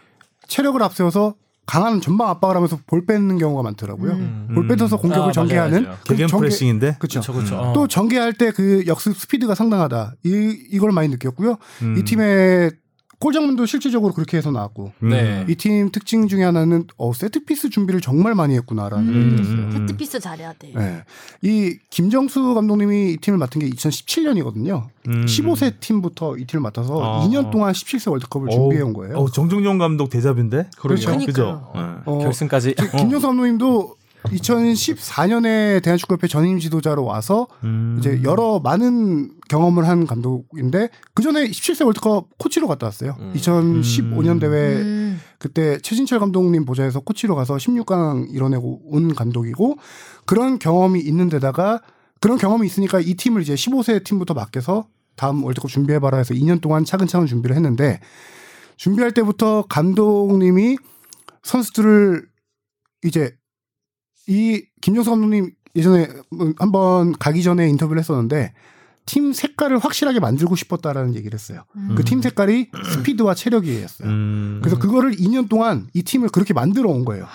[0.47, 1.35] 체력을 앞세워서
[1.65, 4.11] 강한 전방 압박을 하면서 볼 뺏는 경우가 많더라고요.
[4.11, 4.49] 음.
[4.53, 5.97] 볼 뺏어서 공격을 아, 전개하는 맞아요, 맞아요.
[6.03, 6.97] 그 개겐 전개- 프레싱인데.
[6.99, 7.21] 그렇죠.
[7.21, 7.55] 그렇죠, 그렇죠.
[7.57, 7.73] 어.
[7.73, 10.15] 또 전개할 때 그 역습 스피드가 상당하다.
[10.25, 11.57] 이 이걸 많이 느꼈고요.
[11.83, 11.97] 음.
[11.97, 12.71] 이 팀의
[13.23, 15.45] 골장문도 실질적으로 그렇게 해서 나왔고 네.
[15.47, 19.13] 이 팀 특징 중에 하나는 어, 세트피스 준비를 정말 많이 했구나라는 음.
[19.13, 19.35] 생각이
[19.69, 19.71] 들었어요.
[19.87, 20.73] 세트피스 잘해야 돼.
[20.75, 21.03] 네.
[21.41, 24.87] 이 김정수 감독님이 이 팀을 맡은 게 2017년이거든요.
[25.07, 25.25] 음.
[25.25, 27.25] 15세 팀부터 이 팀을 맡아서 아.
[27.27, 29.15] 2년 동안 17세 월드컵을 준비해 온 거예요.
[29.17, 30.69] 어, 정종용 감독 대자뷰인데?
[30.77, 31.17] 그렇죠.
[31.25, 31.71] 그죠?
[31.75, 31.81] 네.
[32.05, 37.97] 어, 결승까지 지- 김정수 감독님도 2014년에 대한축구협회 전임 지도자로 와서 음.
[37.99, 43.15] 이제 여러 많은 경험을 한 감독인데 그 전에 17세 월드컵 코치로 갔다 왔어요.
[43.19, 43.33] 음.
[43.35, 45.19] 2015년 대회 음.
[45.39, 49.77] 그때 최진철 감독님 보좌에서 코치로 가서 16강 이뤄내고 온 감독이고
[50.25, 51.81] 그런 경험이 있는 데다가
[52.21, 56.85] 그런 경험이 있으니까 이 팀을 이제 15세 팀부터 맡겨서 다음 월드컵 준비해봐라 해서 2년 동안
[56.85, 57.99] 차근차근 준비를 했는데
[58.77, 60.77] 준비할 때부터 감독님이
[61.43, 62.25] 선수들을
[63.03, 63.35] 이제
[64.27, 66.07] 이 김정수 감독님 예전에
[66.57, 68.53] 한번 가기 전에 인터뷰를 했었는데
[69.05, 71.63] 팀 색깔을 확실하게 만들고 싶었다라는 얘기를 했어요.
[71.75, 71.95] 음.
[71.95, 74.07] 그팀 색깔이 스피드와 체력이었어요.
[74.07, 74.59] 음.
[74.63, 77.27] 그래서 그거를 2년 동안 이 팀을 그렇게 만들어 온 거예요.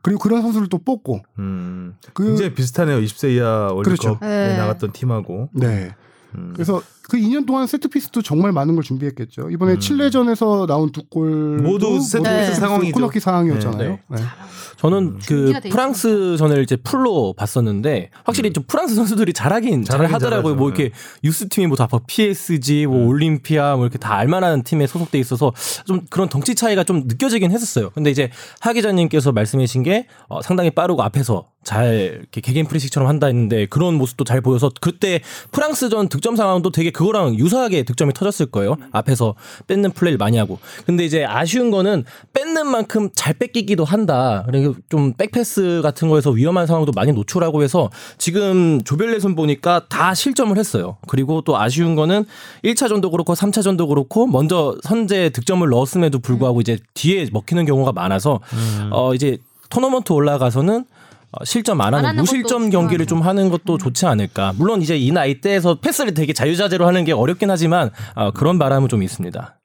[0.00, 1.96] 그리고 그런 선수를 또 뽑고 음.
[2.12, 3.00] 그 굉장히 비슷하네요.
[3.00, 4.18] 20세 이하 월드컵에 그렇죠.
[4.20, 4.56] 네.
[4.56, 5.50] 나갔던 팀하고.
[5.52, 5.94] 네.
[6.34, 6.52] 음.
[6.54, 9.50] 그래서 그 2년 동안 세트피스도 정말 많은 걸 준비했겠죠.
[9.50, 9.80] 이번에 음.
[9.80, 12.94] 칠레전에서 나온 두 골 모두 세트피스 상황이죠.
[12.94, 13.90] 코너킥 상황이었잖아요.
[13.90, 14.18] 네, 네.
[14.78, 19.96] 저는 그 준비가 돼 프랑스 전을 이제 풀로 봤었는데 확실히 좀 프랑스 선수들이 잘하긴 잘
[19.96, 19.98] 음.
[19.98, 20.42] 잘하긴 하더라고요.
[20.54, 20.58] 잘하죠.
[20.58, 20.90] 뭐 이렇게
[21.22, 23.06] 유스 팀이 뭐다 PSG, 뭐 음.
[23.08, 25.52] 올림피아 뭐 이렇게 다 알만한 팀에 소속돼 있어서
[25.86, 27.90] 좀 그런 덩치 차이가 좀 느껴지긴 했었어요.
[27.90, 28.30] 근데 이제
[28.60, 33.94] 하 기자님께서 말씀하신 게 어, 상당히 빠르고 앞에서 잘 이렇게 개개인 프리식처럼 한다 했는데 그런
[33.94, 35.20] 모습도 잘 보여서 그때
[35.52, 38.76] 프랑스전 득점 상황도 되게 그거랑 유사하게 득점이 터졌을 거예요.
[38.92, 39.34] 앞에서
[39.66, 40.58] 뺏는 플레이를 많이 하고.
[40.86, 44.44] 근데 이제 아쉬운 거는 뺏는 만큼 잘 뺏기기도 한다.
[44.46, 50.14] 그리고 좀 백패스 같은 거에서 위험한 상황도 많이 노출하고 해서 지금 조별 예선 보니까 다
[50.14, 50.96] 실점을 했어요.
[51.08, 52.24] 그리고 또 아쉬운 거는
[52.64, 58.40] 1차전도 그렇고 3차전도 그렇고 먼저 선제 득점을 넣었음에도 불구하고 이제 뒤에 먹히는 경우가 많아서
[58.90, 59.38] 어 이제
[59.70, 60.93] 토너먼트 올라가서는 어,
[61.44, 64.52] 실점 안안 하는 하는 무실점 경기를 좀 하는 것도 좋지 않을까.
[64.56, 68.88] 물론 이제 이 나이 대에서 패스를 되게 자유자재로 하는 게 어렵긴 하지만 어, 그런 바람은
[68.88, 69.58] 좀 있습니다.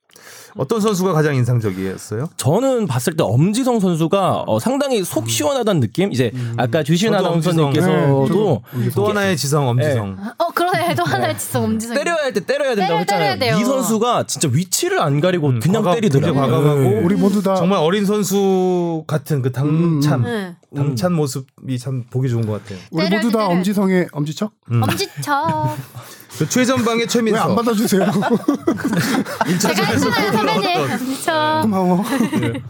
[0.57, 2.29] 어떤 선수가 가장 인상적이었어요?
[2.37, 6.11] 저는 봤을 때 엄지성 선수가 어, 상당히 속 시원하다는 느낌.
[6.11, 8.61] 이제 아까 주신 아나운서님께서도.
[8.75, 10.17] 네, 또 하나의 지성 엄지성.
[10.37, 11.95] 어 그러네 또 하나의 지성 엄지성.
[11.95, 13.39] 때려야 할 때 때려야 된다고 때려- 했잖아요.
[13.39, 13.57] 돼요.
[13.59, 16.41] 이 선수가 진짜 위치를 안 가리고 음, 그냥 과감- 때리더라고요.
[16.41, 17.01] 과감하고 네.
[17.03, 20.55] 우리 모두 다 정말 어린 선수 같은 그 당찬 네.
[20.75, 22.79] 당찬 모습이 참 보기 좋은 것 같아요.
[22.91, 24.51] 우리 모두 돼, 다 엄지성의 엄지척?
[24.69, 25.75] 엄지척.
[26.39, 27.41] 그 최전방의 왜 최민서.
[27.41, 28.05] 안 받아주세요?
[29.59, 30.91] 제가 했잖아요 선배님.
[30.91, 31.61] 엄지척.
[31.63, 32.05] 고마워.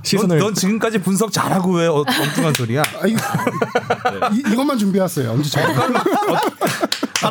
[0.02, 2.82] 시선을 넌, 넌 지금까지 분석 잘하고 왜 어- 엉뚱한 소리야?
[2.82, 3.22] 아, 이거,
[4.34, 5.32] 이, 이것만 준비했어요.
[5.34, 5.62] 엄지척.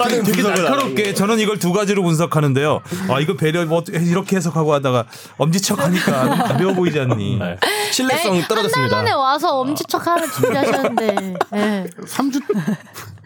[0.08, 2.82] 되게, 되게 날카롭게 저는 이걸 두 가지로 분석하는데요.
[3.08, 5.06] 아 이거 배려 뭐 이렇게 해석하고 하다가
[5.38, 7.38] 엄지척 하니까 너무 가벼워 보이지 않니?
[7.38, 7.56] 네.
[7.90, 8.96] 신뢰성 한달 떨어졌습니다.
[8.96, 11.34] 만에 와서 엄지척 하나 준비하셨는데.
[11.50, 11.86] 네.
[12.06, 12.40] 3주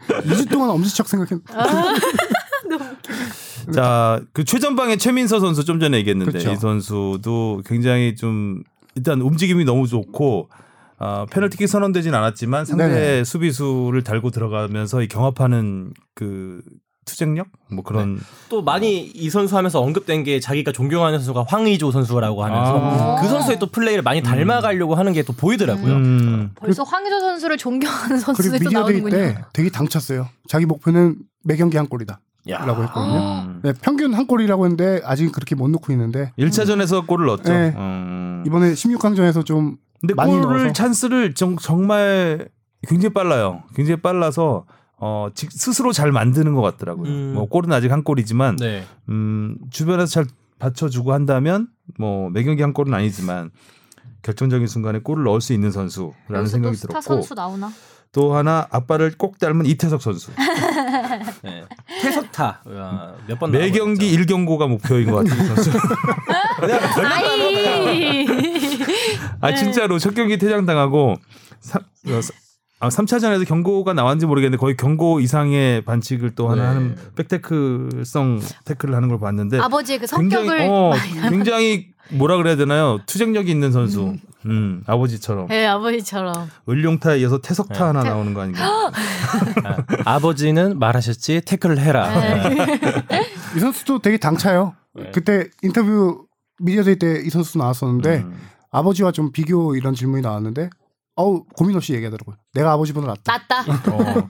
[0.08, 1.52] 2주 동안 엄지척 생각했는데.
[3.74, 6.52] 자, 그 최전방의 최민서 선수 좀 전에 얘기했는데 그렇죠.
[6.52, 8.62] 이 선수도 굉장히 좀
[8.94, 10.48] 일단 움직임이 너무 좋고
[10.98, 13.24] 아, 페널티킥 선언되진 않았지만 상대 네네.
[13.24, 16.62] 수비수를 달고 들어가면서 이 경합하는 그
[17.04, 22.44] 투쟁력 뭐 그런 또 많이 이 선수 하면서 언급된 게 자기가 존경하는 선수가 황의조 선수라고
[22.44, 23.20] 하면서 아.
[23.20, 25.92] 그 선수의 또 플레이를 많이 닮아가려고 하는 게 또 보이더라고요.
[25.94, 29.10] 음, 벌써 황희조 선수를 존경하는 선수들이 나오는군요.
[29.10, 30.28] 때 되게 당찼어요.
[30.48, 32.20] 자기 목표는 매 경기 한 골이다.
[32.48, 32.64] 야.
[32.64, 33.44] 라고 했거든요.
[33.46, 33.60] 음.
[33.62, 37.52] 네, 평균 한 골이라고 했는데 아직 그렇게 못 넣고 있는데 1차전에서 골을 넣었죠.
[37.52, 37.74] 네.
[37.76, 38.42] 음.
[38.46, 40.72] 이번에 16강전에서 좀 근데 많이 골을 넣어서.
[40.72, 42.48] 찬스를 정, 정말
[42.88, 43.62] 굉장히 빨라요.
[43.76, 44.64] 굉장히 빨라서
[44.98, 47.08] 어, 직- 스스로 잘 만드는 것 같더라고요.
[47.10, 47.32] 음.
[47.34, 48.84] 뭐 골은 아직 한 골이지만 네.
[49.08, 50.24] 음, 주변에서 잘
[50.58, 51.68] 받쳐주고 한다면
[51.98, 53.50] 뭐 매경기 한 골은 아니지만
[54.22, 57.70] 결정적인 순간에 골을 넣을 수 있는 선수라는 생각이 들었고 선수 나오나?
[58.12, 60.30] 또 하나 아빠를 꼭 닮은 이태석 선수
[61.42, 61.64] 네.
[62.02, 62.62] 태석타
[63.26, 65.70] 몇번 매 경기 1 경고가 목표인 것 같은 이 선수.
[67.04, 68.26] 아이.
[69.40, 71.16] 아 진짜로 첫 경기 퇴장 당하고
[71.60, 72.32] 삼, 어, 사-
[72.80, 76.68] 아, 3차전에서 경고가 나왔는지 모르겠는데 거의 경고 이상의 반칙을 또 하나 네.
[76.68, 80.92] 하는 백테크성 태클을 하는 걸 봤는데 아버지의 그 성격을 굉장히 어,
[81.28, 82.98] 굉장히 뭐라 그래야 되나요?
[83.06, 84.08] 투쟁력이 있는 선수.
[84.08, 84.20] 음,
[84.86, 86.48] 아버지처럼 네, 아버지처럼.
[86.68, 87.80] 을룡타에 이어서 태석타 네.
[87.84, 88.90] 하나 나오는 거 아닌가?
[90.04, 92.08] 아버지는 말하셨지 태클을 해라.
[92.48, 92.56] 네.
[93.56, 94.74] 이 선수도 되게 당차요.
[94.94, 95.10] 네.
[95.12, 96.26] 그때 인터뷰
[96.60, 98.38] media day 때 이 선수 나왔었는데 음.
[98.70, 100.70] 아버지와 좀 비교 이런 질문이 나왔는데
[101.16, 102.36] 어우 고민 없이 얘기하더라고요.
[102.54, 103.32] 내가 아버지보다 낫다.
[103.66, 103.94] 낫다.
[103.94, 104.28] 어.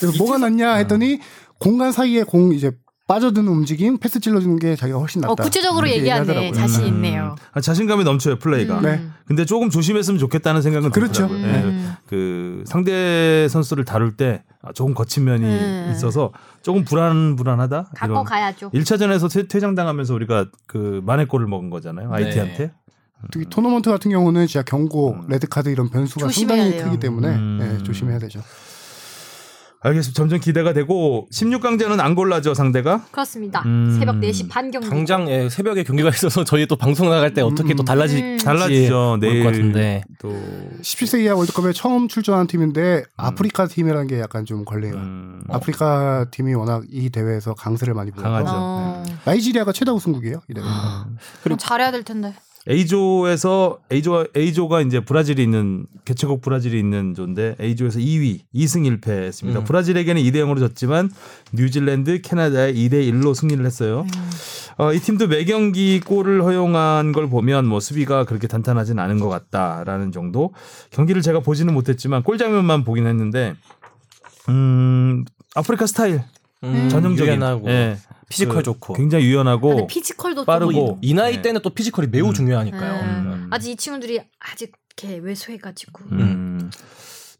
[0.00, 1.20] 그래서 뭐가 낫냐 했더니
[1.60, 2.72] 공간 사이에 공 이제
[3.06, 5.32] 빠져드는 움직임, 패스 찔러주는 게 자기가 훨씬 낫다.
[5.32, 6.52] 어, 구체적으로 얘기하네.
[6.52, 6.88] 자신 음.
[6.88, 7.36] 있네요.
[7.52, 8.80] 아, 자신감이 넘쳐요 플레이가.
[8.80, 9.00] 네.
[9.26, 11.28] 근데 조금 조심했으면 좋겠다는 생각은 그렇죠.
[11.30, 11.62] 예.
[11.62, 11.94] 음.
[12.08, 15.92] 그 상대 선수를 다룰 때 아, 조금 거친 면이 음.
[15.94, 16.32] 있어서
[16.62, 17.90] 조금 불안 불안하다.
[17.94, 18.70] 갖고 가야죠.
[18.70, 22.10] 1차전에서 퇴장당하면서 우리가 그 만회 골을 먹은 거잖아요.
[22.10, 22.16] 네.
[22.24, 22.72] 아이티한테.
[23.32, 25.24] 특히 토너먼트 같은 경우는 진짜 경고, 음.
[25.28, 26.84] 레드 카드 이런 변수가 상당히 돼요.
[26.84, 27.58] 크기 때문에 음.
[27.60, 28.40] 네, 조심해야 되죠.
[29.80, 30.16] 알겠습니다.
[30.16, 33.04] 점점 기대가 되고 16강전은 앙골라죠 상대가.
[33.10, 33.62] 그렇습니다.
[33.66, 33.96] 음.
[33.98, 34.88] 새벽 4시 반 경기.
[34.88, 38.36] 당장 예, 새벽에 경기가 있어서 저희 또 방송 나갈 때 어떻게 또 달라지 음.
[38.38, 39.18] 달라지죠.
[39.20, 40.02] 것 같은데.
[40.18, 40.30] 또
[40.82, 44.94] 17세 이하 월드컵에 처음 출전한 팀인데 아프리카 팀이라는 게 약간 좀 걸려요.
[44.94, 48.50] 음, 아프리카 팀이 워낙 이 대회에서 강세를 많이 보여서 강하죠.
[48.54, 49.04] 어.
[49.24, 50.40] 나이지리아가 최다 우승국이에요.
[50.50, 50.64] 이 대회.
[51.42, 52.34] 그럼 잘해야 될 텐데.
[52.68, 59.56] A조에서 A조 A조가 이제 브라질이 있는 개최국 브라질이 있는 조인데 A조에서 2위 2승 1패했습니다.
[59.56, 59.64] 음.
[59.64, 61.10] 브라질에게는 2대 0으로 졌지만
[61.52, 64.04] 뉴질랜드, 캐나다에 2대 1로 승리를 했어요.
[64.78, 69.28] 어, 이 팀도 매 경기 골을 허용한 걸 보면 뭐 수비가 그렇게 단단하진 않은 것
[69.28, 70.52] 같다라는 정도.
[70.90, 73.54] 경기를 제가 보지는 못했지만 골 장면만 보긴 했는데
[74.48, 76.22] 음 아프리카 스타일
[76.62, 77.96] 음, 전형적인 예,
[78.28, 78.94] 피지컬 그 좋고.
[78.94, 80.98] 굉장히 유연하고 피지컬도 빠르고.
[81.00, 81.42] 좀 이 나이 네.
[81.42, 82.34] 때는 또 피지컬이 매우 음.
[82.34, 83.00] 중요하니까요.
[83.02, 83.08] 음.
[83.08, 83.48] 음.
[83.50, 86.04] 아직 이 친구들이 아직 이렇게 왜소해가지고.
[86.12, 86.70] 음.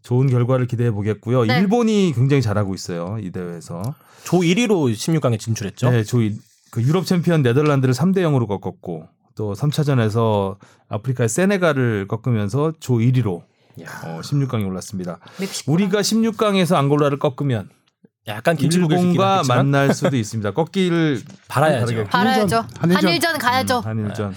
[0.03, 1.45] 좋은 결과를 기대해 보겠고요.
[1.47, 1.59] 네.
[1.59, 3.19] 일본이 굉장히 잘하고 있어요.
[3.21, 3.83] 이 대회에서.
[4.25, 5.91] 조 1위로 16강에 진출했죠.
[5.91, 6.37] 네, 저희
[6.71, 10.57] 그 유럽 챔피언 네덜란드를 3대 0으로 꺾었고 또 3차전에서
[10.89, 13.43] 아프리카의 세네갈을 꺾으면서 조 1위로
[14.05, 15.19] 어, 16강에 올랐습니다.
[15.39, 15.73] 멕시코.
[15.73, 17.69] 우리가 16강에서 앙골라를 꺾으면
[18.29, 20.51] 약간 하겠지만 만날 수도 있습니다.
[20.53, 22.05] 꺾기를 바라야죠.
[22.07, 22.65] 바라야죠.
[22.79, 23.05] 한일전.
[23.05, 23.79] 한일전, 가야죠.
[23.79, 24.35] 음, 한일전.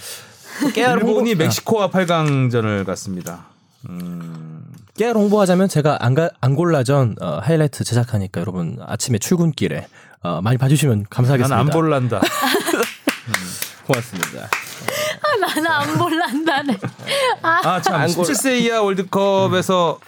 [0.74, 3.46] 깨알 일본이 홍보- 멕시코와 8강전을 갔습니다.
[3.90, 4.64] 음,
[4.98, 9.88] 깨알 홍보하자면 제가 안가, 앙골라전 어, 하이라이트 제작하니까 여러분 아침에 출근길에
[10.22, 11.56] 어, 많이 봐주시면 감사하겠습니다.
[11.56, 12.22] 난 안 볼란다.
[13.88, 14.50] 고맙습니다.
[15.42, 16.78] 나는 안 볼란다네.
[17.42, 17.96] 아, 참.
[17.96, 20.00] 안 골- 17세 이하 월드컵에서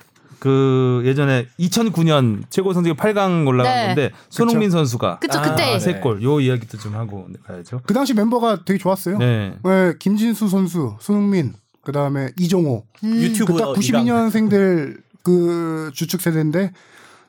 [0.41, 3.85] 그 예전에 2009년 최고 성적이 8강 올라간 네.
[3.85, 5.65] 건데 손흥민 선수가 그쵸, 아, 그때.
[5.73, 5.79] 네.
[5.79, 6.23] 세 골.
[6.23, 7.81] 요 이야기도 좀 하고 가야죠.
[7.85, 9.19] 그 당시 멤버가 되게 좋았어요.
[9.19, 9.53] 네.
[9.63, 12.83] 네, 김진수 선수, 손흥민, 그 다음에 이종호.
[13.03, 16.71] 유튜브 그딱 92년생들 그 주축 세대인데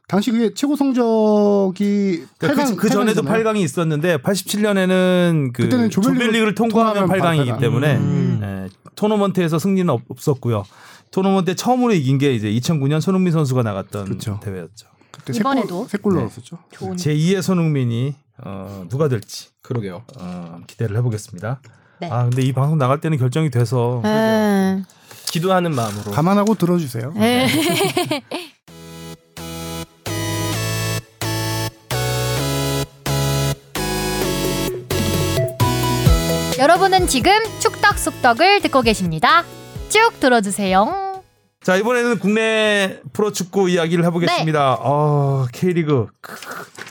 [0.09, 6.55] 당시 그게 최고 성적이 그러니까 8강, 그, 그 전에도 8강이 있었는데 87년에는 그 조별리그를 조별리그를
[6.55, 7.61] 통과하면 통과하면 8강이기 팔강.
[7.61, 8.41] 때문에 음.
[8.43, 10.65] 예, 토너먼트에서 승리는 없- 없었고요.
[11.13, 14.41] 토너먼트에 처음으로 이긴 게 이제 2009년 손흥민 선수가 나갔던 그쵸.
[14.43, 14.89] 대회였죠.
[15.13, 15.87] 그때 이번에도?
[15.87, 16.21] 세골 네.
[16.21, 16.59] 넣었었죠.
[16.97, 20.05] 제 2의 손흥민이 어, 누가 될지 그러게요.
[20.19, 21.61] 어, 기대를 해보겠습니다.
[22.01, 22.09] 네.
[22.11, 24.85] 아 근데 이 방송 나갈 때는 결정이 돼서 음.
[25.31, 26.11] 기도하는 마음으로.
[26.13, 27.13] 감안하고 들어주세요.
[27.15, 27.47] 네.
[36.59, 39.45] 여러분은 지금 축덕 속덕을 듣고 계십니다.
[39.93, 41.22] 쭉 들어주세요.
[41.62, 44.78] 자 이번에는 국내 프로축구 이야기를 해보겠습니다.
[44.80, 46.07] 어, K리그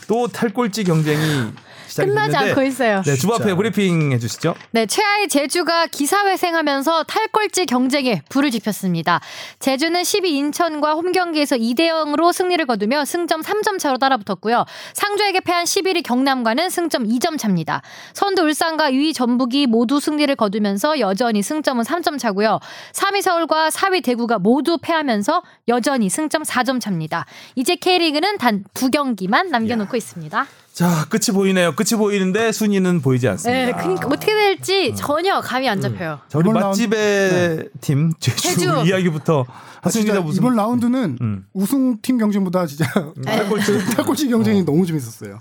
[0.08, 1.52] 또 탈꼴찌 경쟁이
[1.96, 3.02] 끝나지 됐는데 않고 있어요.
[3.06, 3.56] 네, 주바페 진짜.
[3.56, 4.56] 브리핑 해주시죠.
[4.72, 9.20] 네, 최하의 제주가 기사회생하면서 탈꼴찌 경쟁에 불을 지폈습니다.
[9.60, 14.66] 제주는 12 인천과 홈 경기에서 2대 0으로 승리를 거두며 승점 3점 차로 따라붙었고요.
[14.94, 17.82] 상주에게 패한 11위 경남과는 승점 2점 차입니다.
[18.14, 22.60] 선두 울산과 2위 전북이 모두 승리를 거두면서 여전히 승점은 3점 차고요.
[22.94, 27.26] 3위 서울과 4위 대구가 모두 패하면서 여전히 승점 4점 차입니다.
[27.56, 30.48] 이제 K리그는 단 두 경기만 남겨놓고 있습니다.
[30.74, 31.76] 자 끝이 보이네요.
[31.76, 33.66] 끝이 보이는데 순위는 보이지 않습니다.
[33.66, 36.20] 네, 그러니까 어떻게 될지 전혀 감이 안 잡혀요.
[36.28, 38.84] 자 우리 맛집의 팀 제주, 제주.
[38.86, 39.46] 이야기부터
[39.82, 41.46] 아, 기자 무슨 이번 라운드는 음.
[41.54, 42.86] 우승팀 경쟁보다 진짜
[43.26, 45.39] 탈꼴찌, 탈꼴찌 경쟁이 너무 재밌었어요.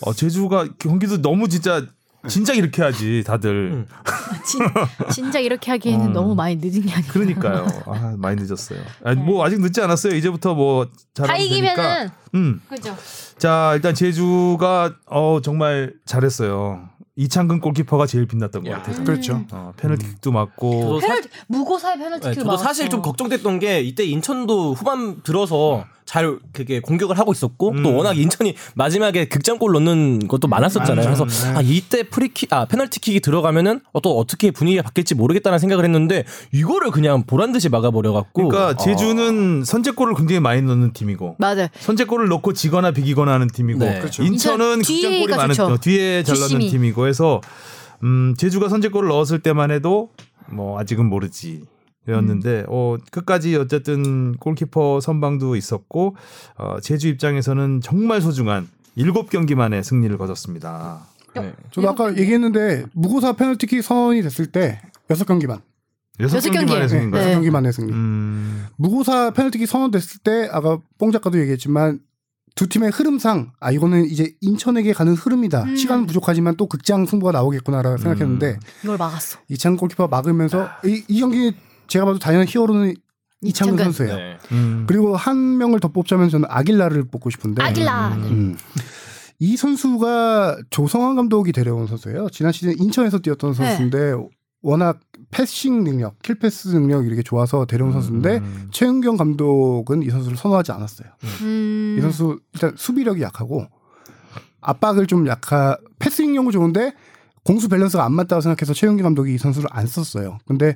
[0.00, 1.84] 어, 제주가 경기도 너무 진짜
[2.26, 3.86] 진짜 이렇게 하지 다들
[4.44, 4.60] 진,
[5.12, 6.12] 진짜 이렇게 하기에는 음.
[6.12, 7.12] 너무 많이 늦은 게 아니라.
[7.12, 7.66] 그러니까요.
[7.86, 8.80] 아, 많이 늦었어요.
[9.04, 10.14] 아, 뭐 아직 늦지 않았어요.
[10.14, 12.08] 이제부터 뭐다 잘하면 이기면은.
[12.34, 12.60] 음.
[12.68, 12.96] 그죠.
[13.38, 16.88] 자 일단 제주가 어 정말 잘했어요.
[17.16, 18.76] 이창근 골키퍼가 제일 빛났던 것 야.
[18.78, 19.04] 같아요.
[19.04, 19.44] 그렇죠.
[19.50, 25.22] 어, 페널티킥도 막고 페널티 무고사의 네, 페널티킥 저도 사실 좀 걱정됐던 게 이때 인천도 후반
[25.24, 27.96] 들어서 잘 그게 공격을 하고 있었고 또 음.
[27.96, 31.04] 워낙 인천이 마지막에 극장골 넣는 것도 많았었잖아요.
[31.04, 31.26] 맞아요.
[31.26, 31.58] 그래서 네.
[31.58, 36.92] 아 이때 프리킥 아 페널티킥이 들어가면은 어, 또 어떻게 분위기가 바뀔지 모르겠다는 생각을 했는데 이거를
[36.92, 41.68] 그냥 보란 듯이 막아버려 갖고 그러니까 제주는 선제골을 굉장히 많이 넣는 팀이고 맞아요.
[41.78, 43.98] 선제골을 넣고 지거나 비기거나 하는 팀이고 네.
[43.98, 44.22] 그렇죠.
[44.22, 45.72] 인천은 인천 극장골이 많은 좋죠.
[45.74, 46.70] 어, 뒤에 잘 넣는.
[46.70, 47.42] 팀이고 해서
[48.02, 50.08] 음, 제주가 선제골을 넣었을 때만 해도
[50.50, 51.64] 뭐 아직은 모르지.
[52.14, 56.16] 였는데 어 끝까지 어쨌든 골키퍼 선방도 있었고
[56.56, 61.00] 어 제주 입장에서는 정말 소중한 7경기 만에 승리를 거뒀습니다.
[61.36, 61.52] 네.
[61.70, 64.80] 저도 아까 얘기했는데 무고사 페널티킥 선언이 됐을 때
[65.10, 65.60] 여섯 경기만,
[66.20, 66.72] 여섯 여섯 경기 경기.
[66.72, 67.20] 만에 네, 승인가요?
[67.20, 67.34] 여섯 네.
[67.34, 67.92] 경기 만에 승리.
[67.92, 68.66] 음.
[68.76, 72.00] 무고사 페널티킥 선언됐을 때 아까 뽕 작가도 얘기했지만
[72.56, 75.62] 두 팀의 흐름상 아 이거는 이제 인천에게 가는 흐름이다.
[75.62, 75.76] 음.
[75.76, 79.38] 시간은 부족하지만 또 극장 승부가 나오겠구나라고 생각했는데 이걸 막았어.
[79.48, 81.54] 이창근 골키퍼 막으면서 이, 이 경기
[81.88, 82.94] 제가 봐도 당연한 히어로는
[83.40, 83.84] 이창근 이창근.
[83.84, 84.16] 선수예요.
[84.16, 84.38] 네.
[84.52, 84.84] 음.
[84.88, 88.14] 그리고 한 명을 더 뽑자면 저는 아길라를 뽑고 싶은데 아길라.
[88.14, 88.56] 음.
[89.40, 92.28] 이 선수가 조성환 감독이 데려온 선수예요.
[92.30, 93.56] 지난 시즌 인천에서 뛰었던 네.
[93.56, 94.14] 선수인데
[94.62, 94.98] 워낙
[95.30, 98.68] 패싱 능력, 킬패스 능력이 이렇게 좋아서 데려온 선수인데 음.
[98.72, 101.08] 최은경 감독은 이 선수를 선호하지 않았어요.
[101.42, 101.96] 음.
[101.98, 103.66] 이 선수 일단 수비력이 약하고
[104.60, 106.92] 압박을 좀 약하 패스ing 경우 좋은데
[107.44, 110.38] 공수 밸런스가 안 맞다고 생각해서 최은경 감독이 이 선수를 안 썼어요.
[110.46, 110.74] 근데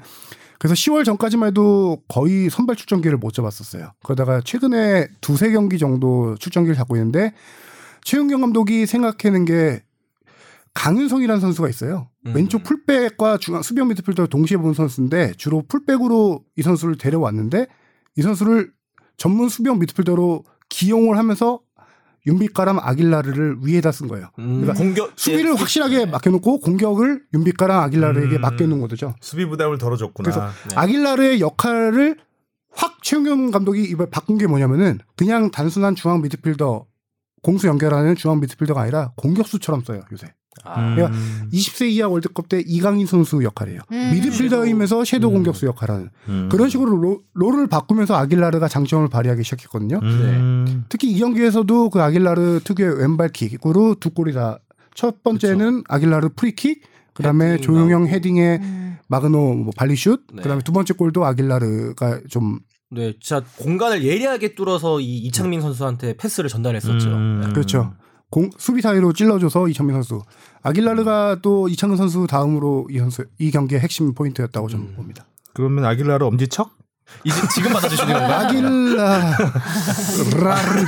[0.63, 3.95] 그래서 10월 전까지만 해도 거의 선발 출전기를 못 잡았었어요.
[4.05, 7.33] 그러다가 최근에 두세 경기 정도 출전기를 잡고 있는데
[8.05, 9.83] 최은경 감독이 생각하는 게
[10.75, 12.11] 강윤성이라는 선수가 있어요.
[12.27, 12.37] 음.
[12.37, 17.67] 왼쪽 풀백과 중앙 수비형 미드필더를 동시에 본 선수인데 주로 풀백으로 이 선수를 데려왔는데
[18.15, 18.71] 이 선수를
[19.17, 21.59] 전문 수비형 미드필더로 기용을 하면서
[22.27, 24.28] 윤빛가람 아길라르를 위에다 쓴 거예요.
[24.39, 25.55] 음, 그러니까 공격 수비를 예.
[25.55, 28.40] 확실하게 맡겨놓고 공격을 윤빛가람 아길라르에게 음.
[28.40, 29.15] 맡겨놓은 거죠.
[29.20, 30.31] 수비 부담을 덜어줬구나.
[30.31, 30.77] 그래서 네.
[30.77, 32.16] 아길라르의 역할을
[32.70, 36.86] 확 최용현 감독이 이번에 바꾼 게 뭐냐면은 그냥 단순한 중앙 미드필더
[37.43, 40.32] 공수 연결하는 중앙 미드필더가 아니라 공격수처럼 써요 요새.
[40.65, 41.19] 아, 그러니까
[41.53, 43.81] 20세 이하 월드컵 때 이강인 선수 역할이에요.
[43.93, 44.11] 음.
[44.13, 45.35] 미드필더이면서 shadow 음.
[45.35, 46.49] 공격수 역할하는 음.
[46.51, 50.01] 그런 식으로 로, role을 바꾸면서 아길라르가 장점을 발휘하기 시작했거든요.
[50.03, 50.85] 음.
[50.89, 54.59] 특히 이 경기에서도 그 아길라르 특유의 왼발킥으로 두 골이 다
[54.95, 56.83] 첫 번째는 아길라르 프리킥,
[57.15, 58.07] 그다음에 헤딩 조용형.
[58.09, 58.99] 헤딩에 음.
[59.09, 60.43] 마그노 뭐 발리슛, 네.
[60.43, 62.61] 그다음에 두 번째 골도 아길라르가 좀
[62.91, 67.09] 네, 진짜 공간을 예리하게 뚫어서 이 이창민 선수한테 패스를 전달했었죠.
[67.09, 67.41] 음.
[67.45, 67.53] 네.
[67.53, 67.95] 그렇죠.
[68.33, 70.23] 공, 수비 사이로 찔러줘서 이창민 선수.
[70.63, 74.95] 아길라르가 또 이창근 선수 다음으로 이 선수 이 경기의 핵심 포인트였다고 저는 음.
[74.97, 75.27] 봅니다.
[75.53, 76.71] 그러면 아길라르 엄지척?
[77.25, 78.47] 이제 지금 받아주시는 건가요?
[78.47, 79.37] 아길라
[80.41, 80.87] 라르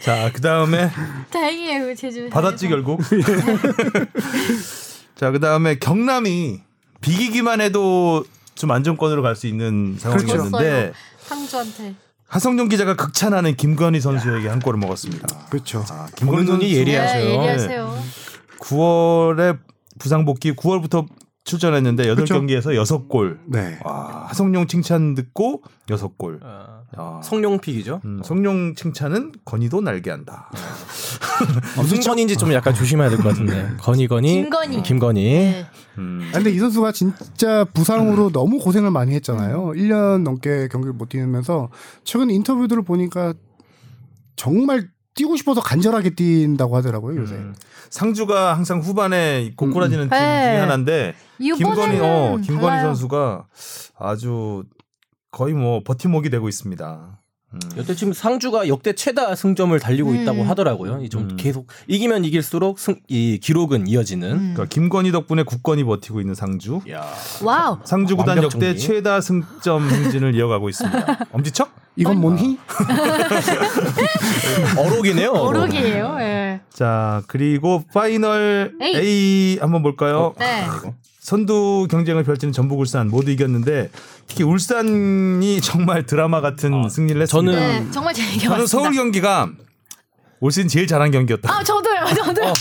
[0.00, 0.90] 자, 그 다음에
[1.30, 1.94] 다행이에요.
[1.94, 2.30] 제주.
[2.30, 3.00] 받았지 결국.
[5.16, 6.60] 자, 그 다음에 경남이
[7.02, 8.24] 비기기만 해도
[8.54, 10.92] 좀 안정권으로 갈 수 있는 상황이었는데 그렇죠.
[11.18, 11.94] 상주한테.
[12.28, 15.26] 하성룡 기자가 극찬하는 김건희 선수에게 한 골을 먹었습니다.
[15.50, 15.84] 그렇죠.
[15.90, 16.06] 아,
[16.44, 17.24] 눈이 선수 예리하세요.
[17.24, 17.98] 네, 예리하세요.
[18.60, 19.58] 9월에
[19.98, 21.06] 부상 복귀 9월부터
[21.44, 22.34] 출전했는데 그렇죠.
[22.40, 22.74] 8경기에서
[23.08, 23.38] 6골.
[23.46, 23.78] 네.
[23.84, 26.40] 와, 하성룡 칭찬 듣고 6골.
[26.42, 28.00] 아, 아, 성룡 픽이죠.
[28.04, 30.50] 음, 성룡 칭찬은 건희도 날개한다.
[31.76, 33.74] 무슨 건인지 좀 약간 조심해야 될 것 같은데.
[33.78, 34.82] 건이 건이 김건희.
[34.82, 35.22] 김건희.
[35.22, 35.66] 네.
[35.98, 36.30] 음.
[36.32, 39.72] 아, 근데 이 선수가 진짜 부상으로 너무 고생을 많이 했잖아요.
[39.76, 41.68] 1년 넘게 경기를 못 뛰면서
[42.04, 43.34] 최근 인터뷰들을 보니까
[44.36, 47.34] 정말 뛰고 싶어서 간절하게 뛴다고 하더라고요, 요새.
[47.34, 47.54] 음.
[47.90, 50.44] 상주가 항상 후반에 고꾸라지는 팀 네.
[50.52, 52.86] 중에 하나인데 김건희 어 김건희 달라요.
[52.88, 53.46] 선수가
[53.98, 54.64] 아주
[55.30, 57.20] 거의 뭐 버팀목이 되고 있습니다.
[57.54, 57.78] 음.
[57.78, 60.16] 여태 지금 상주가 역대 최다 승점을 달리고 음.
[60.22, 61.00] 있다고 하더라고요.
[61.02, 61.36] 이좀 음.
[61.36, 64.30] 계속 이기면 이길수록 승, 이 기록은 이어지는.
[64.30, 64.38] 음.
[64.54, 66.80] 그러니까 김건희 덕분에 굳건히 버티고 있는 상주.
[66.90, 67.04] 야.
[67.42, 67.78] wow.
[67.84, 68.78] 상주 구단 역대 정리.
[68.78, 71.26] 최다 승점 행진을 이어가고 있습니다.
[71.32, 71.72] 엄지척?
[71.96, 72.58] 이건 뭔희?
[74.76, 75.30] 어록이네요.
[75.30, 75.62] 어록.
[75.62, 76.16] 어록이에요.
[76.20, 76.60] 예.
[76.70, 78.96] 자 그리고 final A.
[78.96, 80.34] A, 한번 볼까요?
[80.38, 80.66] 네.
[81.24, 83.90] 선두 경쟁을 펼치는 전북 울산 모두 이겼는데
[84.26, 87.50] 특히 울산이 정말 드라마 같은 아, 승리를 했습니다.
[87.58, 87.90] 저는- 네.
[87.90, 88.66] 정말 재밌게 저는 봤습니다.
[88.66, 89.48] 서울 경기가
[90.40, 91.50] 올 시즌 제일 잘한 경기였다.
[91.50, 92.04] 아, 저도요.
[92.14, 92.44] 저도요.
[92.50, 92.52] 어,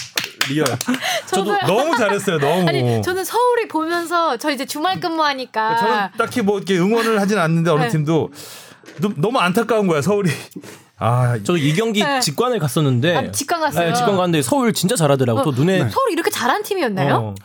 [0.49, 0.65] real.
[1.27, 1.57] 저도요.
[1.67, 2.37] 너무 잘했어요.
[2.39, 2.69] 너무.
[2.69, 7.69] 아니, 저는 서울이 보면서 저 이제 주말 근무하니까 저는 딱히 뭐 이렇게 응원을 하진 않는데
[7.69, 7.89] 어느 네.
[7.89, 8.31] 팀도
[9.01, 10.31] 너- 너무 안타까운 거야 서울이.
[10.99, 12.19] 아 저도 이 경기 네.
[12.19, 13.15] 직관을 갔었는데.
[13.15, 13.89] 아, 직관 갔어요.
[13.89, 15.41] 네, 직관 갔는데 서울 진짜 잘하더라고.
[15.43, 17.15] 또 눈에 서울이 이렇게 잘한 팀이었나요?
[17.15, 17.35] 어,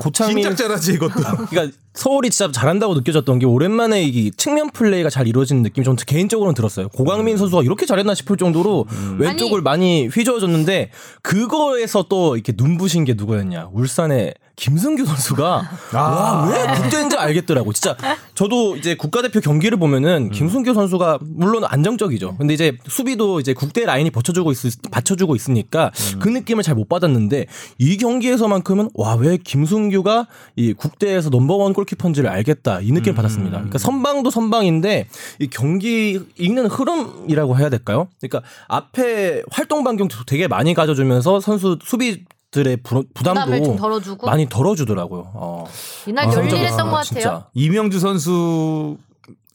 [0.00, 1.14] 고창민 진짜 잘하지 이것도.
[1.50, 6.54] 그러니까 서울이 진짜 잘한다고 느껴졌던 게 오랜만에 이 측면 플레이가 잘 이루어지는 느낌이 좀 개인적으로는
[6.54, 6.88] 들었어요.
[6.88, 8.86] 고강민 선수가 이렇게 잘했나 싶을 정도로
[9.18, 9.62] 왼쪽을 아니.
[9.62, 10.90] 많이 휘저어줬는데
[11.22, 13.68] 그거에서 또 이렇게 눈부신 게 누구였냐?
[13.72, 17.72] 울산의 김승규 선수가 와왜 국대인지 알겠더라고.
[17.72, 17.96] 진짜
[18.34, 22.36] 저도 이제 국가대표 경기를 보면은 김승규 선수가 물론 안정적이죠.
[22.36, 24.58] 근데 이제 수비도 이제 국대 라인이 받쳐주고 있
[24.90, 27.46] 받쳐주고 있으니까 그 느낌을 잘 못 받았는데
[27.78, 33.56] 이 경기에서만큼은 와 왜 김승규가 이 국대에서 넘버원 골키퍼인지를 알겠다 이 느낌 을 받았습니다.
[33.56, 35.08] 그러니까 선방도 선방인데
[35.40, 38.08] 이 경기 읽는 흐름이라고 해야 될까요?
[38.20, 45.30] 그러니까 앞에 활동 반경도 되게 많이 가져주면서 선수 수비 들의 부, 부담도 덜어주고 많이 덜어주더라고요.
[45.34, 45.64] 어.
[46.06, 47.02] 이날 아, 열일했던 것 같아요.
[47.04, 47.46] 진짜.
[47.54, 48.96] 이명주 선수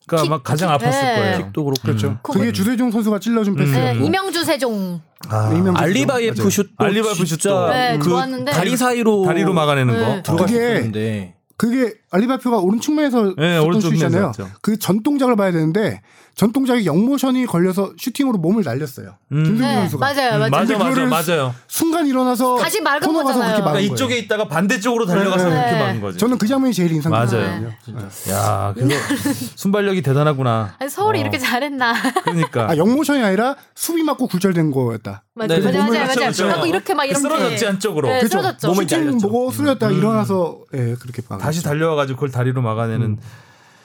[0.09, 0.87] 킥, 아마 가장 킥.
[0.87, 1.15] 아팠을 네.
[1.15, 1.49] 거예요.
[1.51, 2.17] 또 그렇고 그렇죠.
[2.21, 3.71] 그거- 그게 주세종 선수가 찔러준 음.
[3.73, 5.01] 네, 이명주 세종.
[5.27, 6.49] 아, 이명주 알리바이프.
[6.49, 8.51] 슛도 알리바이프 슛도 네, 그 좋았는데.
[8.51, 9.99] 다리 사이로 다리로 막아내는 네.
[9.99, 10.23] 거.
[10.23, 14.31] 들어갔었는데 그게 알리바이프가 오른 측면에서 네, 쳤던 오른쪽 슛이잖아요.
[14.61, 16.01] 그 전 동작을 봐야 되는데
[16.35, 19.15] 전 동작이 영모션이 걸려서 슈팅으로 몸을 날렸어요.
[19.31, 19.43] 음.
[19.45, 20.39] 김승규 네, 선수가 맞아요, 맞아요.
[20.49, 21.55] 맞아 근데 맞아 그거를 맞아요.
[21.67, 23.23] 순간 일어나서 다시 가서 거잖아요.
[23.23, 23.93] 그렇게 막은 그러니까 거예요.
[23.93, 25.55] 이쪽에 있다가 반대쪽으로 달려가서 네.
[25.55, 26.17] 그렇게 막은 거죠.
[26.17, 27.41] 저는 그 장면이 제일 인상적이었어요.
[27.87, 28.07] 맞아요.
[28.31, 28.93] 야, 그거
[29.55, 30.75] 순발력이 대단하구나.
[30.77, 31.21] 아니, 서울이 어.
[31.21, 31.93] 이렇게 잘했나.
[32.25, 35.23] 그러니까 아 영모션이 아니라 수비 맞고 굴절된 거였다.
[35.35, 36.27] 맞아요, 네, 맞아요, 몸을 맞아요, 맞아요.
[36.29, 36.49] 맞췄죠.
[36.49, 37.19] 하고 이렇게 막 이렇게.
[37.21, 38.07] 쓰러졌지 한쪽으로.
[38.09, 38.39] 네, 그렇죠.
[38.39, 38.67] 쓰러졌죠.
[38.69, 39.19] 몸을 잘렸죠.
[39.29, 39.97] 보고 쓰렸다가 음.
[39.97, 41.63] 일어나서 예 그렇게 다시.
[41.63, 43.17] 달려 와가지고 그걸 다리로 막아내는.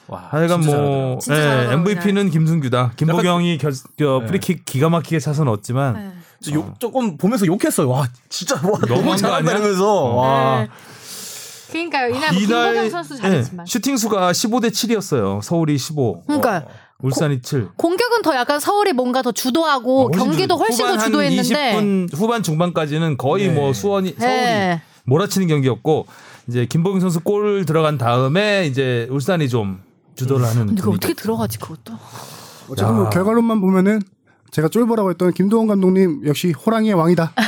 [0.07, 2.91] 와, 하여간 진짜 뭐 예, 잘하더라고요, MVP는 김승규다.
[2.97, 4.25] 김보경이 결, 저 네.
[4.25, 6.11] 프리킥 기가 막히게 차서 넣었지만 네.
[6.43, 7.87] 저 욕, 조금 보면서 욕했어요.
[7.87, 9.51] 와, 진짜 와, 너무한 너무 거 잘한다 아니야?
[9.57, 10.59] 이러면서 와.
[10.61, 10.67] 네.
[11.71, 12.09] 그러니까요.
[12.15, 13.65] 이날 뭐 김보경 선수 잘했지만.
[13.65, 15.41] 예, 슈팅 수가 15대 7이었어요.
[15.41, 16.65] 서울이 15, 그러니까
[16.99, 17.69] 울산이 7.
[17.77, 21.73] 공격은 더 약간 서울이 뭔가 더 주도하고 훨씬 경기도 주- 훨씬 더 주도했는데.
[21.73, 23.53] 20분 후반 중반까지는 거의 네.
[23.53, 24.81] 뭐 수원이 서울이 네.
[25.05, 26.05] 몰아치는 경기였고
[26.51, 29.81] 이제 김보경 선수 골 들어간 다음에 이제 울산이 좀
[30.15, 30.65] 주도를 하는.
[30.67, 31.93] 근데 분위기가 어떻게 들어가지 그것도?
[32.69, 34.01] 어쨌든 뭐 결과론만 보면은
[34.51, 37.31] 제가 쫄보라고 했던 김도원 감독님 역시 호랑이의 왕이다.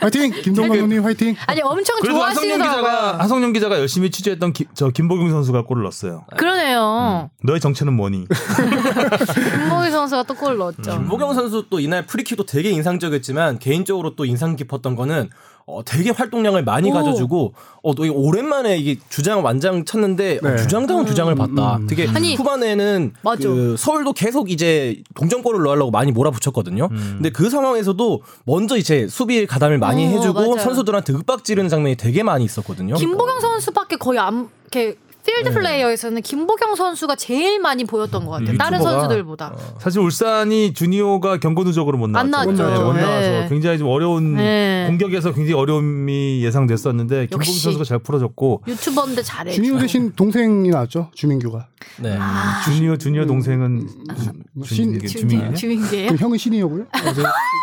[0.00, 0.30] 화이팅!
[0.42, 1.34] 김도원 감독님 화이팅!
[1.46, 3.18] 아니 엄청 하성룡 기자가.
[3.18, 6.26] 하성룡 기자가 열심히 취재했던 기, 저 김보경 선수가 골을 넣었어요.
[6.36, 7.28] 그러네요.
[7.42, 8.26] 너의 정체는 뭐니?
[8.30, 10.82] 김보경 선수가 또골 넣었죠.
[10.82, 15.30] 김보경 선수 또 이날 프리킥도 되게 인상적이었지만 개인적으로 또 인상 깊었던 거는
[15.66, 16.92] 어, 되게 활동량을 많이 오.
[16.92, 20.56] 가져주고 어, 또 이게 오랜만에 이게 주장 완장 쳤는데 어, 네.
[20.56, 21.80] 주장다운 주장을 봤다.
[21.88, 22.16] 되게 음.
[22.16, 23.48] 아니, 후반에는 맞아.
[23.48, 26.88] 그 서울도 계속 이제 동점골을 넣으려고 많이 몰아붙였거든요.
[26.88, 30.58] 근데 그 상황에서도 먼저 이제 수비 가담을 많이 어, 해주고 맞아요.
[30.58, 32.96] 선수들한테 윽박지르는 장면이 되게 많이 있었거든요.
[32.96, 35.54] 김보경 선수밖에 거의 안 이렇게 필드 네.
[35.54, 38.56] 플레이어에서는 김보경 선수가 제일 많이 보였던 것 같아요.
[38.58, 39.54] 다른 유튜버가 선수들보다.
[39.78, 42.52] 사실 울산이 주니어가 경고 누적으로 못안 나왔죠.
[42.52, 42.78] 나왔죠.
[42.78, 43.00] 네, 못 네.
[43.00, 44.84] 나와서 굉장히 좀 어려운 네.
[44.86, 47.44] 공격에서 굉장히 어려움이 예상됐었는데 김보경.
[47.54, 49.52] 선수가 잘 풀어줬고 유튜버인데 잘해.
[49.52, 51.68] 주니어 대신 동생이 나왔죠 주민규가.
[52.00, 52.18] 네.
[52.66, 56.10] 주니어 주니어 동생은 주- 신- 주민기 주민 주민기 주민기예요?
[56.10, 56.84] 그 형은 신이었고요.
[57.06, 57.22] 어제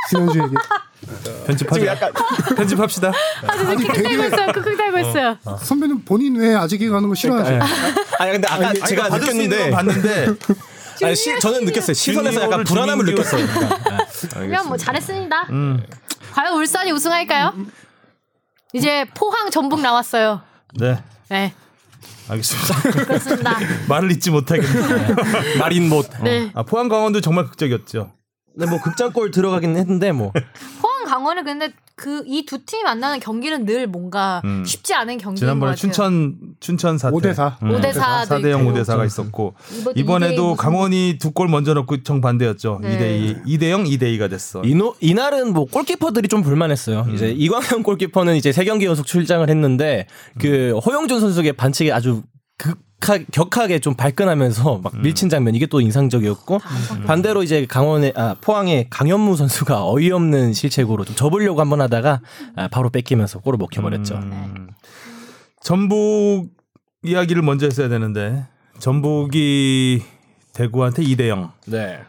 [0.09, 0.55] 지난주 얘기.
[1.45, 2.11] 편집하자.
[2.55, 3.11] 편집합시다.
[3.47, 4.51] 아, 진짜 킥 달고 있어요.
[4.51, 5.37] 킥 달고 있어요.
[5.63, 7.59] 선배는 본인 왜 아직이 가는 거 싫어하죠?
[8.19, 10.27] 아니 근데 아까 아니, 제가 느꼈는데 건 봤는데
[11.03, 11.93] 아니, 시, 저는 느꼈어요.
[11.93, 13.45] 시선에서 약간 불안함을 느꼈어요.
[14.33, 15.47] 그냥 뭐 잘했습니다.
[15.49, 15.83] 음.
[16.33, 17.53] 과연 울산이 우승할까요?
[18.73, 20.41] 이제 포항 전북 나왔어요.
[20.79, 21.01] 네.
[21.29, 21.53] 네,
[22.29, 23.03] 알겠습니다.
[23.05, 23.57] 그렇습니다.
[23.89, 25.15] 말을 잊지 못하겠네요.
[25.59, 26.07] 마린 못.
[26.23, 26.51] 네.
[26.53, 28.11] 아, 포항 강원도 정말 극적이었죠.
[28.55, 30.33] 네, 뭐 극장골 들어가긴 했는데 뭐
[31.11, 34.63] 강원은 근데 그 이 두 팀이 만나는 경기는 늘 뭔가 음.
[34.65, 35.75] 쉽지 않은 경기인 것 지난번에 같아요.
[35.75, 37.15] 춘천 춘천 사태.
[37.15, 37.57] 5대 4.
[37.69, 38.23] 오대 사.
[38.25, 42.79] 4대 0 5대 4가 있었고 이번- 이번에도 이대 무슨- 강원이 두 골 먼저 넣고 정반대였죠.
[42.81, 42.97] 네.
[42.97, 43.57] 2대 2.
[43.57, 44.61] 2대 0, 2대 2가 됐어.
[44.63, 47.05] 이노, 이날은 뭐 골키퍼들이 좀 불만했어요.
[47.13, 50.07] 이제 이광현 골키퍼는 이제 세 경기 연속 출장을 했는데
[50.39, 52.23] 그 허영준 선수의 반칙이 아주
[52.99, 56.59] 극하, 격하게 좀 발끈하면서 막 밀친 장면 이게 또 인상적이었고
[57.07, 62.21] 반대로 이제 강원의 아, 포항의 강현무 선수가 어이없는 실책으로 좀 접으려고 한번 하다가
[62.55, 64.15] 아, 바로 뺏기면서 골을 먹혀버렸죠.
[64.15, 64.69] 음.
[65.61, 66.49] 전북
[67.03, 68.45] 이야기를 먼저 했어야 되는데
[68.79, 70.03] 전북이
[70.53, 71.51] 대구한테 2대 0.
[71.67, 71.99] 네.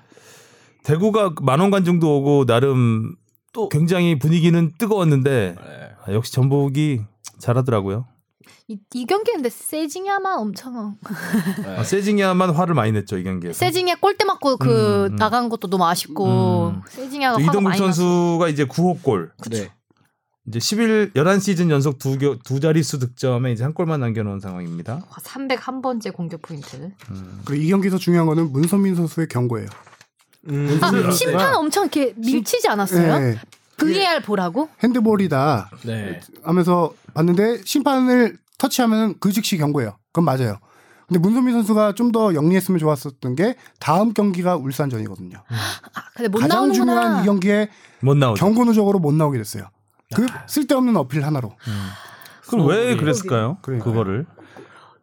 [0.85, 3.15] 대구가 만원 관중도 오고 나름
[3.53, 5.91] 또- 굉장히 분위기는 뜨거웠는데 네.
[6.07, 7.01] 아, 역시 전북이
[7.39, 8.07] 잘하더라고요.
[8.69, 10.97] 이, 이 경기 근데 세징야만 엄청
[11.67, 13.59] 아, 세징야만 화를 많이 냈죠 이 경기에서.
[13.59, 15.17] 세징야 골대 맞고 그 음, 음.
[15.17, 16.83] 나간 것도 너무 아쉽고 음.
[16.89, 17.77] 세징야가 이동국.
[17.77, 19.33] 선수가 이제 9호 골.
[19.51, 19.71] 네.
[20.49, 25.01] 이제 11 11시즌 연속 두, 겨, 두 자릿수 득점에 이제 한 골만 남겨놓은 상황입니다.
[25.11, 26.91] 301번째 공격 포인트.
[27.45, 29.69] 그리고 이 경기에서 중요한 거는 문선민 선수의 경고예요.
[30.49, 33.19] 음, 아, 심판 엄청 이렇게 밀치지 않았어요?
[33.21, 33.39] 네.
[33.77, 34.69] VAR 보라고?
[34.83, 36.21] 핸드볼이다 네.
[36.43, 39.97] 하면서 봤는데 심판을 터치하면 그 즉시 경고예요.
[40.13, 40.59] 그건 맞아요.
[41.09, 45.39] 근데 문선민 선수가 좀 더 영리했으면 좋았었던 게 다음 경기가 울산전이거든요.
[45.49, 46.85] 아, 근데 못 가장 나오는구나.
[46.85, 47.69] 중요한 이 경기에
[48.01, 48.39] 못 나오죠.
[48.45, 49.65] 경고 누적으로 못 나오게 됐어요.
[50.15, 51.55] 그 쓸데없는 어필 하나로.
[52.49, 53.59] 그럼 왜 어, 그랬을까요?
[53.63, 53.93] 그러니까요.
[53.93, 54.27] 그거를.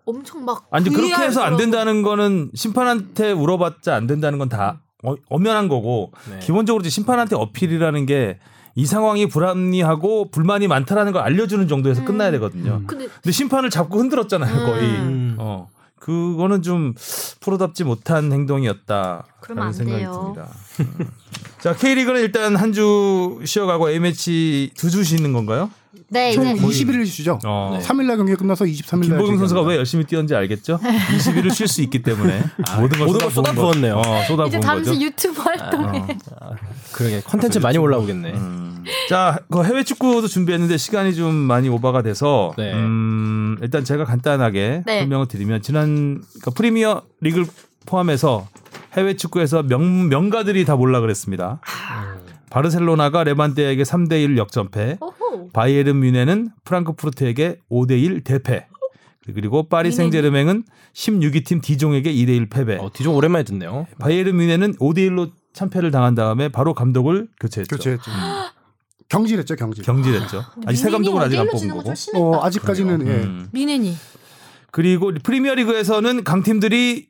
[0.06, 1.58] 엄청 막 아니 그렇게 해서 안.
[1.58, 4.82] 된다는 거는 심판한테 울어봤자 안 된다는 건 다
[5.30, 6.40] 엄연한 거고 네.
[6.40, 8.40] 기본적으로 이제 심판한테 어필이라는 게
[8.76, 12.84] 이 상황이 불합리하고 불만이 많다라는 걸 알려주는 정도에서 끝나야 되거든요.
[12.88, 14.84] 근데 근데 심판을 잡고 흔들었잖아요 거의.
[14.84, 15.36] 음.
[15.38, 15.68] 어.
[16.00, 16.94] 그거는 좀
[17.42, 19.26] 프로답지 못한 행동이었다.
[19.42, 20.34] 그러면 생각이 돼요.
[20.36, 20.48] 듭니다.
[20.80, 21.08] 음.
[21.60, 25.70] 자, K리그는 일단 한 주 쉬어가고 A매치 두 주 쉬는 건가요?
[26.12, 27.40] 네, 총 이제 21일 쉬죠.
[27.46, 27.78] 어.
[27.80, 27.86] 네.
[27.86, 30.80] 3일날 경기가 끝나서 23일 날 김보경 선수가 왜 열심히 뛰었는지 알겠죠?
[30.80, 32.44] 20일을 쉴수 있기 때문에
[32.80, 33.96] 모든 걸 모든 걸 쏟아부은 거- 쏟아 부었네요.
[33.98, 34.60] 어, 쏟아부은 이제.
[34.60, 36.18] 잠시 유튜브 활동에
[36.94, 38.32] 그러게 컨텐츠 많이 올라오겠네.
[38.34, 38.84] 음.
[39.10, 42.74] 자, 그 해외 축구도 준비했는데 시간이 좀 많이 오바가 돼서 네.
[42.74, 45.00] 음, 일단 제가 간단하게 네.
[45.00, 47.46] 설명을 드리면 지난 그 프리미어 리그를
[47.86, 48.48] 포함해서
[48.98, 51.62] 해외 축구에서 명, 명가들이 다 몰라 그랬습니다.
[52.50, 55.50] 바르셀로나가 레반테에게 3대 1 역전패, 오호.
[55.54, 58.68] 바이에른 뮌헨은 프랑크푸르트에게 5대 1 대패.
[59.36, 60.64] 그리고 파리 생제르맹은
[60.94, 62.78] 16위 팀 디종에게 2대 1 패배.
[62.78, 63.86] 어, 디종 오랜만에 듣네요.
[64.00, 67.76] 바이에른 뮌헨은 5대 1로 참패를 당한 다음에 바로 감독을 교체했죠.
[67.76, 68.10] 교체했죠.
[69.10, 69.84] 경질했죠, 경질.
[69.84, 70.44] 경질했죠.
[70.66, 71.94] 아직 새 감독은 아직 안 뽑은 거고.
[72.16, 73.12] 어, 아직까지는 예.
[73.12, 73.48] 음.
[73.52, 73.96] 미네니.
[74.72, 77.08] 그리고 프리미어리그에서는 강팀들이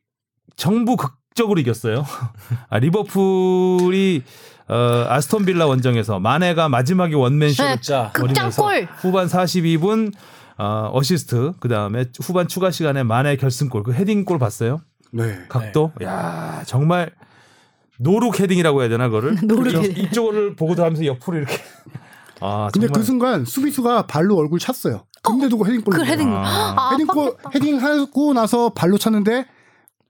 [0.55, 2.05] 전부 극 적으로 이겼어요.
[2.69, 4.23] 아, 리버풀이
[4.67, 8.87] 어, 아스톤 빌라 원정에서 마네가 마지막에 원맨쇼를 네, 자, 극장골.
[8.97, 10.13] 후반 42분
[10.57, 14.81] 어, 어시스트 그 다음에 후반 추가 시간에 마네 결승골 그 헤딩골 봤어요?
[15.11, 15.39] 네.
[15.49, 15.91] 각도?
[16.03, 17.11] 야 정말
[17.97, 19.37] no-look 헤딩이라고 해야 되나 그거를?
[19.47, 20.03] no-look 이쪽- 헤딩.
[20.05, 21.55] 이쪽을 보고도 하면서 옆으로 이렇게.
[22.41, 22.99] 아 근데 정말.
[23.01, 25.05] 그 순간 수비수가 발로 얼굴 찼어요.
[25.23, 25.93] 근데도 그 헤딩골.
[25.95, 26.29] 그 헤딩.
[26.31, 26.43] 아.
[26.77, 27.49] 아, 헤딩골 빡겠다.
[27.55, 29.45] 헤딩 하고 나서 발로 찼는데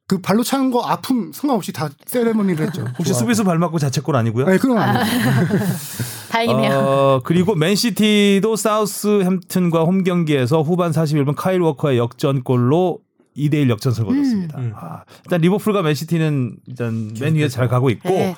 [0.09, 2.81] 그 발로 차는 거 아픔 상관없이 다 세레머니를 했죠.
[2.97, 3.19] 혹시 좋아하고.
[3.19, 4.47] 수비수 발 맞고 자책골 아니고요?
[4.47, 5.05] 네, 그건 아니에요.
[6.31, 6.73] 다행이네요.
[6.73, 12.97] 어, 그리고 맨시티도 사우스햄튼과 홈 경기에서 후반 41분 카일 워커의 역전골로
[13.37, 14.57] 2대1 역전승을 거뒀습니다.
[14.57, 14.73] 음.
[14.75, 18.35] 아, 일단 리버풀과 맨시티는 일단 맨 위에 잘 가고 있고 네.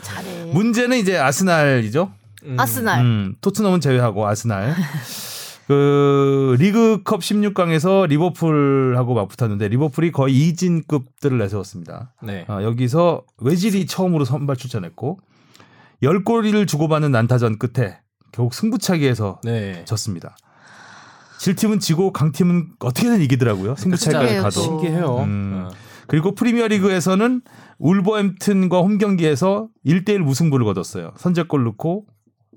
[0.52, 2.12] 문제는 이제 아스날이죠.
[2.58, 3.00] 아스날.
[3.00, 4.76] 음, 토트넘은 제외하고 아스날.
[5.68, 12.14] 그 리그컵 16강에서 리버풀하고 맞붙었는데 리버풀이 거의 이진급들을 내세웠습니다.
[12.24, 12.46] 네.
[12.50, 15.20] 어, 여기서 외질이 처음으로 선발 출전했고
[16.04, 18.00] 10골을 주고받는 난타전 끝에
[18.32, 19.86] 결국 승부차기에서 네.
[19.86, 20.36] 졌습니다.
[21.40, 23.76] 질 팀은 지고 강 팀은 어떻게든 이기더라고요.
[23.76, 24.56] 승부차기까지 진짜예요, 가도.
[24.56, 24.62] 또.
[24.62, 25.18] 신기해요.
[25.24, 25.66] 음.
[25.66, 25.72] 어.
[26.08, 27.42] 그리고 프리미어리그에서는
[27.80, 31.14] 울버햄튼과 홈 경기에서 1대1 무승부를 거뒀어요.
[31.18, 32.06] 선제골 넣고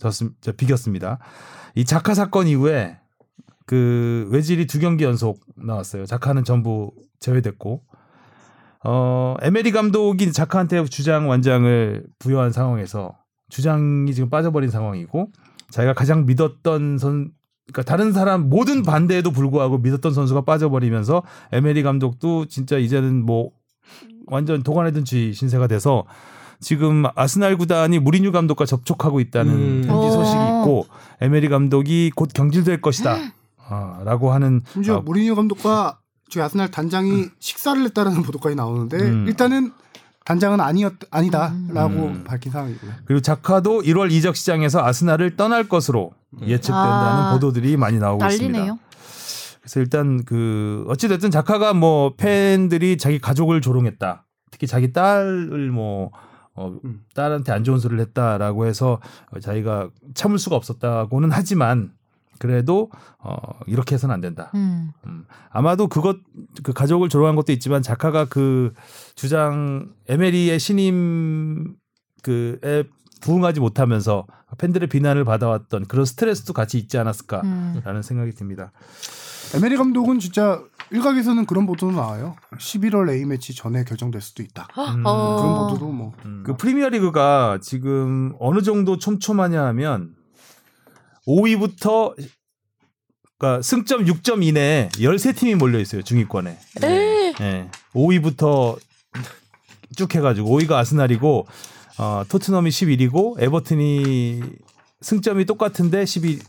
[0.01, 1.19] 졌습, 저, 비겼습니다.
[1.75, 2.99] 이 자카 사건 이후에
[3.67, 6.07] 그 외질이 두 경기 연속 나왔어요.
[6.07, 7.83] 자카는 전부 제외됐고
[8.85, 13.17] 어 에메리 감독이 자카한테 주장 완장을 부여한 상황에서
[13.49, 15.31] 주장이 지금 빠져버린 상황이고
[15.71, 17.33] 자기가 가장 믿었던 선
[17.67, 21.23] 그러니까 다른 사람 모든 반대에도 불구하고 믿었던 선수가 빠져버리면서
[21.53, 23.53] 에메리 감독도 진짜 이제는 뭐
[24.27, 26.05] 완전 독 안에 든 쥐 신세가 돼서
[26.61, 29.85] 지금 아스날 구단이 무리뉴 감독과 접촉하고 있다는 음.
[29.87, 30.61] 현지 소식이 오.
[30.61, 30.87] 있고
[31.21, 33.17] 에메리 감독이 곧 경질될 것이다.
[33.69, 35.99] 아, 라고 하는 심지어 아, 무리뉴 감독과
[36.29, 39.27] 지금 아스날 단장이 식사를 했다라는 보도까지 나오는데 음.
[39.27, 39.73] 일단은
[40.25, 42.25] 단장은 아니었 아니다라고 음.
[42.25, 42.93] 밝힌 상황이고요.
[43.05, 48.53] 그리고 자카도 1월 이적 시장에서 아스날을 떠날 것으로 예측된다는 아, 보도들이 많이 나오고 있습니다.
[48.53, 48.79] 난리네요.
[49.61, 54.25] 그래서 일단 그 어찌 됐든 자카가 뭐 팬들이 자기 가족을 조롱했다.
[54.51, 56.11] 특히 자기 딸을 뭐
[56.55, 57.05] 어, 음.
[57.15, 59.01] 딸한테 안 좋은 소리를 했다라고 해서
[59.41, 61.93] 자기가 참을 수가 없었다고는 하지만
[62.39, 63.37] 그래도 어
[63.67, 64.51] 이렇게 해서는 안 된다.
[64.55, 64.93] 음.
[65.07, 66.19] 음, 아마도 그것
[66.63, 68.73] 그 가족을 조롱한 것도 있지만 자카가 그
[69.15, 71.77] 주장 에메리의 신임
[72.23, 72.85] 그에
[73.21, 74.27] 부응하지 못하면서
[74.59, 78.03] 팬들의 비난을 받아왔던 그런 스트레스도 같이 있지 않았을까라는 음.
[78.03, 78.73] 생각이 듭니다.
[79.55, 82.37] 에메리 감독은 진짜 일각에서는 그런 보도도 나와요.
[82.59, 84.69] 11월 A 매치 전에 결정될 수도 있다.
[84.79, 85.37] 음, 어.
[85.37, 90.15] 그런 보도도 뭐그 프리미어리그가 지금 어느 정도 촘촘하냐 하면
[91.27, 92.15] 5위부터
[93.39, 96.03] 그러니까 승점 6점 이내에 13팀이 몰려 있어요.
[96.03, 96.59] 중위권에.
[96.81, 97.35] 네.
[97.41, 97.71] 예.
[97.95, 98.79] 5위부터
[99.97, 101.47] 쭉 해가지고 5위가 아스날이고
[101.99, 104.43] 어, 토트넘이 11위고 에버튼이
[105.01, 106.41] 승점이 똑같은데 12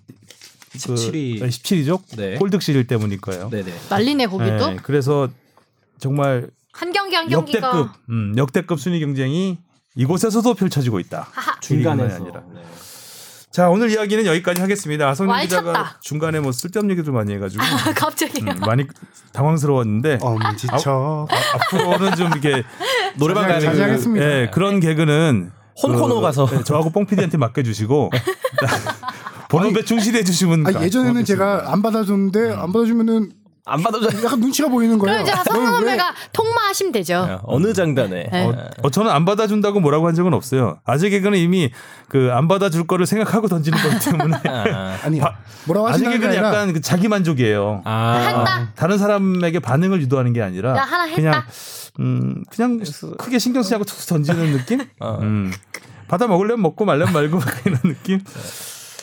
[0.78, 1.42] 17위.
[1.42, 2.02] 17위죠.
[2.18, 2.36] 네.
[2.36, 3.50] 골득실 때문일 거예요.
[3.50, 3.74] 네네.
[3.90, 4.72] 난리네 거기도.
[4.72, 5.30] 예, 그래서
[6.00, 9.58] 정말 한 경기 한 경기가 역대급 음, 역대급 순위 경쟁이
[9.96, 11.28] 이곳에서도 펼쳐지고 있다.
[11.62, 12.16] 중간에서.
[12.18, 12.42] 아니라.
[12.54, 12.62] 네.
[13.50, 15.14] 자 오늘 이야기는 여기까지 하겠습니다.
[15.18, 16.00] 와이 기자가 찼다.
[16.02, 17.64] 중간에 뭐 쓸데없는 얘기들 많이 해가지고
[17.96, 18.86] 갑자기 음, 많이
[19.32, 22.64] 당황스러웠는데 엄지척 아, 앞으로는 좀 이렇게
[23.16, 24.18] 노래방 가는 그-.
[24.20, 26.50] 예, 그런 개그는 혼코노 그, 가서.
[26.52, 28.12] 예, 저하고 뽕피디한테 맡겨주시고
[29.60, 33.32] 번호 배 충실해 주시면 아니, 예전에는 제가 안 받아줬는데 안 받아주면은
[33.68, 34.10] 안 받아줘.
[34.24, 35.24] 약간 눈치가 보이는 거예요.
[35.24, 37.40] 그럼 이제 넌 왜- 선배가 통마하시면 되죠.
[37.46, 38.30] 어느 장단에.
[38.32, 38.46] 네.
[38.46, 38.54] 어,
[38.84, 40.78] 어, 저는 안 받아준다고 뭐라고 한 적은 없어요.
[40.86, 41.72] 아재 개그는 이미
[42.08, 44.98] 그 안 받아줄 거를 생각하고 던지는 거기 때문에 아.
[45.04, 45.34] 아니 바-
[45.66, 47.82] 뭐라고 아재 하시는 게 개그는 약간 그 자기 만족이에요.
[47.86, 47.92] 아.
[47.92, 48.72] 한다.
[48.76, 51.16] 다른 사람에게 반응을 유도하는 게 아니라 야, 하나 했다.
[51.16, 51.44] 그냥
[52.02, 52.80] 음 그냥
[53.18, 54.82] 크게 신경 쓰지 않고 툭 던지는 느낌?
[55.00, 55.18] 어.
[55.24, 55.52] 음.
[56.08, 58.20] 받아 먹으려면 먹고 말려면 말고 이런 느낌.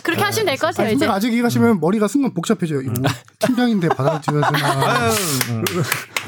[0.02, 0.86] 그렇게 하시면 될 것 같아요.
[0.88, 1.06] 아니, 이제.
[1.06, 2.80] 아직 얘기하시면 머리가 순간 복잡해져요.
[2.82, 4.68] 이거 뭐 팀장인데 받아주야 되나?
[5.08, 5.12] 아유,
[5.50, 5.64] 음.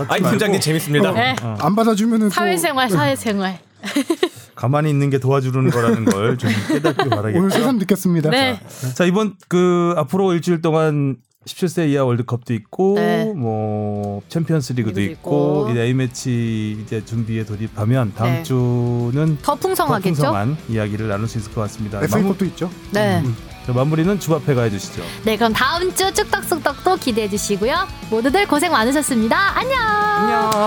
[0.09, 1.13] 아이 팀장님 재밌습니다.
[1.13, 1.37] 네.
[1.61, 3.59] 안 받아주면은 또 사회생활, 사회생활.
[4.55, 7.51] 가만히 있는 게 도와주는 거라는 걸 좀 깨닫길 오늘 바라겠다.
[7.51, 8.31] 새삼 느꼈습니다.
[8.31, 8.61] 네.
[8.95, 13.31] 자 이번 그 앞으로 일주일 동안 17세 이하 월드컵도 있고 네.
[13.37, 15.71] 뭐 챔피언스리그도 리그도 있고 있고.
[15.73, 18.43] 이제 A 매치 이제 준비에 돌입하면 다음 네.
[18.45, 20.15] 주는 더더 풍성하겠죠?
[20.15, 22.01] 풍성한 이야기를 나눌 수 있을 것 같습니다.
[22.03, 22.71] FA컵도 있죠.
[22.93, 23.23] 네.
[23.23, 23.29] 자,
[23.73, 25.03] 마무리는 주바페가 해주시죠.
[25.24, 27.86] 네, 그럼 다음 주 쭉떡쑥떡도 기대해 주시고요.
[28.11, 29.36] 모두들 고생 많으셨습니다.
[29.59, 29.81] 안녕.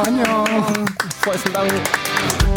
[0.05, 0.45] 안녕.
[0.45, 0.65] 안녕.
[1.19, 2.56] 수고하셨습니다.